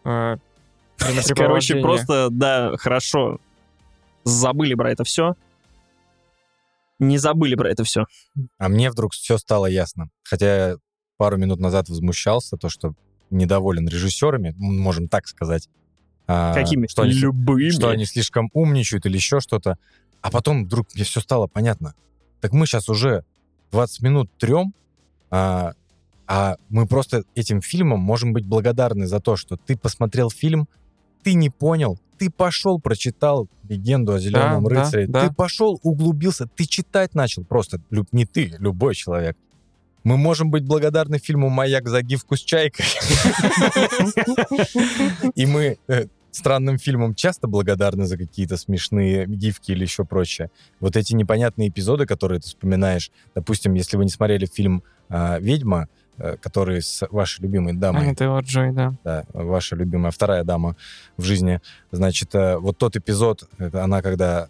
э, 0.06 0.38
Короче, 1.36 1.76
просто, 1.82 2.30
да, 2.32 2.74
хорошо. 2.78 3.40
Забыли 4.24 4.74
про 4.74 4.92
это 4.92 5.04
все. 5.04 5.36
Не 7.00 7.18
забыли 7.18 7.56
про 7.56 7.70
это 7.70 7.84
все. 7.84 8.06
А 8.58 8.70
мне 8.70 8.90
вдруг 8.92 9.14
все 9.14 9.38
стало 9.38 9.68
ясно. 9.68 10.10
Хотя 10.24 10.46
я 10.72 10.78
пару 11.18 11.38
минут 11.38 11.60
назад 11.60 11.90
возмущался, 11.90 12.58
то, 12.58 12.70
что 12.70 12.94
недоволен 13.30 13.88
режиссерами, 13.88 14.50
м, 14.50 14.80
можем 14.80 15.08
так 15.08 15.28
сказать. 15.28 15.70
А, 16.28 16.54
Какими? 16.54 16.88
Что 16.88 17.04
они, 17.04 17.14
Любыми. 17.14 17.70
что 17.70 17.90
они 17.90 18.06
слишком 18.06 18.50
умничают 18.54 19.06
или 19.06 19.16
еще 19.16 19.40
что-то. 19.40 19.78
А 20.22 20.32
потом 20.32 20.66
вдруг 20.66 20.88
мне 20.96 21.04
все 21.04 21.22
стало 21.22 21.48
понятно. 21.48 21.94
Так 22.42 22.52
мы 22.52 22.66
сейчас 22.66 22.90
уже 22.90 23.24
20 23.72 24.02
минут 24.02 24.30
трем, 24.38 24.74
а, 25.30 25.74
а 26.26 26.58
мы 26.70 26.88
просто 26.88 27.24
этим 27.36 27.62
фильмом 27.62 28.00
можем 28.00 28.34
быть 28.34 28.46
благодарны 28.46 29.08
за 29.08 29.20
то, 29.20 29.36
что 29.36 29.56
ты 29.58 29.78
посмотрел 29.78 30.30
фильм, 30.30 30.68
ты 31.24 31.34
не 31.34 31.50
понял, 31.50 32.00
ты 32.18 32.30
пошел, 32.30 32.80
прочитал 32.80 33.48
легенду 33.68 34.14
о 34.14 34.20
зеленом 34.20 34.64
Да, 34.64 34.70
да, 34.70 34.84
рыцаре, 34.84 35.08
да. 35.08 35.28
ты 35.28 35.34
пошел, 35.34 35.80
углубился, 35.84 36.48
ты 36.48 36.66
читать 36.66 37.16
начал 37.16 37.44
просто, 37.44 37.80
не 38.12 38.26
ты, 38.26 38.56
любой 38.60 38.96
человек. 38.96 39.38
Мы 40.04 40.18
можем 40.18 40.52
быть 40.52 40.64
благодарны 40.64 41.20
фильму 41.20 41.50
«Маяк 41.50 41.90
за 41.90 42.02
гифку 42.02 42.38
с 42.38 42.40
чайкой». 42.40 42.86
И 45.36 45.46
мы 45.46 45.78
э, 45.90 46.06
странным 46.32 46.78
фильмам 46.78 47.14
часто 47.14 47.48
благодарны 47.48 48.06
за 48.06 48.18
какие-то 48.18 48.58
смешные 48.58 49.26
гифки 49.28 49.72
или 49.72 49.82
еще 49.82 50.06
прочее. 50.06 50.50
Вот 50.80 50.96
эти 50.96 51.14
непонятные 51.14 51.70
эпизоды, 51.70 52.06
которые 52.06 52.40
ты 52.40 52.48
вспоминаешь, 52.48 53.12
допустим, 53.36 53.74
если 53.74 53.98
вы 53.98 54.06
не 54.06 54.12
смотрели 54.12 54.46
фильм 54.46 54.84
а, 55.10 55.40
«Ведьма», 55.40 55.90
э, 56.18 56.38
который 56.38 56.82
с 56.82 57.08
вашей 57.10 57.42
любимой 57.42 57.74
дамой, 57.74 58.04
Аня 58.04 58.16
Тейлор-Джой, 58.16 58.72
да. 58.74 58.94
да, 59.04 59.24
ваша 59.34 59.76
любимая 59.76 60.12
вторая 60.12 60.44
дама 60.44 60.76
в 61.18 61.24
жизни, 61.24 61.62
значит, 61.92 62.34
э, 62.36 62.58
вот 62.58 62.78
тот 62.78 62.96
эпизод, 62.96 63.50
это 63.58 63.84
она 63.84 64.02
когда 64.02 64.50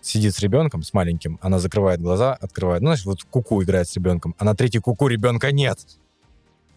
сидит 0.00 0.34
с 0.34 0.40
ребенком, 0.40 0.82
с 0.82 0.92
маленьким, 0.92 1.38
она 1.40 1.58
закрывает 1.58 2.00
глаза, 2.00 2.34
открывает, 2.34 2.82
ну, 2.82 2.88
знаешь, 2.88 3.04
вот 3.04 3.24
куку 3.24 3.62
играет 3.62 3.88
с 3.88 3.94
ребенком, 3.96 4.34
а 4.38 4.44
на 4.44 4.54
третий 4.54 4.78
куку 4.78 5.08
ребенка 5.08 5.50
нет. 5.52 5.78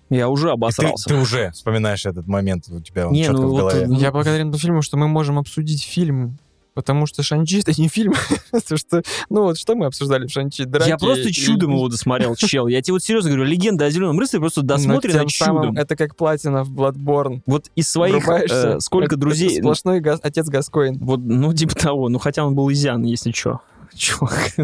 Я 0.10 0.30
уже 0.30 0.48
И 0.48 0.50
ты, 0.52 0.54
обосрался. 0.54 1.10
ты 1.10 1.16
уже 1.16 1.52
вспоминаешь 1.52 2.06
этот 2.06 2.28
момент, 2.28 2.70
у 2.70 2.80
тебя 2.80 3.08
он 3.08 3.14
Не, 3.14 3.24
четко 3.24 3.42
ну 3.42 3.48
в 3.48 3.52
вот, 3.52 3.58
голове. 3.60 3.88
Ну. 3.88 4.00
Я 4.00 4.12
благодарен 4.12 4.48
этому 4.48 4.58
фильму, 4.60 4.82
что 4.82 4.96
мы 4.96 5.08
можем 5.08 5.38
обсудить 5.38 5.84
фильм. 5.84 6.38
Потому 6.78 7.08
что 7.08 7.24
Шанчи 7.24 7.58
это 7.60 7.74
не 7.82 7.88
фильм. 7.88 8.14
Потому 8.52 8.78
что, 8.78 9.02
ну 9.32 9.42
вот 9.42 9.58
что 9.58 9.74
мы 9.74 9.88
обсуждали 9.88 10.28
в 10.28 10.30
Шанчи? 10.30 10.64
Драки 10.64 10.90
Я 10.90 10.98
просто 11.00 11.30
и- 11.30 11.32
чудом 11.32 11.72
его 11.72 11.88
досмотрел, 11.90 12.36
чел. 12.38 12.68
Я 12.68 12.84
тебе 12.84 12.94
вот 12.94 13.04
серьезно 13.04 13.32
говорю, 13.32 13.46
легенда 13.46 13.86
о 13.86 13.90
зеленом 13.90 14.20
рыцаре 14.20 14.42
просто 14.42 14.62
досмотрена 14.62 15.28
чудом. 15.28 15.76
Это 15.76 15.96
как 15.96 16.16
платина 16.16 16.64
в 16.64 16.72
Bloodborne. 16.72 17.42
Вот 17.48 17.72
из 17.76 17.90
своих 17.90 18.28
э, 18.28 18.80
сколько 18.80 19.08
это- 19.08 19.16
друзей... 19.16 19.54
это 19.54 19.62
сплошной 19.62 20.02
газ- 20.02 20.20
отец 20.22 20.48
Гаскоин. 20.48 21.00
Вот, 21.00 21.20
ну, 21.20 21.52
типа 21.52 21.74
того. 21.74 22.10
Ну, 22.10 22.20
хотя 22.20 22.46
он 22.46 22.54
был 22.54 22.72
изян, 22.72 23.02
если 23.04 23.32
что. 23.32 23.62
Чувак, 23.96 24.56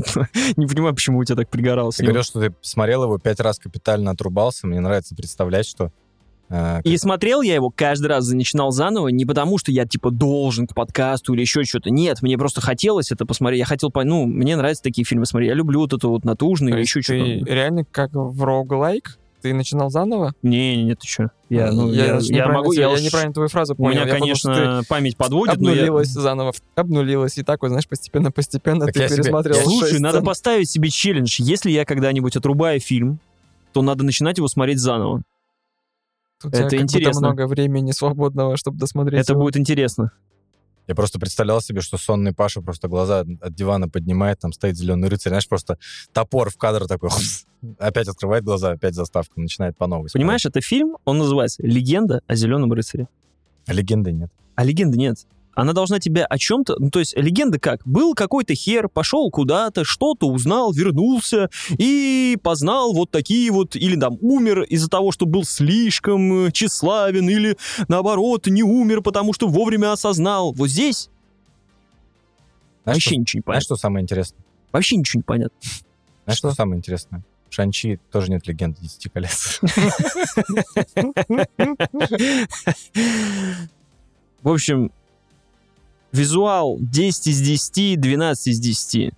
не 0.56 0.68
понимаю, 0.68 0.94
почему 0.94 1.18
у 1.18 1.24
тебя 1.26 1.38
так 1.38 1.50
пригорало 1.50 1.90
с 1.90 1.96
Ты 1.96 2.04
говорил, 2.04 2.22
что 2.22 2.40
ты 2.40 2.54
смотрел 2.62 3.06
его, 3.06 3.18
пять 3.18 3.40
раз 3.40 3.58
капитально 3.58 4.12
отрубался. 4.12 4.68
Мне 4.68 4.80
нравится 4.82 5.16
представлять, 5.16 5.66
что... 5.66 5.92
э, 6.54 6.82
И 6.84 6.98
смотрел 6.98 7.42
я 7.42 7.56
его 7.56 7.70
каждый 7.76 8.08
раз, 8.08 8.30
начинал 8.32 8.72
заново, 8.72 9.08
не 9.10 9.26
потому 9.26 9.58
что 9.58 9.72
я, 9.72 9.86
типа, 9.86 10.12
должен 10.12 10.68
к 10.68 10.76
подкасту 10.76 11.34
или 11.34 11.42
еще 11.42 11.64
что-то. 11.64 11.90
Нет, 11.90 12.22
мне 12.22 12.38
просто 12.38 12.62
хотелось 12.62 13.12
это 13.12 13.26
посмотреть. 13.26 13.60
Я 13.60 13.66
хотел, 13.66 13.90
по- 13.90 14.04
ну, 14.04 14.26
мне 14.26 14.56
нравятся 14.56 14.84
такие 14.84 15.06
фильмы 15.06 15.26
смотреть. 15.26 15.50
Я 15.50 15.56
люблю 15.56 15.80
вот 15.80 15.94
это 15.94 16.08
вот 16.08 16.24
натужное 16.26 16.74
или 16.74 16.82
еще 16.82 17.02
что-то. 17.02 17.24
реально 17.52 17.84
как 17.90 18.12
в 18.14 18.44
роуглайк? 18.44 19.18
Ты 19.42 19.54
начинал 19.54 19.90
заново? 19.90 20.32
Не, 20.42 20.78
не, 20.78 20.84
не, 20.86 20.96
ты 20.96 21.06
что? 21.06 21.30
Я, 21.50 21.70
ну, 21.74 21.92
я, 21.92 22.06
я 22.06 22.14
неправильно 22.22 22.54
могу, 22.54 22.72
я, 22.72 22.82
я 22.84 22.90
уж- 22.92 23.02
неправильно 23.02 23.34
твою 23.34 23.50
фразу 23.50 23.74
У 23.74 23.76
понял. 23.76 23.92
меня, 24.00 24.06
Я 24.08 24.14
подумал, 24.14 24.36
что 24.36 24.54
конечно, 24.54 24.82
память 24.88 25.12
ты 25.12 25.18
подводит, 25.18 25.58
но 25.60 25.70
я... 25.72 25.76
обнулилась 25.82 26.08
заново, 26.08 26.54
обнулилась, 26.76 27.38
и 27.38 27.44
так 27.44 27.62
вот, 27.62 27.68
знаешь, 27.68 27.86
постепенно-постепенно 27.90 28.86
ты 28.88 29.02
я 29.02 29.10
себе- 29.10 29.18
пересматривал 29.18 29.58
я- 29.60 29.64
Слушай, 29.66 30.00
надо 30.00 30.20
сцен. 30.20 30.26
поставить 30.26 30.70
себе 30.70 30.90
челлендж. 30.90 31.36
Если 31.42 31.72
я 31.72 31.84
когда-нибудь 31.84 32.38
отрубаю 32.38 32.80
фильм, 32.80 33.20
то 33.74 33.82
надо 33.82 34.06
начинать 34.06 34.38
его 34.38 34.48
смотреть 34.48 34.80
заново. 34.80 35.24
Тут 36.44 36.54
это 36.54 36.78
интересно. 36.78 37.30
много 37.30 37.48
времени 37.48 37.92
свободного, 37.92 38.58
чтобы 38.58 38.78
досмотреть 38.78 39.22
Это 39.22 39.34
его. 39.34 39.42
будет 39.42 39.58
интересно. 39.58 40.12
Я 40.88 40.96
просто 40.96 41.18
представлял 41.18 41.62
себе, 41.62 41.80
что 41.80 41.98
сонный 41.98 42.34
Паша 42.34 42.62
просто 42.62 42.90
глаза 42.90 43.22
от 43.22 43.56
дивана 43.56 43.88
поднимает, 43.88 44.40
там 44.40 44.52
стоит 44.52 44.76
зеленый 44.76 45.08
рыцарь, 45.08 45.30
знаешь, 45.30 45.48
просто 45.48 45.78
топор 46.12 46.50
в 46.50 46.58
кадр 46.58 46.88
такой, 46.88 47.10
опять 47.80 48.10
открывает 48.10 48.44
глаза, 48.44 48.72
опять 48.72 48.94
заставка, 48.94 49.40
начинает 49.40 49.78
по 49.78 49.88
новой. 49.88 50.10
Понимаешь, 50.12 50.46
это 50.46 50.60
фильм, 50.60 50.98
он 51.06 51.20
называется 51.20 51.64
«Легенда 51.64 52.22
о 52.28 52.36
зеленом 52.36 52.74
рыцаре». 52.74 53.08
А 53.66 53.74
легенды 53.74 54.12
нет. 54.12 54.30
А 54.56 54.66
легенды 54.66 54.98
нет. 54.98 55.26
Она 55.56 55.74
должна 55.74 56.00
тебя 56.00 56.26
о 56.26 56.38
чем-то... 56.38 56.76
Ну, 56.80 56.90
то 56.90 57.00
есть 57.00 57.16
легенда 57.16 57.60
как? 57.60 57.82
Был 57.86 58.16
какой-то 58.16 58.56
хер, 58.56 58.90
пошел 58.90 59.30
куда-то, 59.30 59.84
что-то 59.84 60.28
узнал, 60.28 60.72
вернулся 60.74 61.50
и 61.78 62.38
познал 62.42 62.94
вот 62.94 63.12
такие 63.12 63.52
вот... 63.52 63.76
Или 63.76 63.96
там 64.00 64.18
умер 64.22 64.64
из-за 64.64 64.90
того, 64.90 65.12
что 65.12 65.26
был 65.26 65.44
слишком 65.44 66.48
э, 66.48 66.52
тщеславен, 66.52 67.30
или 67.30 67.58
наоборот 67.88 68.48
не 68.48 68.64
умер, 68.64 69.02
потому 69.02 69.34
что 69.34 69.48
вовремя 69.48 69.92
осознал. 69.92 70.54
Вот 70.54 70.70
здесь 70.70 71.10
Знаешь, 72.84 72.96
вообще 72.98 73.10
что, 73.12 73.16
ничего 73.20 73.38
не 73.40 73.44
знаешь, 73.44 73.46
понятно. 73.46 73.62
что 73.64 73.76
самое 73.76 74.04
интересное? 74.04 74.40
Вообще 74.72 74.96
ничего 74.96 75.20
не 75.20 75.24
понятно. 75.24 75.58
Знаешь, 76.26 76.38
что, 76.38 76.50
Что? 76.50 76.56
самое 76.56 76.78
интересное? 76.80 77.24
Шанчи 77.50 78.00
тоже 78.12 78.32
нет 78.32 78.48
легенды 78.48 78.82
Десяти 78.82 79.10
колец. 79.10 79.60
В 84.42 84.50
общем, 84.50 84.92
визуал 86.14 86.78
10 86.80 87.28
из 87.28 87.42
10, 87.42 88.00
12 88.00 88.48
из 88.48 88.60
10. 88.60 89.14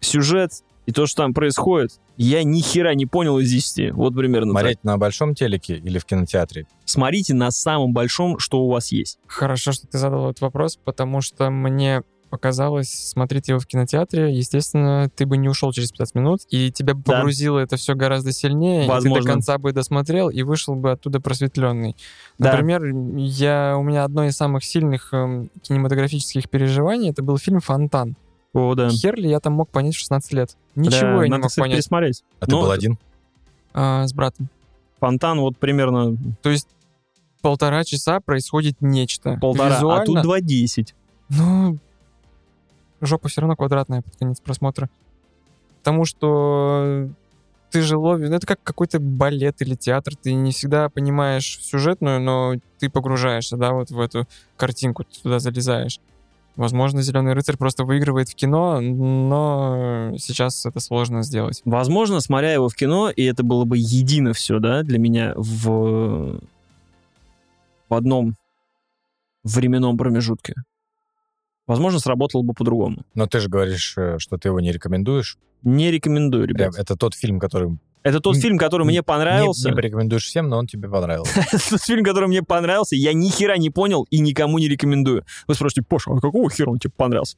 Сюжет 0.00 0.52
и 0.86 0.92
то, 0.92 1.06
что 1.06 1.22
там 1.22 1.34
происходит, 1.34 1.98
я 2.16 2.44
ни 2.44 2.60
хера 2.60 2.94
не 2.94 3.06
понял 3.06 3.38
из 3.38 3.50
10. 3.50 3.92
Вот 3.92 4.14
примерно 4.14 4.52
так. 4.52 4.60
Смотреть 4.60 4.84
на 4.84 4.98
большом 4.98 5.34
телеке 5.34 5.76
или 5.76 5.98
в 5.98 6.04
кинотеатре? 6.04 6.66
Смотрите 6.84 7.34
на 7.34 7.50
самом 7.50 7.92
большом, 7.92 8.38
что 8.38 8.62
у 8.62 8.68
вас 8.68 8.92
есть. 8.92 9.18
Хорошо, 9.26 9.72
что 9.72 9.86
ты 9.86 9.98
задал 9.98 10.30
этот 10.30 10.42
вопрос, 10.42 10.76
потому 10.76 11.20
что 11.20 11.50
мне 11.50 12.02
показалось 12.30 12.88
смотреть 13.10 13.48
его 13.48 13.58
в 13.58 13.66
кинотеатре, 13.66 14.32
естественно, 14.32 15.10
ты 15.14 15.26
бы 15.26 15.36
не 15.36 15.48
ушел 15.48 15.72
через 15.72 15.90
15 15.90 16.14
минут, 16.14 16.40
и 16.48 16.70
тебя 16.72 16.94
бы 16.94 17.02
Да. 17.04 17.14
погрузило 17.18 17.58
это 17.58 17.76
все 17.76 17.94
гораздо 17.94 18.32
сильнее, 18.32 18.84
и 18.84 18.86
ты 18.86 18.92
Возможно. 18.92 19.20
до 19.22 19.26
конца 19.32 19.58
бы 19.58 19.72
досмотрел 19.72 20.30
и 20.30 20.42
вышел 20.42 20.74
бы 20.74 20.92
оттуда 20.92 21.20
просветленный. 21.20 21.96
Да. 22.38 22.52
Например, 22.52 22.82
я, 23.18 23.76
у 23.76 23.82
меня 23.82 24.04
одно 24.04 24.24
из 24.24 24.36
самых 24.36 24.64
сильных 24.64 25.12
эм, 25.12 25.50
кинематографических 25.62 26.48
переживаний, 26.48 27.10
это 27.10 27.22
был 27.22 27.36
фильм 27.36 27.60
«Фонтан». 27.60 28.16
О, 28.52 28.74
да. 28.74 28.88
Хер 28.88 29.16
ли 29.16 29.28
я 29.28 29.38
там 29.40 29.52
мог 29.52 29.68
понять 29.68 29.94
в 29.94 29.98
16 29.98 30.32
лет? 30.32 30.56
Ничего 30.74 31.00
Да, 31.00 31.16
я 31.18 31.22
не 31.24 31.30
надо, 31.30 31.42
мог 31.42 31.48
кстати, 31.50 31.64
понять 31.64 31.76
пересмотреть. 31.76 32.24
А 32.40 32.46
ты 32.46 32.50
Ну, 32.52 32.58
был 32.62 32.66
это- 32.66 32.74
один? 32.74 32.98
а, 33.74 34.06
с 34.06 34.12
братом. 34.12 34.48
Фонтан 34.98 35.40
вот 35.40 35.56
примерно 35.56 36.16
То 36.42 36.50
есть 36.50 36.68
полтора 37.42 37.84
часа 37.84 38.20
происходит 38.20 38.76
нечто. 38.80 39.38
полтора, 39.40 39.76
Визуально, 39.76 40.02
а 40.02 40.06
тут 40.06 40.24
2.10. 40.24 40.94
Ну, 41.30 41.78
жопа 43.00 43.28
все 43.28 43.40
равно 43.40 43.56
квадратная 43.56 44.02
под 44.02 44.16
конец 44.16 44.40
просмотра. 44.40 44.88
тому 45.82 46.04
что 46.04 47.08
ты 47.70 47.82
же 47.82 47.96
ловишь... 47.96 48.28
ну, 48.28 48.36
Это 48.36 48.46
как 48.46 48.62
какой-то 48.62 48.98
балет 48.98 49.62
или 49.62 49.74
театр. 49.74 50.16
Ты 50.16 50.34
не 50.34 50.52
всегда 50.52 50.88
понимаешь 50.88 51.60
сюжетную, 51.62 52.20
но 52.20 52.54
ты 52.78 52.90
погружаешься, 52.90 53.56
да, 53.56 53.72
вот 53.72 53.90
в 53.90 54.00
эту 54.00 54.26
картинку, 54.56 55.04
ты 55.04 55.22
туда 55.22 55.38
залезаешь. 55.38 56.00
Возможно, 56.56 57.00
Зеленый 57.00 57.32
рыцарь 57.32 57.56
просто 57.56 57.84
выигрывает 57.84 58.28
в 58.28 58.34
кино, 58.34 58.80
но 58.80 60.12
сейчас 60.18 60.66
это 60.66 60.80
сложно 60.80 61.22
сделать. 61.22 61.62
Возможно, 61.64 62.20
смотря 62.20 62.52
его 62.52 62.68
в 62.68 62.74
кино, 62.74 63.08
и 63.08 63.22
это 63.22 63.44
было 63.44 63.64
бы 63.64 63.78
едино 63.78 64.32
все, 64.32 64.58
да, 64.58 64.82
для 64.82 64.98
меня 64.98 65.32
в, 65.36 66.40
в 67.88 67.94
одном 67.94 68.34
временном 69.44 69.96
промежутке. 69.96 70.54
Возможно, 71.70 72.00
сработало 72.00 72.42
бы 72.42 72.52
по-другому. 72.52 73.04
Но 73.14 73.28
ты 73.28 73.38
же 73.38 73.48
говоришь, 73.48 73.94
э, 73.96 74.18
что 74.18 74.36
ты 74.38 74.48
его 74.48 74.58
не 74.58 74.72
рекомендуешь. 74.72 75.38
Не 75.62 75.92
рекомендую, 75.92 76.48
ребят. 76.48 76.72
Прям, 76.72 76.82
это 76.82 76.96
тот 76.96 77.14
фильм, 77.14 77.38
который 77.38 77.78
Это 78.02 78.18
тот 78.18 78.36
фильм, 78.38 78.58
который 78.58 78.84
мне 78.84 79.04
понравился. 79.04 79.68
не, 79.68 79.70
не 79.70 79.76
порекомендуешь 79.76 80.24
всем, 80.24 80.48
но 80.48 80.58
он 80.58 80.66
тебе 80.66 80.88
понравился. 80.88 81.38
Это 81.38 81.60
тот 81.70 81.80
фильм, 81.80 82.02
который 82.02 82.26
мне 82.26 82.42
понравился, 82.42 82.96
я 82.96 83.12
ни 83.12 83.28
хера 83.28 83.56
не 83.56 83.70
понял 83.70 84.04
и 84.10 84.18
никому 84.18 84.58
не 84.58 84.66
рекомендую. 84.66 85.24
Вы 85.46 85.54
спрашиваете, 85.54 85.86
Паша, 85.88 86.10
а 86.10 86.18
какого 86.18 86.50
хера 86.50 86.70
он 86.72 86.80
тебе 86.80 86.92
понравился? 86.96 87.36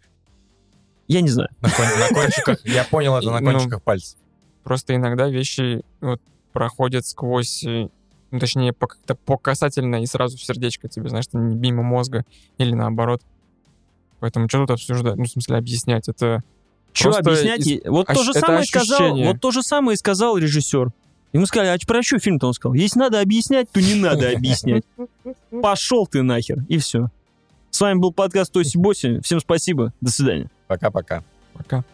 Я 1.09 1.21
не 1.21 1.29
знаю. 1.29 1.51
На, 1.61 1.69
кон- 1.69 1.99
на 2.01 2.09
кончиках, 2.09 2.61
я 2.65 2.85
понял 2.85 3.15
это 3.15 3.31
на 3.31 3.41
Ну, 3.41 3.51
кончиках 3.51 3.83
пальцев. 3.83 4.19
Просто 4.65 4.95
иногда 4.97 5.29
вещи 5.29 5.83
вот 6.01 6.23
проходят 6.55 7.05
сквозь, 7.05 7.65
э, 7.65 7.89
ну, 8.31 8.39
точнее, 8.39 8.73
по, 8.73 8.87
как-то 8.87 9.15
по 9.15 9.37
касательно 9.37 9.97
и 10.03 10.07
сразу 10.07 10.39
в 10.39 10.43
сердечко 10.43 10.89
тебе, 10.89 11.11
знаешь, 11.11 11.27
мимо 11.35 11.83
мозга 11.83 12.25
или 12.57 12.73
наоборот. 12.73 13.21
Поэтому 14.23 14.49
что 14.49 14.61
тут 14.61 14.71
обсуждать? 14.71 15.17
Ну, 15.17 15.25
в 15.25 15.29
смысле, 15.29 15.57
объяснять. 15.57 16.09
Это 16.09 16.45
Что 16.93 17.11
объяснять? 17.11 17.67
из-? 17.67 17.81
Вот 17.85 18.07
то 18.07 18.23
же 18.23 18.33
самое 18.33 18.65
сказал, 18.65 19.17
вот 19.17 19.41
то 19.41 19.51
же 19.51 19.63
самое 19.65 19.95
и 19.95 19.99
сказал 19.99 20.39
режиссер. 20.39 20.91
Ему 21.33 21.47
сказали, 21.47 21.77
а 21.77 21.79
про 21.85 22.05
что 22.05 22.21
фильм-то? 22.21 22.47
Он 22.47 22.53
сказал, 22.53 22.75
если 22.75 23.01
надо 23.01 23.21
объяснять, 23.21 23.69
то 23.73 23.81
не 23.81 23.97
надо 23.97 24.31
объяснять. 24.31 24.85
Пошел 25.61 26.07
ты 26.07 26.23
нахер, 26.23 26.59
и 26.69 26.79
все. 26.79 27.09
С 27.71 27.81
вами 27.81 27.99
был 27.99 28.13
подкаст 28.13 28.53
Тоси 28.53 28.79
Боси. 28.79 29.19
Всем 29.25 29.41
спасибо. 29.41 29.93
До 30.01 30.13
свидания. 30.13 30.49
Пока-пока. 30.69 31.25
пока. 31.55 31.79
А 31.79 31.85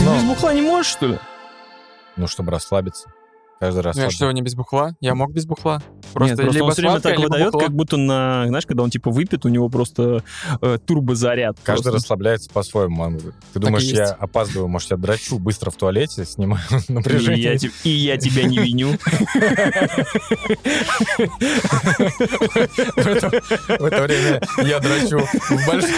ты 0.00 0.04
Но- 0.06 0.14
без 0.16 0.24
бухла 0.24 0.54
не 0.54 0.62
можешь, 0.62 0.90
что 0.92 1.06
ли? 1.06 1.18
Ну, 2.16 2.26
чтобы 2.26 2.50
расслабиться. 2.50 3.10
Каждый 3.60 3.80
раз. 3.80 3.94
Ну, 3.94 4.02
я 4.04 4.10
что, 4.10 4.30
не 4.32 4.40
без 4.40 4.54
бухла? 4.54 4.96
Я 5.00 5.14
мог 5.14 5.32
без 5.32 5.44
бухла. 5.44 5.82
Просто, 6.14 6.34
Нет, 6.34 6.40
просто 6.40 6.54
либо 6.54 6.64
он 6.64 6.72
все 6.72 6.80
время 6.80 7.00
так 7.00 7.18
выдает, 7.18 7.52
бухло. 7.52 7.60
как 7.60 7.76
будто 7.76 7.96
на, 7.98 8.46
знаешь, 8.48 8.64
когда 8.64 8.82
он 8.82 8.88
типа 8.88 9.10
выпит, 9.10 9.44
у 9.44 9.50
него 9.50 9.68
просто 9.68 10.24
э, 10.62 10.78
турбозаряд. 10.86 11.58
Каждый 11.62 11.82
просто. 11.82 11.98
расслабляется 11.98 12.48
по-своему. 12.48 13.04
А 13.04 13.12
Ты 13.52 13.60
думаешь, 13.60 13.82
я 13.82 14.06
опаздываю, 14.06 14.68
может, 14.68 14.90
я 14.92 14.96
драчу 14.96 15.38
быстро 15.38 15.70
в 15.70 15.76
туалете, 15.76 16.24
снимаю 16.24 16.62
И 16.70 16.74
я, 16.74 16.94
напряжение. 16.94 17.58
и 17.84 17.90
я 17.90 18.16
тебя 18.16 18.44
не 18.44 18.56
виню. 18.56 18.96
В 23.68 23.84
это, 23.84 24.02
время 24.02 24.40
я 24.64 24.80
драчу 24.80 25.18
в 25.18 25.66
большом... 25.66 25.90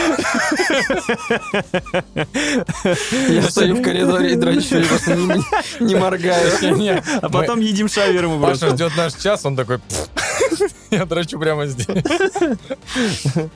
Я 3.29 3.43
стою 3.43 3.77
в 3.77 3.83
коридоре 3.83 4.33
и 4.33 4.37
дрочу, 4.37 4.79
и 4.79 4.83
просто 4.83 5.15
не, 5.15 5.43
не 5.81 5.95
моргаю. 5.95 7.03
А 7.23 7.29
потом 7.29 7.52
едим 7.61 7.89
шаверму 7.89 8.41
Паша 8.41 8.71
ждет 8.71 8.97
наш 8.97 9.15
час, 9.15 9.45
он 9.45 9.57
такой... 9.57 9.79
«Пф, 9.79 10.09
Я 10.91 11.05
драчу 11.07 11.39
прямо 11.39 11.67
здесь. 11.67 11.87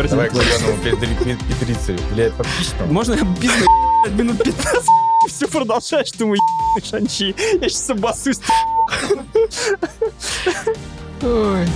представляешь, 0.00 0.32
что 0.32 0.40
у 0.40 0.42
него 0.42 0.50
в 0.50 0.50
квартире 0.50 0.50
Давай 0.50 0.50
к 0.50 0.50
творится? 0.56 0.58
зеленому 0.58 0.82
педри- 0.84 1.38
петрицию. 1.48 1.98
Или 2.12 2.28
по 2.30 2.44
пичному? 2.44 2.92
Можно 2.92 3.14
я 3.14 3.24
пизду 3.40 3.66
минут 4.16 4.38
15 4.42 4.82
все 5.28 5.46
продолжаешь, 5.48 6.08
что 6.08 6.26
мы 6.26 6.36
шанчи. 6.84 7.34
Я 7.60 7.68
сейчас 7.68 7.90
обоссусь. 7.90 8.40
Ой. 11.22 11.66